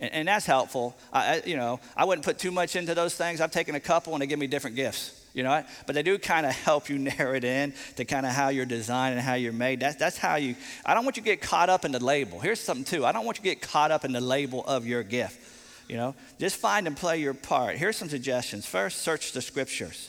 And, 0.00 0.12
and 0.12 0.28
that's 0.28 0.44
helpful. 0.44 0.96
I, 1.12 1.42
you 1.46 1.56
know, 1.56 1.80
I 1.96 2.04
wouldn't 2.04 2.24
put 2.24 2.38
too 2.38 2.50
much 2.50 2.76
into 2.76 2.94
those 2.94 3.14
things. 3.14 3.40
I've 3.40 3.50
taken 3.50 3.74
a 3.74 3.80
couple 3.80 4.12
and 4.12 4.20
they 4.20 4.26
give 4.26 4.38
me 4.38 4.46
different 4.46 4.76
gifts, 4.76 5.23
you 5.34 5.42
know, 5.42 5.64
but 5.86 5.94
they 5.94 6.02
do 6.02 6.16
kind 6.16 6.46
of 6.46 6.52
help 6.52 6.88
you 6.88 6.98
narrow 7.18 7.34
it 7.34 7.44
in 7.44 7.74
to 7.96 8.04
kind 8.04 8.24
of 8.24 8.32
how 8.32 8.48
you're 8.48 8.64
designed 8.64 9.14
and 9.14 9.20
how 9.20 9.34
you're 9.34 9.52
made. 9.52 9.80
That's, 9.80 9.96
that's 9.96 10.16
how 10.16 10.36
you, 10.36 10.54
I 10.86 10.94
don't 10.94 11.04
want 11.04 11.16
you 11.16 11.22
to 11.22 11.28
get 11.28 11.42
caught 11.42 11.68
up 11.68 11.84
in 11.84 11.92
the 11.92 12.02
label. 12.02 12.40
Here's 12.40 12.60
something 12.60 12.84
too. 12.84 13.04
I 13.04 13.12
don't 13.12 13.26
want 13.26 13.38
you 13.38 13.42
to 13.42 13.50
get 13.50 13.60
caught 13.60 13.90
up 13.90 14.04
in 14.04 14.12
the 14.12 14.20
label 14.20 14.64
of 14.64 14.86
your 14.86 15.02
gift. 15.02 15.50
You 15.88 15.96
know, 15.96 16.14
just 16.38 16.56
find 16.56 16.86
and 16.86 16.96
play 16.96 17.18
your 17.18 17.34
part. 17.34 17.76
Here's 17.76 17.96
some 17.96 18.08
suggestions. 18.08 18.64
First, 18.64 19.02
search 19.02 19.32
the 19.32 19.42
scriptures. 19.42 20.08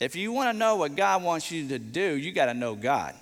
If 0.00 0.16
you 0.16 0.32
want 0.32 0.52
to 0.52 0.58
know 0.58 0.76
what 0.76 0.96
God 0.96 1.22
wants 1.22 1.52
you 1.52 1.68
to 1.68 1.78
do, 1.78 2.16
you 2.16 2.32
got 2.32 2.46
to 2.46 2.54
know 2.54 2.74
God. 2.74 3.14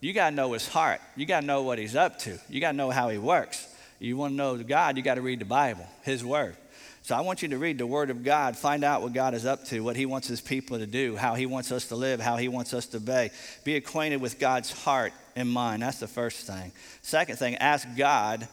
You 0.00 0.12
got 0.12 0.30
to 0.30 0.36
know 0.36 0.52
his 0.52 0.66
heart. 0.66 1.00
You 1.16 1.26
got 1.26 1.40
to 1.40 1.46
know 1.46 1.62
what 1.62 1.78
he's 1.78 1.94
up 1.94 2.18
to. 2.20 2.38
You 2.48 2.60
got 2.60 2.72
to 2.72 2.76
know 2.76 2.90
how 2.90 3.08
he 3.08 3.18
works. 3.18 3.66
You 3.98 4.16
want 4.16 4.32
to 4.32 4.36
know 4.36 4.56
God, 4.56 4.96
you 4.96 5.02
got 5.02 5.14
to 5.14 5.22
read 5.22 5.38
the 5.38 5.44
Bible, 5.44 5.86
his 6.02 6.24
word. 6.24 6.56
So 7.02 7.16
I 7.16 7.20
want 7.20 7.42
you 7.42 7.48
to 7.48 7.58
read 7.58 7.78
the 7.78 7.86
word 7.86 8.10
of 8.10 8.22
God, 8.22 8.56
find 8.56 8.84
out 8.84 9.02
what 9.02 9.12
God 9.12 9.34
is 9.34 9.44
up 9.44 9.64
to, 9.66 9.80
what 9.80 9.96
he 9.96 10.06
wants 10.06 10.28
his 10.28 10.40
people 10.40 10.78
to 10.78 10.86
do, 10.86 11.16
how 11.16 11.34
he 11.34 11.46
wants 11.46 11.72
us 11.72 11.88
to 11.88 11.96
live, 11.96 12.20
how 12.20 12.36
he 12.36 12.46
wants 12.46 12.72
us 12.72 12.86
to 12.86 13.00
be. 13.00 13.30
Be 13.64 13.74
acquainted 13.74 14.20
with 14.20 14.38
God's 14.38 14.70
heart 14.70 15.12
and 15.34 15.50
mind. 15.50 15.82
That's 15.82 15.98
the 15.98 16.06
first 16.06 16.46
thing. 16.46 16.70
Second 17.02 17.38
thing, 17.38 17.56
ask 17.56 17.88
God 17.96 18.46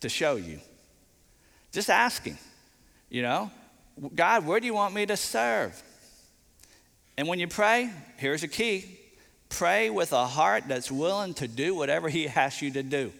to 0.00 0.08
show 0.08 0.36
you. 0.36 0.58
Just 1.70 1.90
ask 1.90 2.24
him. 2.24 2.38
You 3.10 3.20
know, 3.20 3.50
God, 4.14 4.46
where 4.46 4.58
do 4.58 4.66
you 4.66 4.74
want 4.74 4.94
me 4.94 5.04
to 5.04 5.16
serve? 5.18 5.80
And 7.18 7.28
when 7.28 7.38
you 7.38 7.46
pray, 7.46 7.90
here's 8.16 8.42
a 8.42 8.48
key 8.48 8.98
pray 9.50 9.90
with 9.90 10.12
a 10.12 10.26
heart 10.26 10.64
that's 10.66 10.90
willing 10.90 11.34
to 11.34 11.46
do 11.46 11.74
whatever 11.74 12.08
He 12.08 12.26
asks 12.26 12.62
you 12.62 12.70
to 12.70 12.82
do. 12.82 13.12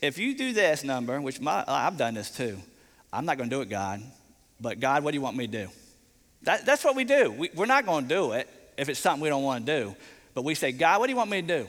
If 0.00 0.18
you 0.18 0.36
do 0.36 0.52
this 0.52 0.84
number, 0.84 1.20
which 1.20 1.40
my, 1.40 1.64
I've 1.66 1.96
done 1.96 2.14
this 2.14 2.30
too, 2.30 2.58
I'm 3.12 3.26
not 3.26 3.36
going 3.36 3.50
to 3.50 3.56
do 3.56 3.60
it, 3.60 3.68
God, 3.68 4.02
but 4.60 4.80
God, 4.80 5.04
what 5.04 5.10
do 5.10 5.16
you 5.16 5.22
want 5.22 5.36
me 5.36 5.46
to 5.46 5.64
do? 5.64 5.68
That, 6.42 6.64
that's 6.64 6.82
what 6.82 6.96
we 6.96 7.04
do. 7.04 7.30
We, 7.30 7.50
we're 7.54 7.66
not 7.66 7.84
going 7.84 8.04
to 8.04 8.08
do 8.08 8.32
it 8.32 8.48
if 8.76 8.88
it's 8.88 8.98
something 8.98 9.22
we 9.22 9.28
don't 9.28 9.42
want 9.42 9.66
to 9.66 9.80
do, 9.80 9.96
but 10.34 10.44
we 10.44 10.54
say, 10.54 10.72
God, 10.72 11.00
what 11.00 11.06
do 11.06 11.12
you 11.12 11.16
want 11.16 11.30
me 11.30 11.42
to 11.42 11.46
do? 11.46 11.68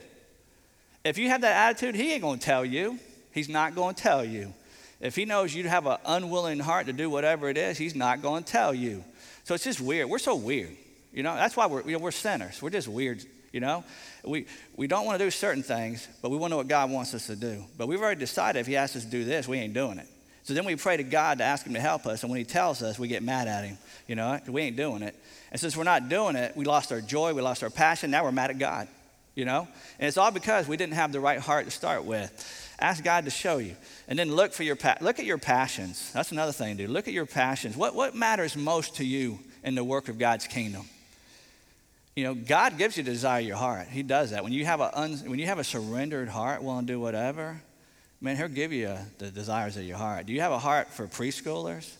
If 1.03 1.17
you 1.17 1.29
have 1.29 1.41
that 1.41 1.69
attitude, 1.69 1.95
He 1.95 2.13
ain't 2.13 2.21
going 2.21 2.39
to 2.39 2.45
tell 2.45 2.63
you. 2.63 2.97
He's 3.31 3.49
not 3.49 3.75
going 3.75 3.95
to 3.95 4.01
tell 4.01 4.23
you. 4.23 4.53
If 5.01 5.15
He 5.15 5.25
knows 5.25 5.53
you 5.53 5.67
have 5.67 5.85
an 5.85 5.97
unwilling 6.05 6.59
heart 6.59 6.85
to 6.85 6.93
do 6.93 7.09
whatever 7.09 7.49
it 7.49 7.57
is, 7.57 7.77
He's 7.77 7.95
not 7.95 8.21
going 8.21 8.43
to 8.43 8.51
tell 8.51 8.73
you. 8.73 9.03
So 9.43 9.53
it's 9.53 9.65
just 9.65 9.81
weird. 9.81 10.09
We're 10.09 10.19
so 10.19 10.35
weird. 10.35 10.75
You 11.11 11.23
know, 11.23 11.35
that's 11.35 11.57
why 11.57 11.67
we're, 11.67 11.81
you 11.81 11.91
know, 11.91 11.99
we're 11.99 12.11
sinners. 12.11 12.61
We're 12.61 12.69
just 12.69 12.87
weird, 12.87 13.23
you 13.51 13.59
know. 13.59 13.83
We, 14.23 14.45
we 14.77 14.87
don't 14.87 15.05
want 15.05 15.19
to 15.19 15.25
do 15.25 15.29
certain 15.29 15.61
things, 15.61 16.07
but 16.21 16.31
we 16.31 16.37
want 16.37 16.51
to 16.51 16.53
know 16.53 16.57
what 16.57 16.69
God 16.69 16.89
wants 16.89 17.13
us 17.13 17.27
to 17.27 17.35
do. 17.35 17.65
But 17.77 17.87
we've 17.87 18.01
already 18.01 18.19
decided 18.19 18.59
if 18.59 18.67
He 18.67 18.77
asks 18.77 18.95
us 18.95 19.03
to 19.03 19.11
do 19.11 19.25
this, 19.25 19.47
we 19.47 19.59
ain't 19.59 19.73
doing 19.73 19.99
it. 19.99 20.07
So 20.43 20.53
then 20.53 20.65
we 20.65 20.75
pray 20.75 20.97
to 20.97 21.03
God 21.03 21.37
to 21.37 21.43
ask 21.43 21.65
Him 21.65 21.73
to 21.73 21.79
help 21.79 22.05
us, 22.05 22.23
and 22.23 22.29
when 22.29 22.37
He 22.37 22.45
tells 22.45 22.83
us, 22.83 22.99
we 22.99 23.07
get 23.07 23.23
mad 23.23 23.47
at 23.47 23.63
Him, 23.63 23.77
you 24.07 24.15
know, 24.15 24.39
we 24.47 24.61
ain't 24.61 24.75
doing 24.75 25.01
it. 25.01 25.15
And 25.51 25.59
since 25.59 25.77
we're 25.77 25.83
not 25.83 26.09
doing 26.09 26.35
it, 26.35 26.55
we 26.57 26.65
lost 26.65 26.91
our 26.91 26.99
joy, 27.01 27.33
we 27.33 27.41
lost 27.41 27.63
our 27.63 27.69
passion, 27.69 28.11
now 28.11 28.23
we're 28.23 28.31
mad 28.31 28.49
at 28.49 28.59
God. 28.59 28.87
you 29.35 29.45
know? 29.45 29.67
And 29.99 30.07
it's 30.07 30.17
all 30.17 30.31
because 30.31 30.67
we 30.67 30.77
didn't 30.77 30.93
have 30.93 31.11
the 31.11 31.19
right 31.19 31.39
heart 31.39 31.65
to 31.65 31.71
start 31.71 32.05
with. 32.05 32.75
Ask 32.79 33.03
God 33.03 33.25
to 33.25 33.31
show 33.31 33.57
you. 33.57 33.75
And 34.07 34.17
then 34.17 34.31
look 34.31 34.53
for 34.53 34.63
your 34.63 34.75
pa- 34.75 34.97
look 35.01 35.19
at 35.19 35.25
your 35.25 35.37
passions. 35.37 36.11
That's 36.11 36.31
another 36.31 36.51
thing, 36.51 36.77
dude. 36.77 36.89
Look 36.89 37.07
at 37.07 37.13
your 37.13 37.25
passions. 37.25 37.77
What, 37.77 37.95
what 37.95 38.15
matters 38.15 38.55
most 38.55 38.97
to 38.97 39.05
you 39.05 39.39
in 39.63 39.75
the 39.75 39.83
work 39.83 40.09
of 40.09 40.19
God's 40.19 40.47
kingdom? 40.47 40.83
You 42.15 42.25
know, 42.25 42.35
God 42.35 42.77
gives 42.77 42.95
you 42.95 43.03
desire 43.03 43.41
of 43.41 43.47
your 43.47 43.57
heart. 43.57 43.87
He 43.87 44.03
does 44.03 44.31
that. 44.31 44.43
When 44.43 44.53
you 44.53 44.65
have 44.65 44.81
a, 44.81 44.99
un, 44.99 45.13
when 45.25 45.39
you 45.39 45.47
have 45.47 45.57
a 45.57 45.63
surrendered 45.63 46.29
heart, 46.29 46.61
willing 46.61 46.85
to 46.85 46.93
do 46.93 46.99
whatever, 46.99 47.61
man, 48.23 48.37
He'll 48.37 48.47
give 48.47 48.73
you 48.73 48.97
the 49.19 49.29
desires 49.29 49.77
of 49.77 49.83
your 49.83 49.97
heart. 49.97 50.25
Do 50.25 50.33
you 50.33 50.41
have 50.41 50.51
a 50.51 50.59
heart 50.59 50.89
for 50.89 51.07
preschoolers? 51.07 51.91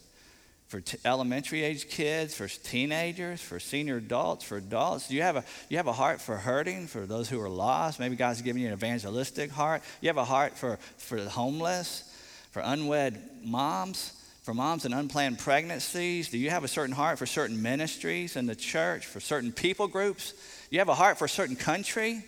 for 0.73 0.81
t- 0.81 0.97
elementary 1.05 1.61
age 1.61 1.87
kids, 1.87 2.33
for 2.33 2.47
teenagers, 2.47 3.39
for 3.39 3.59
senior 3.59 3.97
adults, 3.97 4.43
for 4.43 4.57
adults? 4.57 5.07
Do 5.07 5.13
you 5.13 5.21
have 5.21 5.35
a 5.35 5.43
you 5.69 5.77
have 5.77 5.85
a 5.85 5.93
heart 5.93 6.19
for 6.19 6.35
hurting, 6.35 6.87
for 6.87 7.05
those 7.05 7.29
who 7.29 7.39
are 7.39 7.47
lost? 7.47 7.99
Maybe 7.99 8.15
God's 8.15 8.41
giving 8.41 8.63
you 8.63 8.69
an 8.69 8.73
evangelistic 8.73 9.51
heart. 9.51 9.83
You 10.01 10.09
have 10.09 10.17
a 10.17 10.25
heart 10.25 10.57
for 10.57 10.79
for 10.97 11.21
the 11.21 11.29
homeless, 11.29 12.11
for 12.49 12.63
unwed 12.65 13.21
moms, 13.43 14.13
for 14.41 14.55
moms 14.55 14.83
in 14.85 14.93
unplanned 14.93 15.37
pregnancies. 15.37 16.29
Do 16.29 16.39
you 16.39 16.49
have 16.49 16.63
a 16.63 16.67
certain 16.67 16.95
heart 16.95 17.19
for 17.19 17.27
certain 17.27 17.61
ministries 17.61 18.35
in 18.35 18.47
the 18.47 18.55
church, 18.55 19.05
for 19.05 19.19
certain 19.19 19.51
people 19.51 19.87
groups? 19.87 20.31
Do 20.31 20.37
You 20.71 20.79
have 20.79 20.89
a 20.89 20.95
heart 20.95 21.19
for 21.19 21.25
a 21.25 21.29
certain 21.29 21.55
country. 21.55 22.25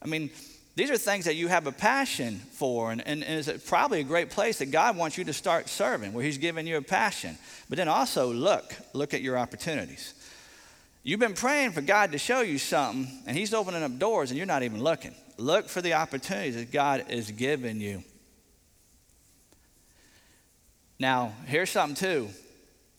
I 0.00 0.06
mean, 0.06 0.30
these 0.76 0.90
are 0.90 0.98
things 0.98 1.24
that 1.24 1.36
you 1.36 1.48
have 1.48 1.66
a 1.66 1.72
passion 1.72 2.36
for, 2.52 2.92
and, 2.92 3.00
and, 3.00 3.22
it's 3.22 3.66
probably 3.66 4.00
a 4.00 4.04
great 4.04 4.28
place 4.28 4.58
that 4.58 4.70
God 4.70 4.94
wants 4.94 5.16
you 5.16 5.24
to 5.24 5.32
start 5.32 5.70
serving, 5.70 6.12
where 6.12 6.22
He's 6.22 6.36
given 6.36 6.66
you 6.66 6.76
a 6.76 6.82
passion. 6.82 7.38
But 7.70 7.78
then 7.78 7.88
also 7.88 8.30
look, 8.30 8.74
look 8.92 9.14
at 9.14 9.22
your 9.22 9.38
opportunities. 9.38 10.12
You've 11.02 11.18
been 11.18 11.32
praying 11.32 11.72
for 11.72 11.80
God 11.80 12.12
to 12.12 12.18
show 12.18 12.42
you 12.42 12.58
something, 12.58 13.08
and 13.26 13.34
He's 13.34 13.54
opening 13.54 13.82
up 13.82 13.98
doors, 13.98 14.30
and 14.30 14.36
you're 14.36 14.46
not 14.46 14.62
even 14.62 14.82
looking. 14.82 15.14
Look 15.38 15.70
for 15.70 15.80
the 15.80 15.94
opportunities 15.94 16.56
that 16.56 16.70
God 16.70 17.06
is 17.08 17.30
giving 17.30 17.80
you. 17.80 18.04
Now, 20.98 21.32
here's 21.46 21.70
something 21.70 21.96
too. 21.96 22.28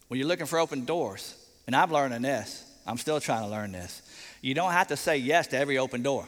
When 0.07 0.19
you're 0.19 0.27
looking 0.27 0.47
for 0.47 0.57
open 0.57 0.85
doors, 0.85 1.35
and 1.67 1.75
I'm 1.75 1.91
learning 1.91 2.23
this, 2.23 2.63
I'm 2.87 2.97
still 2.97 3.19
trying 3.19 3.43
to 3.43 3.49
learn 3.49 3.71
this. 3.71 4.01
You 4.41 4.55
don't 4.55 4.71
have 4.71 4.87
to 4.87 4.97
say 4.97 5.17
yes 5.17 5.45
to 5.47 5.57
every 5.59 5.77
open 5.77 6.01
door. 6.01 6.27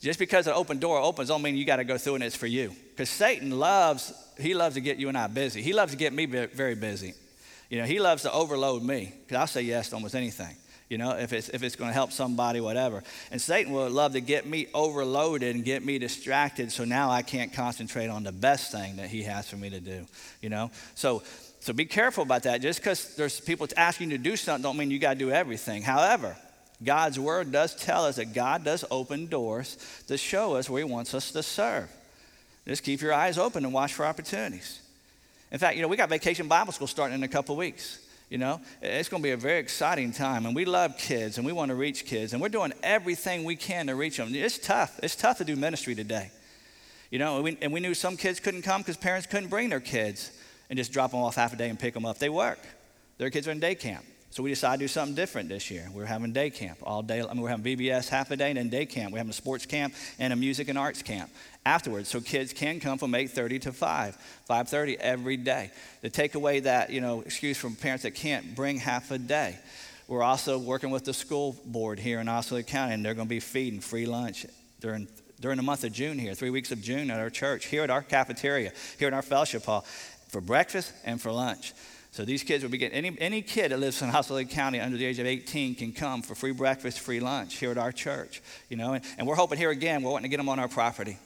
Just 0.00 0.18
because 0.18 0.46
an 0.46 0.54
open 0.54 0.78
door 0.78 0.98
opens 0.98 1.28
don't 1.28 1.42
mean 1.42 1.56
you 1.56 1.66
got 1.66 1.76
to 1.76 1.84
go 1.84 1.98
through 1.98 2.16
and 2.16 2.24
it's 2.24 2.36
for 2.36 2.46
you. 2.46 2.74
Because 2.90 3.10
Satan 3.10 3.50
loves, 3.50 4.12
he 4.38 4.54
loves 4.54 4.74
to 4.76 4.80
get 4.80 4.96
you 4.96 5.08
and 5.08 5.18
I 5.18 5.26
busy. 5.26 5.60
He 5.60 5.74
loves 5.74 5.92
to 5.92 5.98
get 5.98 6.12
me 6.12 6.24
very 6.26 6.74
busy. 6.74 7.14
You 7.68 7.78
know, 7.78 7.84
he 7.84 8.00
loves 8.00 8.22
to 8.22 8.32
overload 8.32 8.82
me 8.82 9.12
because 9.20 9.36
I'll 9.36 9.46
say 9.46 9.62
yes 9.62 9.90
to 9.90 9.96
almost 9.96 10.14
anything. 10.14 10.56
You 10.88 10.98
know, 10.98 11.12
if 11.12 11.32
it's, 11.32 11.48
if 11.50 11.62
it's 11.62 11.76
going 11.76 11.90
to 11.90 11.94
help 11.94 12.10
somebody, 12.10 12.60
whatever. 12.60 13.04
And 13.30 13.40
Satan 13.40 13.72
would 13.74 13.92
love 13.92 14.14
to 14.14 14.20
get 14.20 14.44
me 14.44 14.66
overloaded 14.74 15.54
and 15.54 15.64
get 15.64 15.84
me 15.84 15.98
distracted 15.98 16.72
so 16.72 16.84
now 16.84 17.10
I 17.10 17.22
can't 17.22 17.52
concentrate 17.52 18.08
on 18.08 18.24
the 18.24 18.32
best 18.32 18.72
thing 18.72 18.96
that 18.96 19.08
he 19.08 19.22
has 19.22 19.48
for 19.48 19.56
me 19.56 19.70
to 19.70 19.80
do. 19.80 20.04
You 20.40 20.48
know? 20.48 20.72
So, 20.96 21.22
so 21.60 21.72
be 21.72 21.84
careful 21.84 22.24
about 22.24 22.42
that. 22.42 22.60
Just 22.60 22.80
because 22.80 23.14
there's 23.14 23.38
people 23.38 23.68
asking 23.76 24.10
you 24.10 24.16
to 24.16 24.22
do 24.22 24.34
something 24.34 24.62
don't 24.62 24.76
mean 24.76 24.90
you 24.90 24.98
got 24.98 25.12
to 25.12 25.18
do 25.18 25.30
everything. 25.30 25.82
However, 25.82 26.36
God's 26.82 27.18
word 27.18 27.52
does 27.52 27.74
tell 27.74 28.04
us 28.04 28.16
that 28.16 28.32
God 28.32 28.64
does 28.64 28.84
open 28.90 29.26
doors 29.26 29.76
to 30.06 30.16
show 30.16 30.54
us 30.54 30.70
where 30.70 30.84
He 30.84 30.90
wants 30.90 31.14
us 31.14 31.30
to 31.32 31.42
serve. 31.42 31.90
Just 32.66 32.84
keep 32.84 33.00
your 33.00 33.12
eyes 33.12 33.38
open 33.38 33.64
and 33.64 33.74
watch 33.74 33.92
for 33.92 34.06
opportunities. 34.06 34.80
In 35.50 35.58
fact, 35.58 35.76
you 35.76 35.82
know, 35.82 35.88
we 35.88 35.96
got 35.96 36.08
Vacation 36.08 36.48
Bible 36.48 36.72
School 36.72 36.86
starting 36.86 37.16
in 37.16 37.22
a 37.22 37.28
couple 37.28 37.56
weeks. 37.56 37.98
You 38.28 38.38
know, 38.38 38.60
it's 38.80 39.08
going 39.08 39.22
to 39.22 39.26
be 39.26 39.32
a 39.32 39.36
very 39.36 39.58
exciting 39.58 40.12
time, 40.12 40.46
and 40.46 40.54
we 40.54 40.64
love 40.64 40.96
kids, 40.96 41.36
and 41.36 41.44
we 41.44 41.52
want 41.52 41.70
to 41.70 41.74
reach 41.74 42.06
kids, 42.06 42.32
and 42.32 42.40
we're 42.40 42.48
doing 42.48 42.72
everything 42.82 43.44
we 43.44 43.56
can 43.56 43.88
to 43.88 43.96
reach 43.96 44.18
them. 44.18 44.28
It's 44.32 44.56
tough. 44.56 45.00
It's 45.02 45.16
tough 45.16 45.38
to 45.38 45.44
do 45.44 45.56
ministry 45.56 45.96
today. 45.96 46.30
You 47.10 47.18
know, 47.18 47.34
and 47.36 47.44
we, 47.44 47.58
and 47.60 47.72
we 47.72 47.80
knew 47.80 47.92
some 47.92 48.16
kids 48.16 48.38
couldn't 48.38 48.62
come 48.62 48.82
because 48.82 48.96
parents 48.96 49.26
couldn't 49.26 49.48
bring 49.48 49.68
their 49.68 49.80
kids 49.80 50.30
and 50.70 50.76
just 50.76 50.92
drop 50.92 51.10
them 51.10 51.20
off 51.20 51.34
half 51.34 51.52
a 51.52 51.56
day 51.56 51.68
and 51.68 51.78
pick 51.78 51.92
them 51.92 52.06
up. 52.06 52.18
They 52.18 52.28
work. 52.28 52.60
Their 53.18 53.30
kids 53.30 53.48
are 53.48 53.50
in 53.50 53.58
day 53.58 53.74
camp. 53.74 54.04
So 54.30 54.44
we 54.44 54.50
decided 54.50 54.78
to 54.78 54.84
do 54.84 54.88
something 54.88 55.16
different 55.16 55.48
this 55.48 55.70
year. 55.70 55.88
We're 55.92 56.04
having 56.04 56.32
day 56.32 56.50
camp 56.50 56.78
all 56.84 57.02
day. 57.02 57.20
I 57.20 57.32
mean, 57.32 57.42
we're 57.42 57.48
having 57.48 57.76
VBS 57.76 58.08
half 58.08 58.30
a 58.30 58.36
day 58.36 58.50
and 58.50 58.56
then 58.56 58.68
day 58.68 58.86
camp. 58.86 59.12
We're 59.12 59.18
having 59.18 59.30
a 59.30 59.34
sports 59.34 59.66
camp 59.66 59.92
and 60.20 60.32
a 60.32 60.36
music 60.36 60.68
and 60.68 60.78
arts 60.78 61.02
camp 61.02 61.30
afterwards. 61.66 62.08
So 62.08 62.20
kids 62.20 62.52
can 62.52 62.78
come 62.78 62.96
from 62.96 63.12
8.30 63.12 63.62
to 63.62 63.72
5, 63.72 64.18
5.30 64.48 64.96
every 65.00 65.36
day. 65.36 65.72
To 66.02 66.10
take 66.10 66.36
away 66.36 66.60
that, 66.60 66.90
you 66.90 67.00
know, 67.00 67.22
excuse 67.22 67.58
from 67.58 67.74
parents 67.74 68.04
that 68.04 68.14
can't 68.14 68.54
bring 68.54 68.78
half 68.78 69.10
a 69.10 69.18
day. 69.18 69.58
We're 70.06 70.22
also 70.22 70.58
working 70.58 70.90
with 70.90 71.04
the 71.04 71.14
school 71.14 71.56
board 71.66 71.98
here 71.98 72.20
in 72.20 72.28
Osceola 72.28 72.62
County, 72.62 72.94
and 72.94 73.04
they're 73.04 73.14
going 73.14 73.28
to 73.28 73.30
be 73.30 73.40
feeding 73.40 73.80
free 73.80 74.06
lunch 74.06 74.46
during 74.80 75.08
during 75.40 75.56
the 75.56 75.62
month 75.62 75.84
of 75.84 75.92
June 75.92 76.18
here, 76.18 76.34
three 76.34 76.50
weeks 76.50 76.70
of 76.70 76.82
June 76.82 77.10
at 77.10 77.18
our 77.18 77.30
church, 77.30 77.66
here 77.66 77.82
at 77.82 77.90
our 77.90 78.02
cafeteria, 78.02 78.72
here 78.98 79.08
in 79.08 79.14
our 79.14 79.22
fellowship 79.22 79.64
hall, 79.64 79.86
for 80.28 80.40
breakfast 80.40 80.92
and 81.04 81.20
for 81.20 81.32
lunch. 81.32 81.72
So 82.12 82.24
these 82.24 82.42
kids 82.42 82.64
will 82.64 82.70
be 82.70 82.78
getting, 82.78 82.96
any, 82.96 83.16
any 83.20 83.42
kid 83.42 83.70
that 83.70 83.78
lives 83.78 84.02
in 84.02 84.10
Osceola 84.10 84.44
County 84.44 84.80
under 84.80 84.96
the 84.96 85.04
age 85.04 85.20
of 85.20 85.26
18 85.26 85.76
can 85.76 85.92
come 85.92 86.22
for 86.22 86.34
free 86.34 86.50
breakfast, 86.50 86.98
free 86.98 87.20
lunch 87.20 87.56
here 87.56 87.70
at 87.70 87.78
our 87.78 87.92
church, 87.92 88.42
you 88.68 88.76
know, 88.76 88.94
and, 88.94 89.04
and 89.16 89.28
we're 89.28 89.36
hoping 89.36 89.58
here 89.58 89.70
again, 89.70 90.02
we're 90.02 90.10
wanting 90.10 90.28
to 90.28 90.28
get 90.28 90.38
them 90.38 90.48
on 90.48 90.58
our 90.58 90.66
property, 90.66 91.18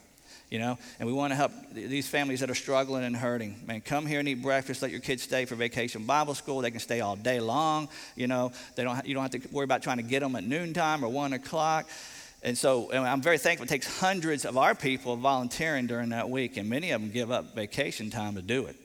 you 0.50 0.58
know, 0.58 0.76
and 0.98 1.06
we 1.06 1.14
want 1.14 1.30
to 1.30 1.36
help 1.36 1.52
these 1.72 2.06
families 2.06 2.40
that 2.40 2.50
are 2.50 2.54
struggling 2.54 3.02
and 3.02 3.16
hurting. 3.16 3.62
Man, 3.66 3.80
come 3.80 4.04
here 4.04 4.20
and 4.20 4.28
eat 4.28 4.42
breakfast, 4.42 4.82
let 4.82 4.90
your 4.90 5.00
kids 5.00 5.22
stay 5.22 5.46
for 5.46 5.54
vacation 5.54 6.04
Bible 6.04 6.34
school. 6.34 6.60
They 6.60 6.70
can 6.70 6.80
stay 6.80 7.00
all 7.00 7.16
day 7.16 7.40
long, 7.40 7.88
you 8.14 8.26
know, 8.26 8.52
they 8.76 8.84
don't, 8.84 9.06
you 9.06 9.14
don't 9.14 9.22
have 9.22 9.42
to 9.42 9.48
worry 9.54 9.64
about 9.64 9.82
trying 9.82 9.96
to 9.96 10.02
get 10.02 10.20
them 10.20 10.36
at 10.36 10.44
noontime 10.44 11.02
or 11.02 11.08
one 11.08 11.32
o'clock. 11.32 11.88
And 12.42 12.58
so 12.58 12.90
and 12.90 13.06
I'm 13.06 13.22
very 13.22 13.38
thankful 13.38 13.64
it 13.64 13.70
takes 13.70 14.00
hundreds 14.00 14.44
of 14.44 14.58
our 14.58 14.74
people 14.74 15.16
volunteering 15.16 15.86
during 15.86 16.10
that 16.10 16.28
week, 16.28 16.58
and 16.58 16.68
many 16.68 16.90
of 16.90 17.00
them 17.00 17.10
give 17.10 17.30
up 17.30 17.54
vacation 17.54 18.10
time 18.10 18.34
to 18.34 18.42
do 18.42 18.66
it. 18.66 18.76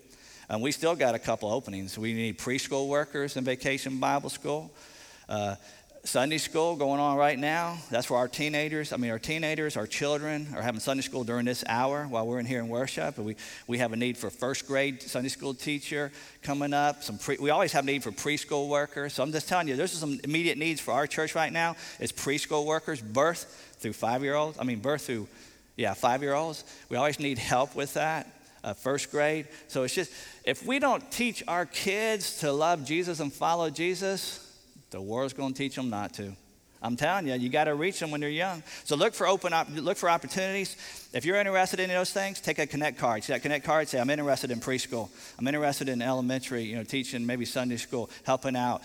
And 0.50 0.64
we 0.64 0.72
still 0.72 0.96
got 0.96 1.14
a 1.14 1.20
couple 1.20 1.52
openings. 1.52 1.96
We 1.96 2.14
need 2.14 2.40
preschool 2.40 2.88
workers 2.88 3.38
in 3.38 3.44
Vacation 3.44 4.00
Bible 4.00 4.32
School. 4.32 4.72
Uh, 5.28 5.56
Sunday 6.06 6.40
school 6.40 6.76
going 6.76 7.00
on 7.00 7.18
right 7.18 7.38
now. 7.38 7.78
That's 7.92 8.08
for 8.08 8.18
our 8.18 8.28
teenagers. 8.28 8.92
I 8.92 8.98
mean, 8.98 9.12
our 9.12 9.20
teenagers, 9.20 9.78
our 9.78 9.86
children 9.86 10.48
are 10.56 10.62
having 10.62 10.80
Sunday 10.80 11.04
school 11.04 11.24
during 11.24 11.46
this 11.46 11.64
hour 11.68 12.06
while 12.06 12.26
we're 12.26 12.40
in 12.40 12.48
here 12.48 12.62
in 12.62 12.68
worship. 12.68 13.18
And 13.18 13.28
we, 13.28 13.36
we 13.68 13.78
have 13.78 13.94
a 13.94 13.96
need 13.96 14.18
for 14.18 14.32
first 14.32 14.66
grade 14.66 15.04
Sunday 15.04 15.30
school 15.30 15.54
teacher 15.54 16.12
coming 16.42 16.74
up. 16.74 17.04
Some 17.04 17.20
pre, 17.20 17.38
we 17.38 17.52
always 17.52 17.72
have 17.74 17.84
a 17.84 17.88
need 17.88 18.02
for 18.02 18.12
preschool 18.12 18.70
workers. 18.70 19.14
So 19.14 19.22
I'm 19.22 19.32
just 19.32 19.48
telling 19.48 19.68
you, 19.68 19.76
there's 19.76 19.92
some 19.92 20.20
immediate 20.24 20.58
needs 20.58 20.82
for 20.82 20.94
our 20.94 21.06
church 21.06 21.36
right 21.36 21.54
now. 21.54 21.76
It's 22.00 22.14
preschool 22.14 22.66
workers, 22.66 23.02
birth 23.02 23.76
through 23.80 23.94
five 23.94 24.24
year 24.24 24.34
olds. 24.34 24.58
I 24.58 24.64
mean, 24.64 24.80
birth 24.80 25.04
through, 25.04 25.28
yeah, 25.76 25.94
five 25.94 26.24
year 26.24 26.34
olds. 26.34 26.64
We 26.90 26.98
always 26.98 27.20
need 27.20 27.38
help 27.38 27.76
with 27.76 27.94
that 27.94 28.39
uh, 28.64 28.74
first 28.74 29.12
grade. 29.12 29.48
So 29.68 29.84
it's 29.84 29.94
just, 29.94 30.12
if 30.44 30.66
we 30.66 30.80
don't 30.80 31.12
teach 31.12 31.44
our 31.48 31.66
kids 31.66 32.40
to 32.40 32.52
love 32.52 32.86
Jesus 32.86 33.20
and 33.20 33.32
follow 33.32 33.70
Jesus, 33.70 34.46
the 34.92 35.02
world's 35.02 35.34
going 35.34 35.54
to 35.54 35.58
teach 35.58 35.76
them 35.76 35.90
not 35.90 36.14
to. 36.16 36.36
I'm 36.82 36.96
telling 36.96 37.28
you, 37.28 37.34
you 37.34 37.50
got 37.50 37.66
to 37.66 37.76
reach 37.76 38.00
them 38.00 38.10
when 38.10 38.22
they're 38.22 38.30
young. 38.30 38.64
So 38.86 38.96
look 38.96 39.14
for 39.14 39.28
open, 39.28 39.52
op- 39.52 39.68
look 39.70 39.98
for 39.98 40.10
opportunities. 40.10 40.78
If 41.14 41.26
you're 41.26 41.36
interested 41.36 41.82
in 41.82 41.90
those 41.90 42.12
things, 42.12 42.40
take 42.40 42.58
a 42.58 42.66
connect 42.66 42.98
card. 42.98 43.24
See 43.24 43.34
that 43.34 43.42
connect 43.42 43.66
card? 43.66 43.90
Say, 43.90 44.00
I'm 44.00 44.10
interested 44.10 44.50
in 44.50 44.62
preschool. 44.62 45.10
I'm 45.38 45.46
interested 45.46 45.90
in 45.90 46.02
elementary. 46.02 46.64
You 46.64 46.78
know, 46.78 46.84
teaching 46.84 47.26
maybe 47.26 47.44
Sunday 47.44 47.78
school, 47.78 48.10
helping 48.24 48.56
out. 48.56 48.82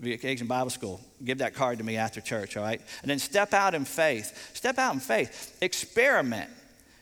Vacation 0.00 0.46
Bible 0.46 0.70
School. 0.70 1.00
Give 1.24 1.38
that 1.38 1.54
card 1.54 1.78
to 1.78 1.84
me 1.84 1.96
after 1.96 2.20
church, 2.20 2.56
all 2.56 2.62
right? 2.62 2.80
And 3.02 3.10
then 3.10 3.18
step 3.18 3.52
out 3.52 3.74
in 3.74 3.84
faith. 3.84 4.54
Step 4.54 4.78
out 4.78 4.94
in 4.94 5.00
faith. 5.00 5.58
Experiment. 5.60 6.48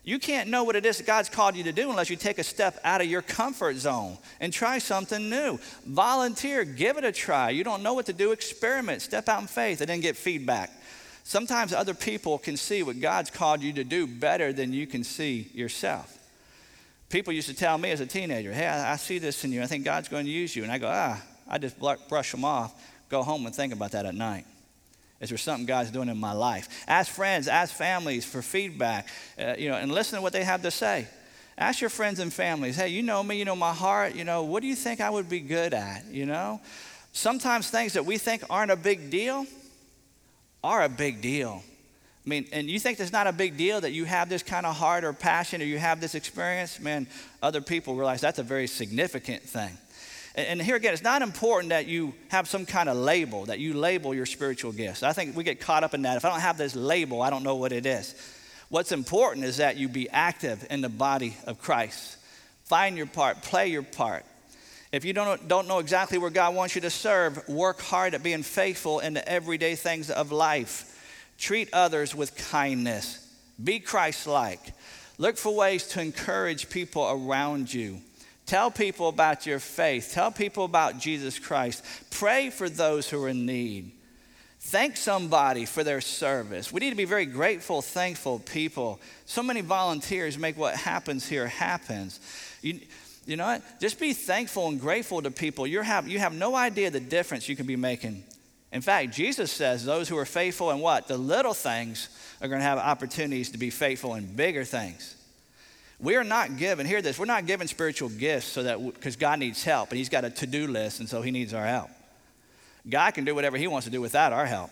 You 0.07 0.21
can't 0.21 0.49
know 0.49 0.63
what 0.63 0.77
it 0.77 0.87
is 0.87 0.99
that 0.99 1.07
God's 1.07 1.29
called 1.29 1.57
you 1.57 1.65
to 1.65 1.73
do 1.73 1.91
unless 1.91 2.09
you 2.11 2.15
take 2.15 2.39
a 2.39 2.45
step 2.45 2.79
out 2.85 3.01
of 3.01 3.09
your 3.09 3.23
comfort 3.23 3.75
zone 3.75 4.19
and 4.39 4.53
try 4.53 4.79
something 4.79 5.29
new. 5.29 5.59
Volunteer, 5.85 6.65
give 6.65 6.97
it 6.97 7.03
a 7.03 7.11
try. 7.11 7.51
You 7.51 7.65
don't 7.65 7.83
know 7.83 7.93
what 7.93 8.07
to 8.07 8.13
do, 8.13 8.31
experiment, 8.31 9.03
step 9.03 9.29
out 9.29 9.41
in 9.41 9.49
faith, 9.49 9.81
and 9.81 9.91
then 9.91 9.99
get 9.99 10.17
feedback. 10.17 10.71
Sometimes 11.25 11.73
other 11.73 11.93
people 11.93 12.39
can 12.39 12.57
see 12.57 12.85
what 12.85 13.01
God's 13.01 13.31
called 13.31 13.63
you 13.63 13.73
to 13.73 13.83
do 13.83 14.07
better 14.07 14.53
than 14.53 14.73
you 14.73 14.87
can 14.87 15.03
see 15.03 15.51
yourself. 15.53 16.17
People 17.11 17.33
used 17.33 17.49
to 17.49 17.55
tell 17.55 17.77
me 17.77 17.91
as 17.91 17.99
a 17.99 18.07
teenager, 18.07 18.53
hey, 18.53 18.69
I, 18.69 18.93
I 18.93 18.97
see 18.97 19.19
this 19.19 19.45
in 19.45 19.51
you. 19.51 19.61
I 19.61 19.67
think 19.67 19.85
God's 19.85 20.09
going 20.09 20.27
to 20.27 20.31
use 20.31 20.55
you. 20.55 20.63
And 20.63 20.71
I 20.71 20.79
go, 20.79 20.89
ah, 20.89 21.21
I 21.49 21.59
just 21.59 21.81
brush 21.81 22.31
them 22.31 22.45
off, 22.45 22.81
go 23.09 23.25
home 23.25 23.45
and 23.45 23.53
think 23.53 23.73
about 23.73 23.91
that 23.91 24.07
at 24.07 24.15
night. 24.15 24.45
Is 25.21 25.31
there 25.31 25.39
something 25.39 25.67
God's 25.67 25.91
doing 25.91 26.09
in 26.09 26.19
my 26.19 26.33
life? 26.33 26.69
Ask 26.87 27.11
friends, 27.11 27.49
ask 27.49 27.75
families 27.75 28.25
for 28.25 28.43
feedback, 28.43 29.09
uh, 29.39 29.55
you 29.59 29.71
know, 29.71 29.77
and 29.77 29.91
listen 29.91 30.17
to 30.17 30.23
what 30.23 30.33
they 30.33 30.45
have 30.45 30.63
to 30.63 30.71
say. 30.71 31.07
Ask 31.57 31.81
your 31.81 31.89
friends 31.89 32.19
and 32.19 32.31
families, 32.31 32.77
hey, 32.77 32.89
you 32.89 33.03
know 33.03 33.23
me, 33.23 33.39
you 33.39 33.47
know 33.47 33.57
my 33.57 33.73
heart, 33.73 34.15
you 34.15 34.25
know, 34.25 34.43
what 34.43 34.61
do 34.61 34.67
you 34.67 34.77
think 34.77 35.01
I 35.01 35.09
would 35.09 35.29
be 35.29 35.41
good 35.41 35.73
at, 35.73 36.05
you 36.11 36.27
know? 36.27 36.61
Sometimes 37.13 37.71
things 37.71 37.95
that 37.95 38.05
we 38.05 38.19
think 38.19 38.45
aren't 38.51 38.71
a 38.71 38.77
big 38.77 39.09
deal 39.09 39.47
are 40.63 40.83
a 40.83 40.89
big 40.89 41.23
deal. 41.23 41.63
I 42.27 42.29
mean, 42.29 42.47
and 42.53 42.69
you 42.69 42.79
think 42.79 43.01
it's 43.01 43.13
not 43.13 43.27
a 43.27 43.33
big 43.33 43.57
deal 43.57 43.81
that 43.81 43.93
you 43.93 44.05
have 44.05 44.29
this 44.29 44.43
kind 44.43 44.67
of 44.67 44.77
heart 44.77 45.05
or 45.05 45.15
passion 45.15 45.63
or 45.63 45.65
you 45.65 45.79
have 45.79 46.01
this 46.01 46.15
experience? 46.15 46.79
Man, 46.79 47.07
other 47.41 47.63
people 47.63 47.95
realize 47.95 48.21
that's 48.21 48.41
a 48.41 48.43
very 48.43 48.67
significant 48.67 49.45
thing. 49.45 49.79
And, 50.37 50.61
here 50.61 50.77
again, 50.77 50.93
it's 50.93 51.03
not 51.03 51.23
important 51.23 51.71
that 51.71 51.87
you 51.87 52.13
have 52.29 52.47
some 52.47 52.67
kind 52.67 52.91
of 52.91 52.97
label, 52.97 53.47
that 53.47 53.59
you 53.59 53.73
label 53.73 54.15
your 54.15 54.27
spiritual 54.27 54.71
gifts. 54.71 55.03
I 55.03 55.15
think 55.15 55.35
we 55.35 55.45
get 55.45 55.61
caught 55.61 55.83
up 55.83 55.95
in 55.95 56.03
that. 56.03 56.19
If 56.19 56.27
I 56.27 56.29
don't 56.29 56.41
have 56.41 56.59
this 56.59 56.77
label, 56.77 57.23
I 57.23 57.31
don't 57.31 57.43
know 57.43 57.57
what 57.57 57.73
it 57.73 57.87
is. 57.87 58.15
What's 58.69 58.93
important 58.93 59.47
is 59.47 59.57
that 59.57 59.79
you 59.79 59.89
be 59.89 60.11
active 60.11 60.67
in 60.69 60.83
the 60.83 60.91
body 60.91 61.37
of 61.47 61.59
Christ. 61.59 62.19
Find 62.65 62.99
your 62.99 63.07
part, 63.07 63.43
play 63.43 63.69
your 63.69 63.83
part. 63.83 64.27
If 64.93 65.05
you 65.05 65.13
don't, 65.13 65.49
don't 65.49 65.69
know 65.69 65.79
exactly 65.79 66.19
where 66.19 66.31
God 66.31 66.55
wants 66.55 66.75
you 66.75 66.81
to 66.83 66.91
serve, 66.91 67.49
work 67.49 67.81
hard 67.81 68.15
at 68.15 68.23
being 68.23 68.43
faithful 68.43 69.01
in 69.01 69.15
the 69.15 69.27
everyday 69.27 69.75
things 69.75 70.11
of 70.11 70.33
life. 70.33 70.93
Treat 71.39 71.69
others 71.73 72.15
with 72.15 72.37
kindness. 72.51 73.23
Be 73.63 73.81
Christ 73.81 74.27
like. 74.27 74.61
Look 75.17 75.39
for 75.39 75.55
ways 75.55 75.87
to 75.89 76.01
encourage 76.01 76.69
people 76.69 77.09
around 77.09 77.73
you. 77.73 78.01
Tell 78.47 78.71
people 78.71 79.09
about 79.09 79.45
your 79.45 79.59
faith. 79.59 80.13
Tell 80.13 80.31
people 80.31 80.65
about 80.65 80.99
Jesus 80.99 81.39
Christ. 81.39 81.85
Pray 82.11 82.51
for 82.51 82.69
those 82.69 83.11
who 83.11 83.23
are 83.25 83.29
in 83.29 83.45
need. 83.45 83.91
Thank 84.61 84.97
somebody 84.97 85.65
for 85.65 85.85
their 85.85 86.01
service. 86.01 86.73
We 86.73 86.81
need 86.81 86.91
to 86.91 86.97
be 86.97 87.05
very 87.05 87.27
grateful, 87.27 87.83
thankful 87.83 88.39
people. 88.41 89.01
So 89.25 89.43
many 89.43 89.61
volunteers 89.61 90.39
make 90.39 90.57
what 90.57 90.77
happens 90.77 91.29
here 91.29 91.47
happens. 91.47 92.21
You, 92.63 92.81
you 93.27 93.37
know 93.37 93.47
what? 93.47 93.81
Just 93.81 93.99
be 93.99 94.13
thankful 94.13 94.69
and 94.69 94.81
grateful 94.81 95.23
to 95.23 95.31
people. 95.31 95.67
you 95.67 95.83
have, 95.83 96.09
you 96.09 96.21
have 96.21 96.35
no 96.35 96.55
idea 96.55 96.91
the 96.91 97.01
difference 97.01 97.49
you 97.49 97.57
can 97.57 97.67
be 97.67 97.77
making. 97.77 98.25
In 98.73 98.81
fact, 98.81 99.13
Jesus 99.13 99.51
says 99.51 99.85
those 99.85 100.09
who 100.09 100.19
are 100.19 100.25
faithful 100.25 100.71
in 100.71 100.79
what? 100.79 101.09
The 101.09 101.17
little 101.17 101.55
things 101.55 102.09
are 102.41 102.49
going 102.49 102.61
to 102.61 102.67
have 102.67 102.79
opportunities 102.79 103.51
to 103.51 103.59
be 103.59 103.71
faithful 103.71 104.15
in 104.15 104.27
bigger 104.35 104.65
things. 104.65 105.16
We 105.99 106.17
are 106.17 106.25
not 106.25 106.59
given, 106.59 106.85
hear 106.87 107.01
this, 107.01 107.19
we're 107.19 107.25
not 107.25 107.47
given 107.47 107.69
spiritual 107.69 108.11
gifts 108.11 108.47
so 108.47 108.65
that, 108.65 108.85
because 108.85 109.17
God 109.17 109.39
needs 109.39 109.65
help 109.65 109.91
and 109.91 109.99
He's 109.99 110.11
got 110.11 110.25
a 110.25 110.31
to 110.31 110.47
do 110.47 110.67
list 110.67 111.01
and 111.01 111.09
so 111.09 111.23
He 111.23 111.31
needs 111.31 111.55
our 111.55 111.67
help. 111.67 111.91
God 112.89 113.13
can 113.13 113.25
do 113.25 113.35
whatever 113.35 113.57
He 113.57 113.67
wants 113.67 113.87
to 113.87 113.91
do 113.91 114.01
without 114.01 114.33
our 114.33 114.47
help. 114.47 114.71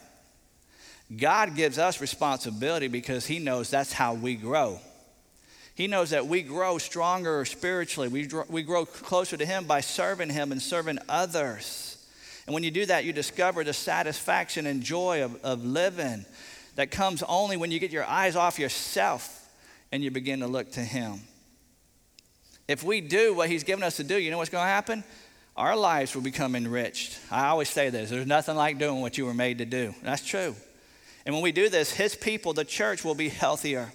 God 1.16 1.54
gives 1.56 1.78
us 1.78 2.00
responsibility 2.00 2.88
because 2.88 3.26
He 3.26 3.38
knows 3.38 3.70
that's 3.70 3.92
how 3.92 4.14
we 4.14 4.34
grow. 4.34 4.80
He 5.74 5.86
knows 5.86 6.10
that 6.10 6.26
we 6.26 6.42
grow 6.42 6.78
stronger 6.78 7.44
spiritually. 7.44 8.08
We, 8.08 8.28
we 8.48 8.62
grow 8.62 8.84
closer 8.84 9.36
to 9.36 9.46
Him 9.46 9.64
by 9.64 9.80
serving 9.80 10.30
Him 10.30 10.52
and 10.52 10.60
serving 10.60 10.98
others. 11.08 12.06
And 12.46 12.52
when 12.52 12.62
you 12.62 12.70
do 12.70 12.84
that, 12.86 13.04
you 13.04 13.12
discover 13.14 13.64
the 13.64 13.72
satisfaction 13.72 14.66
and 14.66 14.82
joy 14.82 15.24
of, 15.24 15.42
of 15.42 15.64
living 15.64 16.26
that 16.76 16.90
comes 16.90 17.22
only 17.22 17.56
when 17.56 17.70
you 17.70 17.78
get 17.78 17.90
your 17.90 18.04
eyes 18.04 18.36
off 18.36 18.58
yourself 18.58 19.43
and 19.94 20.02
you 20.02 20.10
begin 20.10 20.40
to 20.40 20.48
look 20.48 20.72
to 20.72 20.80
Him. 20.80 21.20
If 22.66 22.82
we 22.82 23.00
do 23.00 23.32
what 23.32 23.48
He's 23.48 23.62
given 23.62 23.84
us 23.84 23.98
to 23.98 24.02
do, 24.02 24.18
you 24.18 24.32
know 24.32 24.38
what's 24.38 24.50
going 24.50 24.64
to 24.64 24.68
happen? 24.68 25.04
Our 25.56 25.76
lives 25.76 26.16
will 26.16 26.22
become 26.22 26.56
enriched. 26.56 27.16
I 27.30 27.46
always 27.46 27.68
say 27.68 27.90
this 27.90 28.10
there's 28.10 28.26
nothing 28.26 28.56
like 28.56 28.80
doing 28.80 29.00
what 29.00 29.16
you 29.16 29.24
were 29.24 29.34
made 29.34 29.58
to 29.58 29.64
do. 29.64 29.94
That's 30.02 30.26
true. 30.26 30.56
And 31.24 31.32
when 31.32 31.44
we 31.44 31.52
do 31.52 31.68
this, 31.68 31.92
His 31.92 32.16
people, 32.16 32.52
the 32.52 32.64
church, 32.64 33.04
will 33.04 33.14
be 33.14 33.28
healthier. 33.28 33.92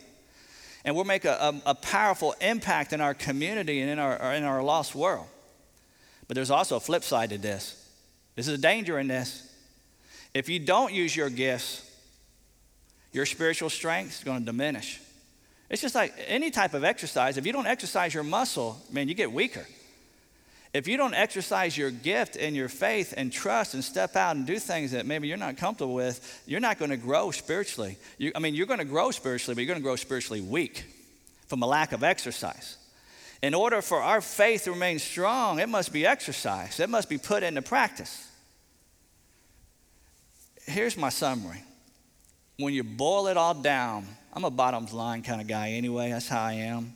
And 0.86 0.96
we'll 0.96 1.04
make 1.04 1.26
a, 1.26 1.34
a, 1.66 1.72
a 1.72 1.76
powerful 1.76 2.34
impact 2.40 2.94
in 2.94 3.02
our 3.02 3.14
community 3.14 3.82
and 3.82 3.90
in 3.90 4.00
our, 4.00 4.34
in 4.34 4.46
our 4.46 4.64
lost 4.64 4.96
world. 4.96 5.28
But 6.30 6.36
there's 6.36 6.50
also 6.50 6.78
a 6.78 6.80
flip 6.80 7.04
side 7.04 7.32
to 7.32 7.38
this. 7.38 7.76
This 8.38 8.48
is 8.48 8.58
a 8.58 8.62
danger 8.62 9.00
in 9.00 9.10
this. 9.10 9.54
If 10.34 10.48
you 10.48 10.60
don't 10.60 10.94
use 10.94 11.14
your 11.14 11.30
gifts, 11.30 11.86
your 13.12 13.26
spiritual 13.26 13.70
strength 13.70 14.20
is 14.20 14.24
going 14.24 14.40
to 14.40 14.46
diminish. 14.46 15.02
It's 15.70 15.82
just 15.82 15.96
like 15.96 16.14
any 16.28 16.50
type 16.50 16.74
of 16.74 16.84
exercise. 16.84 17.38
If 17.38 17.46
you 17.46 17.54
don't 17.54 17.68
exercise 17.68 18.14
your 18.14 18.24
muscle, 18.24 18.82
man, 18.92 19.08
you 19.08 19.14
get 19.14 19.32
weaker. 19.32 19.66
If 20.74 20.88
you 20.88 20.98
don't 20.98 21.16
exercise 21.16 21.76
your 21.76 21.90
gift 21.90 22.36
and 22.36 22.56
your 22.56 22.70
faith 22.70 23.14
and 23.18 23.32
trust 23.32 23.74
and 23.74 23.84
step 23.84 24.16
out 24.16 24.36
and 24.36 24.46
do 24.46 24.60
things 24.60 24.92
that 24.92 25.06
maybe 25.06 25.28
you're 25.28 25.38
not 25.38 25.58
comfortable 25.58 25.96
with, 25.96 26.44
you're 26.46 26.60
not 26.60 26.78
going 26.78 26.92
to 26.92 26.98
grow 26.98 27.32
spiritually. 27.32 27.98
You, 28.20 28.32
I 28.36 28.40
mean, 28.40 28.54
you're 28.54 28.68
going 28.68 28.80
to 28.80 28.86
grow 28.86 29.10
spiritually, 29.10 29.56
but 29.56 29.62
you're 29.62 29.68
going 29.68 29.80
to 29.80 29.84
grow 29.84 29.96
spiritually 29.96 30.42
weak 30.42 30.86
from 31.48 31.64
a 31.64 31.66
lack 31.66 31.92
of 31.92 32.04
exercise. 32.04 32.78
In 33.42 33.56
order 33.56 33.82
for 33.82 34.02
our 34.02 34.22
faith 34.22 34.66
to 34.66 34.72
remain 34.72 35.00
strong, 35.00 35.60
it 35.60 35.70
must 35.70 35.92
be 35.92 36.06
exercised, 36.06 36.80
it 36.80 36.90
must 36.90 37.10
be 37.10 37.18
put 37.18 37.42
into 37.42 37.62
practice. 37.62 38.28
Here's 40.66 40.98
my 40.98 41.10
summary. 41.10 41.64
When 42.58 42.74
you 42.74 42.84
boil 42.84 43.28
it 43.28 43.38
all 43.38 43.56
down, 43.56 44.06
I'm 44.34 44.46
a 44.46 44.52
bottoms 44.52 44.94
line 44.94 45.24
kind 45.24 45.42
of 45.42 45.48
guy 45.48 45.72
anyway. 45.72 46.12
That's 46.12 46.28
how 46.28 46.42
I 46.42 46.54
am. 46.54 46.94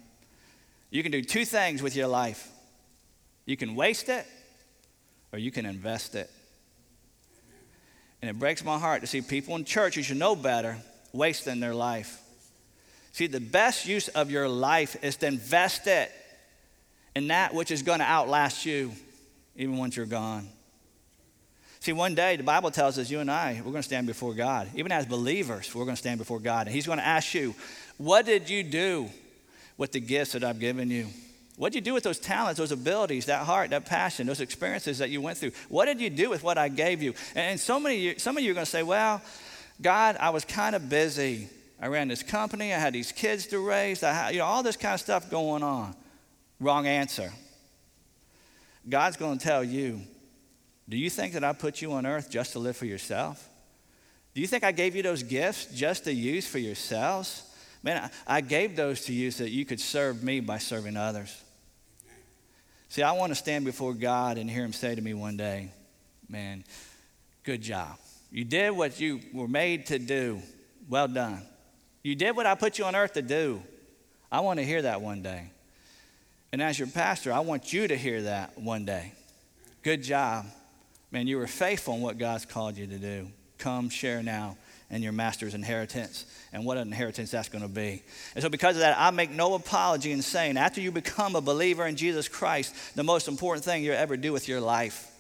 You 0.92 1.02
can 1.02 1.12
do 1.12 1.22
two 1.22 1.46
things 1.46 1.82
with 1.82 1.96
your 1.96 2.08
life 2.08 2.50
you 3.46 3.58
can 3.58 3.76
waste 3.76 4.10
it 4.10 4.26
or 5.32 5.40
you 5.40 5.52
can 5.52 5.66
invest 5.66 6.16
it. 6.16 6.30
And 8.22 8.30
it 8.30 8.40
breaks 8.40 8.64
my 8.64 8.80
heart 8.80 9.02
to 9.02 9.08
see 9.08 9.22
people 9.22 9.56
in 9.56 9.66
church 9.66 9.96
who 9.96 10.04
should 10.04 10.18
know 10.18 10.36
better 10.36 10.78
wasting 11.12 11.60
their 11.60 11.76
life. 11.76 12.22
See, 13.12 13.28
the 13.28 13.42
best 13.42 13.86
use 13.86 14.08
of 14.08 14.32
your 14.32 14.48
life 14.48 14.96
is 15.04 15.18
to 15.18 15.28
invest 15.28 15.88
it 15.88 16.12
in 17.16 17.28
that 17.28 17.54
which 17.54 17.70
is 17.70 17.84
going 17.84 18.00
to 18.00 18.06
outlast 18.06 18.66
you, 18.66 18.94
even 19.56 19.78
once 19.78 19.98
you're 19.98 20.06
gone. 20.06 20.48
See, 21.84 21.92
one 21.92 22.16
day 22.16 22.38
the 22.38 22.44
Bible 22.44 22.72
tells 22.72 22.98
us 22.98 23.12
you 23.12 23.20
and 23.20 23.30
I, 23.30 23.56
we're 23.58 23.72
going 23.72 23.76
to 23.76 23.84
stand 23.84 24.08
before 24.08 24.34
God. 24.34 24.70
Even 24.74 24.94
as 24.94 25.06
believers, 25.06 25.76
we're 25.76 25.84
going 25.84 25.98
to 25.98 26.00
stand 26.00 26.18
before 26.18 26.40
God. 26.40 26.68
And 26.68 26.74
He's 26.74 26.86
going 26.86 26.98
to 26.98 27.06
ask 27.06 27.34
you, 27.34 27.54
What 27.98 28.26
did 28.26 28.50
you 28.50 28.64
do 28.64 29.10
with 29.76 29.92
the 29.92 30.00
gifts 30.00 30.32
that 30.32 30.46
I've 30.46 30.60
given 30.60 30.90
you? 30.90 31.08
What 31.58 31.74
did 31.74 31.80
you 31.80 31.82
do 31.82 31.94
with 31.94 32.06
those 32.06 32.20
talents, 32.20 32.58
those 32.58 32.72
abilities, 32.72 33.26
that 33.26 33.46
heart, 33.46 33.72
that 33.72 33.86
passion, 33.86 34.28
those 34.28 34.40
experiences 34.40 35.00
that 35.00 35.10
you 35.10 35.20
went 35.20 35.38
through? 35.38 35.52
What 35.68 35.88
did 35.88 36.00
you 36.00 36.10
do 36.10 36.30
with 36.30 36.42
what 36.42 36.58
I 36.58 36.70
gave 36.70 37.04
you? 37.04 37.16
And 37.36 37.60
so 37.60 37.82
many, 37.82 38.18
some 38.18 38.38
of 38.38 38.44
you 38.44 38.52
are 38.52 38.54
going 38.54 38.66
to 38.66 38.72
say, 38.72 38.84
Well, 38.84 39.22
God, 39.82 40.16
I 40.22 40.30
was 40.30 40.46
kind 40.46 40.78
of 40.78 40.88
busy. 40.88 41.50
I 41.82 41.88
ran 41.88 42.08
this 42.08 42.24
company, 42.24 42.74
I 42.74 42.80
had 42.80 42.94
these 42.94 43.12
kids 43.12 43.48
to 43.48 43.60
raise, 43.60 44.04
I 44.04 44.14
had, 44.14 44.30
you 44.34 44.40
know, 44.40 44.46
all 44.46 44.64
this 44.64 44.78
kind 44.78 44.94
of 44.94 45.02
stuff 45.02 45.30
going 45.30 45.64
on. 45.64 45.94
Wrong 46.62 46.88
answer. 46.88 47.34
God's 48.88 49.18
going 49.18 49.38
to 49.38 49.44
tell 49.44 49.66
you 49.66 50.00
do 50.88 50.98
you 50.98 51.10
think 51.10 51.34
that 51.34 51.44
I 51.44 51.54
put 51.54 51.82
you 51.82 51.94
on 51.94 52.06
earth 52.06 52.30
just 52.30 52.54
to 52.54 52.60
live 52.60 52.76
for 52.76 52.86
yourself? 52.86 53.50
Do 54.34 54.42
you 54.42 54.48
think 54.48 54.64
I 54.64 54.72
gave 54.72 54.96
you 54.96 55.04
those 55.04 55.24
gifts 55.24 55.68
just 55.68 56.06
to 56.06 56.14
use 56.14 56.48
for 56.48 56.58
yourselves? 56.58 57.44
Man, 57.84 58.10
I, 58.26 58.42
gave 58.42 58.76
those 58.76 59.02
to 59.06 59.14
you 59.14 59.30
so 59.30 59.44
that 59.44 59.52
you 59.52 59.66
could 59.66 59.80
serve 59.80 60.24
me 60.24 60.40
by 60.40 60.58
serving 60.58 60.98
others. 60.98 61.36
See, 62.90 63.04
I 63.04 63.12
want 63.12 63.32
to 63.32 63.36
stand 63.36 63.66
before 63.66 63.94
God 63.94 64.38
and 64.38 64.50
hear 64.50 64.64
Him 64.64 64.74
say 64.74 64.96
to 64.96 65.02
me 65.02 65.14
one 65.14 65.38
day, 65.38 65.70
Man, 66.30 66.64
good 67.44 67.62
job. 67.62 67.98
You 68.32 68.44
did 68.46 68.72
what 68.72 69.00
you 69.00 69.20
were 69.34 69.48
made 69.48 69.88
to 69.88 70.00
do. 70.00 70.42
Well 70.90 71.08
done. 71.08 71.42
You 72.02 72.16
did 72.16 72.36
what 72.36 72.46
I 72.46 72.56
put 72.56 72.80
you 72.80 72.86
on 72.86 72.96
earth 72.96 73.14
to 73.14 73.22
do. 73.22 73.62
I 74.32 74.40
want 74.40 74.60
to 74.60 74.66
hear 74.66 74.82
that 74.82 75.02
one 75.02 75.22
day. 75.22 75.52
And 76.52 76.62
as 76.62 76.80
your 76.80 76.88
pastor, 76.88 77.32
I 77.32 77.42
want 77.42 77.74
you 77.74 77.88
to 77.88 77.96
hear 77.96 78.24
that 78.24 78.58
one 78.58 78.86
day. 78.86 79.14
Good 79.84 80.02
job. 80.02 80.46
Man, 81.14 81.28
you 81.28 81.38
were 81.38 81.46
faithful 81.46 81.94
in 81.94 82.02
what 82.02 82.18
God's 82.18 82.44
called 82.44 82.76
you 82.76 82.88
to 82.88 82.98
do. 82.98 83.28
Come 83.60 83.90
share 83.90 84.24
now 84.24 84.58
in 84.90 85.04
your 85.04 85.12
master's 85.12 85.54
inheritance. 85.54 86.26
And 86.52 86.66
what 86.66 86.78
an 86.78 86.88
inheritance 86.88 87.30
that's 87.30 87.50
going 87.50 87.62
to 87.62 87.70
be. 87.70 88.02
And 88.34 88.42
so, 88.42 88.50
because 88.50 88.78
of 88.78 88.80
that, 88.80 88.98
I 88.98 89.12
make 89.12 89.30
no 89.30 89.54
apology 89.54 90.12
in 90.12 90.24
saying 90.24 90.58
after 90.58 90.82
you 90.82 90.92
become 90.92 91.36
a 91.36 91.42
believer 91.42 91.86
in 91.86 91.96
Jesus 91.96 92.28
Christ, 92.28 92.96
the 92.96 93.04
most 93.04 93.28
important 93.28 93.64
thing 93.64 93.84
you'll 93.84 93.94
ever 93.94 94.18
do 94.18 94.34
with 94.34 94.48
your 94.48 94.60
life 94.60 95.12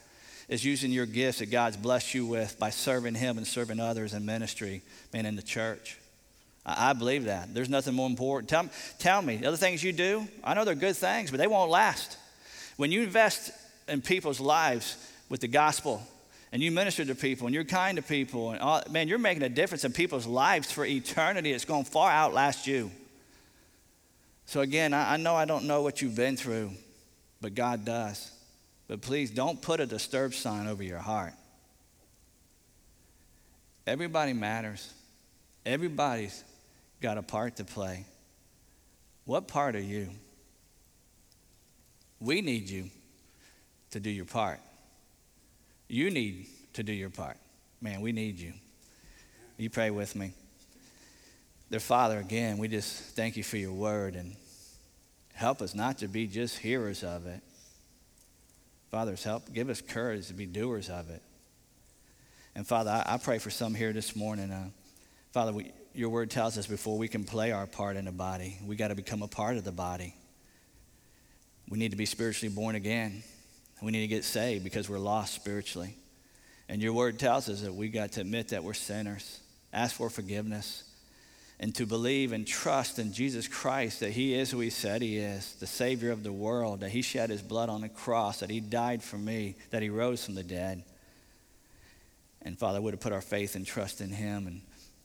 is 0.49 0.65
using 0.65 0.91
your 0.91 1.05
gifts 1.05 1.39
that 1.39 1.51
God's 1.51 1.77
blessed 1.77 2.15
you 2.15 2.25
with 2.25 2.57
by 2.57 2.71
serving 2.71 3.13
Him 3.13 3.37
and 3.37 3.45
serving 3.45 3.79
others 3.79 4.15
in 4.15 4.25
ministry, 4.25 4.81
man, 5.13 5.27
in 5.27 5.35
the 5.35 5.43
church. 5.43 5.99
I, 6.65 6.93
believe 6.93 7.25
that. 7.25 7.53
There's 7.53 7.69
nothing 7.69 7.93
more 7.93 8.09
important. 8.09 8.49
Tell, 8.49 8.67
tell 8.97 9.21
me, 9.21 9.37
the 9.37 9.47
other 9.47 9.57
things 9.57 9.83
you 9.83 9.93
do, 9.93 10.27
I 10.43 10.55
know 10.55 10.65
they're 10.65 10.75
good 10.75 10.95
things, 10.95 11.29
but 11.29 11.37
they 11.37 11.47
won't 11.47 11.69
last. 11.69 12.17
When 12.77 12.91
you 12.91 13.03
invest 13.03 13.51
in 13.87 14.01
people's 14.01 14.39
lives, 14.39 14.95
with 15.34 15.41
the 15.41 15.47
gospel. 15.47 15.99
And 16.51 16.61
you 16.61 16.69
minister 16.69 17.03
to 17.05 17.15
people 17.15 17.47
and 17.47 17.55
you're 17.55 17.63
kind 17.63 17.95
to 17.95 18.03
people 18.03 18.51
and 18.51 18.61
all, 18.61 18.84
man 18.91 19.07
you're 19.07 19.17
making 19.17 19.41
a 19.41 19.49
difference 19.49 19.84
in 19.84 19.91
people's 19.91 20.27
lives 20.27 20.71
for 20.71 20.86
eternity. 20.86 21.51
It's 21.51 21.65
going 21.65 21.86
far 21.86 22.11
outlast 22.11 22.67
you. 22.67 22.91
So 24.45 24.61
again 24.61 24.93
I, 24.93 25.13
I 25.13 25.17
know 25.17 25.34
i 25.34 25.45
don't 25.45 25.65
know 25.65 25.81
what 25.81 26.03
you've 26.03 26.15
been 26.15 26.38
through 26.38 26.69
but 27.41 27.55
god 27.55 27.84
does. 27.84 28.31
But 28.88 29.01
please 29.01 29.31
don't 29.31 29.59
put 29.59 29.79
a 29.79 29.88
disturbed 29.88 30.36
sign 30.36 30.67
over 30.67 30.84
your 30.84 30.99
heart. 30.99 31.34
Everybody 33.88 34.34
matters. 34.34 34.93
Everybody's 35.65 36.43
got 37.01 37.17
a 37.17 37.23
part 37.23 37.55
to 37.55 37.63
play. 37.63 38.05
What 39.25 39.47
part 39.47 39.75
are 39.75 39.81
you? 39.81 40.09
We 42.19 42.41
need 42.41 42.69
you 42.69 42.91
to 43.89 43.99
do 43.99 44.11
your 44.11 44.25
part 44.25 44.59
you 45.93 46.09
need 46.09 46.47
to 46.73 46.83
do 46.83 46.91
your 46.91 47.09
part. 47.09 47.37
Man, 47.81 48.01
we 48.01 48.11
need 48.11 48.39
you. 48.39 48.53
You 49.57 49.69
pray 49.69 49.91
with 49.91 50.15
me. 50.15 50.31
Dear 51.69 51.79
Father, 51.79 52.19
again, 52.19 52.57
we 52.57 52.67
just 52.67 53.15
thank 53.15 53.37
you 53.37 53.43
for 53.43 53.57
your 53.57 53.73
word 53.73 54.15
and 54.15 54.35
help 55.33 55.61
us 55.61 55.75
not 55.75 55.99
to 55.99 56.07
be 56.07 56.27
just 56.27 56.57
hearers 56.57 57.03
of 57.03 57.25
it, 57.25 57.41
Fathers, 58.93 59.23
help 59.23 59.51
give 59.51 59.71
us 59.71 59.81
courage 59.81 60.27
to 60.27 60.35
be 60.35 60.45
doers 60.45 60.87
of 60.87 61.09
it. 61.09 61.23
And 62.53 62.65
Father, 62.67 62.91
I, 62.91 63.15
I 63.15 63.17
pray 63.17 63.39
for 63.39 63.49
some 63.49 63.73
here 63.73 63.91
this 63.91 64.15
morning. 64.15 64.51
Uh, 64.51 64.69
Father, 65.31 65.51
we, 65.51 65.71
your 65.95 66.09
word 66.09 66.29
tells 66.29 66.59
us 66.59 66.67
before 66.67 66.95
we 66.99 67.07
can 67.07 67.23
play 67.23 67.51
our 67.51 67.65
part 67.65 67.95
in 67.95 68.05
the 68.05 68.11
body, 68.11 68.55
we 68.63 68.75
got 68.75 68.89
to 68.89 68.95
become 68.95 69.23
a 69.23 69.27
part 69.27 69.57
of 69.57 69.63
the 69.63 69.71
body. 69.71 70.13
We 71.69 71.79
need 71.79 71.89
to 71.89 71.97
be 71.97 72.05
spiritually 72.05 72.53
born 72.53 72.75
again. 72.75 73.23
We 73.84 73.91
need 73.91 74.01
to 74.01 74.07
get 74.07 74.23
saved 74.23 74.63
because 74.63 74.89
we're 74.89 74.97
lost 74.97 75.34
spiritually. 75.34 75.95
And 76.69 76.81
your 76.81 76.93
word 76.93 77.19
tells 77.19 77.49
us 77.49 77.61
that 77.61 77.73
we 77.73 77.89
got 77.89 78.13
to 78.13 78.21
admit 78.21 78.47
that 78.49 78.63
we're 78.63 78.73
sinners, 78.73 79.41
ask 79.73 79.97
for 79.97 80.09
forgiveness, 80.09 80.86
and 81.59 81.75
to 81.75 81.86
believe 81.86 82.31
and 82.31 82.47
trust 82.47 82.97
in 82.97 83.11
Jesus 83.11 83.45
Christ 83.45 83.99
that 83.99 84.11
He 84.11 84.36
is 84.36 84.49
who 84.51 84.61
He 84.61 84.69
said 84.69 85.01
He 85.01 85.17
is, 85.17 85.55
the 85.55 85.67
Savior 85.67 86.11
of 86.11 86.23
the 86.23 86.31
world, 86.31 86.79
that 86.79 86.91
He 86.91 87.01
shed 87.01 87.29
His 87.29 87.41
blood 87.41 87.67
on 87.67 87.81
the 87.81 87.89
cross, 87.89 88.39
that 88.39 88.49
He 88.49 88.61
died 88.61 89.03
for 89.03 89.17
me, 89.17 89.55
that 89.71 89.81
He 89.81 89.89
rose 89.89 90.23
from 90.23 90.36
the 90.36 90.43
dead. 90.43 90.81
And 92.41 92.57
Father, 92.57 92.81
would 92.81 92.93
have 92.93 93.01
put 93.01 93.11
our 93.11 93.21
faith 93.21 93.55
and 93.55 93.65
trust 93.65 93.99
in 93.99 94.11
Him 94.11 94.47
and 94.47 94.61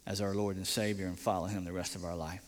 as 0.07 0.21
our 0.21 0.35
Lord 0.35 0.57
and 0.57 0.67
Savior 0.67 1.07
and 1.07 1.19
follow 1.19 1.47
Him 1.47 1.65
the 1.65 1.73
rest 1.73 1.97
of 1.97 2.05
our 2.05 2.17
life. 2.17 2.45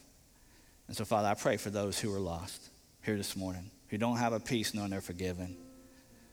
And 0.87 0.97
so, 0.97 1.05
Father, 1.05 1.29
I 1.29 1.35
pray 1.35 1.57
for 1.57 1.71
those 1.71 1.99
who 1.99 2.15
are 2.15 2.21
lost 2.21 2.71
here 3.05 3.17
this 3.17 3.37
morning, 3.37 3.71
who 3.89 3.99
don't 3.99 4.17
have 4.17 4.33
a 4.33 4.41
peace 4.41 4.75
knowing 4.75 4.91
they're 4.91 5.01
forgiven, 5.01 5.57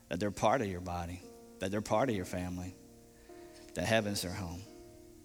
that 0.09 0.19
they're 0.19 0.31
part 0.31 0.61
of 0.61 0.67
your 0.67 0.81
body, 0.81 1.21
that 1.59 1.71
they're 1.71 1.81
part 1.81 2.09
of 2.09 2.15
your 2.15 2.25
family, 2.25 2.75
that 3.75 3.85
heaven's 3.85 4.21
their 4.21 4.31
home, 4.31 4.61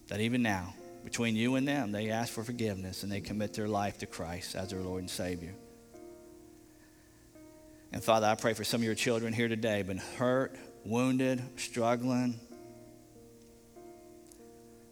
that 0.08 0.20
even 0.20 0.42
now, 0.42 0.74
between 1.04 1.34
you 1.34 1.56
and 1.56 1.66
them, 1.66 1.92
they 1.92 2.10
ask 2.10 2.32
for 2.32 2.44
forgiveness 2.44 3.02
and 3.02 3.10
they 3.10 3.20
commit 3.20 3.54
their 3.54 3.68
life 3.68 3.98
to 3.98 4.06
Christ 4.06 4.54
as 4.54 4.70
their 4.70 4.80
Lord 4.80 5.00
and 5.00 5.10
Savior. 5.10 5.54
And 7.92 8.02
Father, 8.02 8.26
I 8.26 8.34
pray 8.36 8.54
for 8.54 8.64
some 8.64 8.80
of 8.80 8.84
your 8.84 8.94
children 8.94 9.32
here 9.32 9.48
today, 9.48 9.82
been 9.82 9.98
hurt, 9.98 10.56
wounded, 10.84 11.42
struggling. 11.56 12.38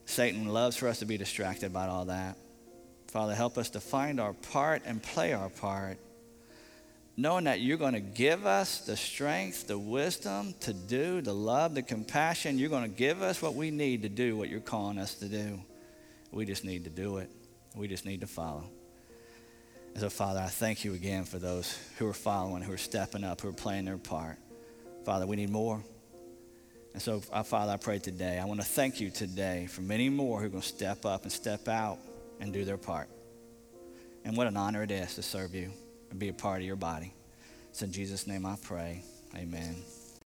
Satan 0.05 0.49
loves 0.49 0.77
for 0.77 0.89
us 0.89 0.99
to 0.99 1.07
be 1.07 1.17
distracted 1.17 1.73
by 1.73 1.87
all 1.87 2.07
that. 2.07 2.37
Father, 3.09 3.35
help 3.35 3.57
us 3.59 3.71
to 3.71 3.81
find 3.81 4.21
our 4.21 4.33
part 4.33 4.83
and 4.85 5.03
play 5.03 5.33
our 5.33 5.49
part, 5.49 5.99
knowing 7.21 7.45
that 7.45 7.61
you're 7.61 7.77
going 7.77 7.93
to 7.93 8.01
give 8.01 8.47
us 8.47 8.81
the 8.81 8.97
strength, 8.97 9.67
the 9.67 9.79
wisdom 9.79 10.55
to 10.61 10.73
do, 10.73 11.21
the 11.21 11.35
love, 11.35 11.75
the 11.75 11.83
compassion. 11.83 12.59
You're 12.59 12.71
going 12.71 12.91
to 12.91 12.97
give 12.97 13.21
us 13.21 13.43
what 13.43 13.55
we 13.55 13.71
need 13.71 14.03
to 14.03 14.09
do 14.09 14.37
what 14.37 14.49
you're 14.49 14.61
calling 14.61 14.99
us 14.99 15.15
to 15.17 15.27
do. 15.27 15.61
We 16.33 16.47
just 16.47 16.65
need 16.65 16.85
to 16.85 16.91
do 16.91 17.19
it. 17.19 17.31
We 17.75 17.89
just 17.89 18.07
need 18.07 18.23
to 18.23 18.27
follow. 18.27 18.65
And 19.93 20.01
so, 20.01 20.09
Father, 20.09 20.41
I 20.41 20.47
thank 20.47 20.85
you 20.85 20.95
again 20.95 21.25
for 21.25 21.39
those 21.39 21.77
who 21.99 22.07
are 22.07 22.15
following, 22.15 22.63
who 22.63 22.73
are 22.73 22.79
stepping 22.79 23.25
up, 23.25 23.41
who 23.43 23.49
are 23.49 23.53
playing 23.53 23.85
their 23.85 23.99
part. 23.99 24.39
Father, 25.05 25.27
we 25.27 25.37
need 25.37 25.51
more. 25.51 25.83
And 26.95 27.03
so, 27.03 27.23
uh, 27.33 27.43
Father, 27.43 27.73
I 27.73 27.77
pray 27.77 27.99
today. 27.99 28.39
I 28.39 28.45
want 28.47 28.61
to 28.61 28.67
thank 28.67 28.99
you 28.99 29.11
today 29.11 29.67
for 29.67 29.83
many 29.83 30.09
more 30.09 30.41
who 30.41 30.47
are 30.47 30.51
going 30.51 30.63
to 30.63 30.69
step 30.69 31.05
up 31.05 31.25
and 31.25 31.33
step 31.33 31.69
out 31.69 31.99
and 32.41 32.53
do 32.53 32.65
their 32.65 32.79
part. 32.79 33.09
And 34.25 34.37
what 34.37 34.47
an 34.47 34.57
honor 34.57 34.83
it 34.83 34.91
is 34.91 35.15
to 35.17 35.23
serve 35.23 35.55
you 35.55 35.73
and 36.11 36.19
be 36.19 36.29
a 36.29 36.33
part 36.33 36.61
of 36.61 36.67
your 36.67 36.77
body. 36.77 37.13
It's 37.71 37.83
in 37.83 37.93
Jesus' 37.93 38.27
name 38.27 38.45
I 38.45 38.57
pray. 38.63 39.03
Amen. 39.37 39.77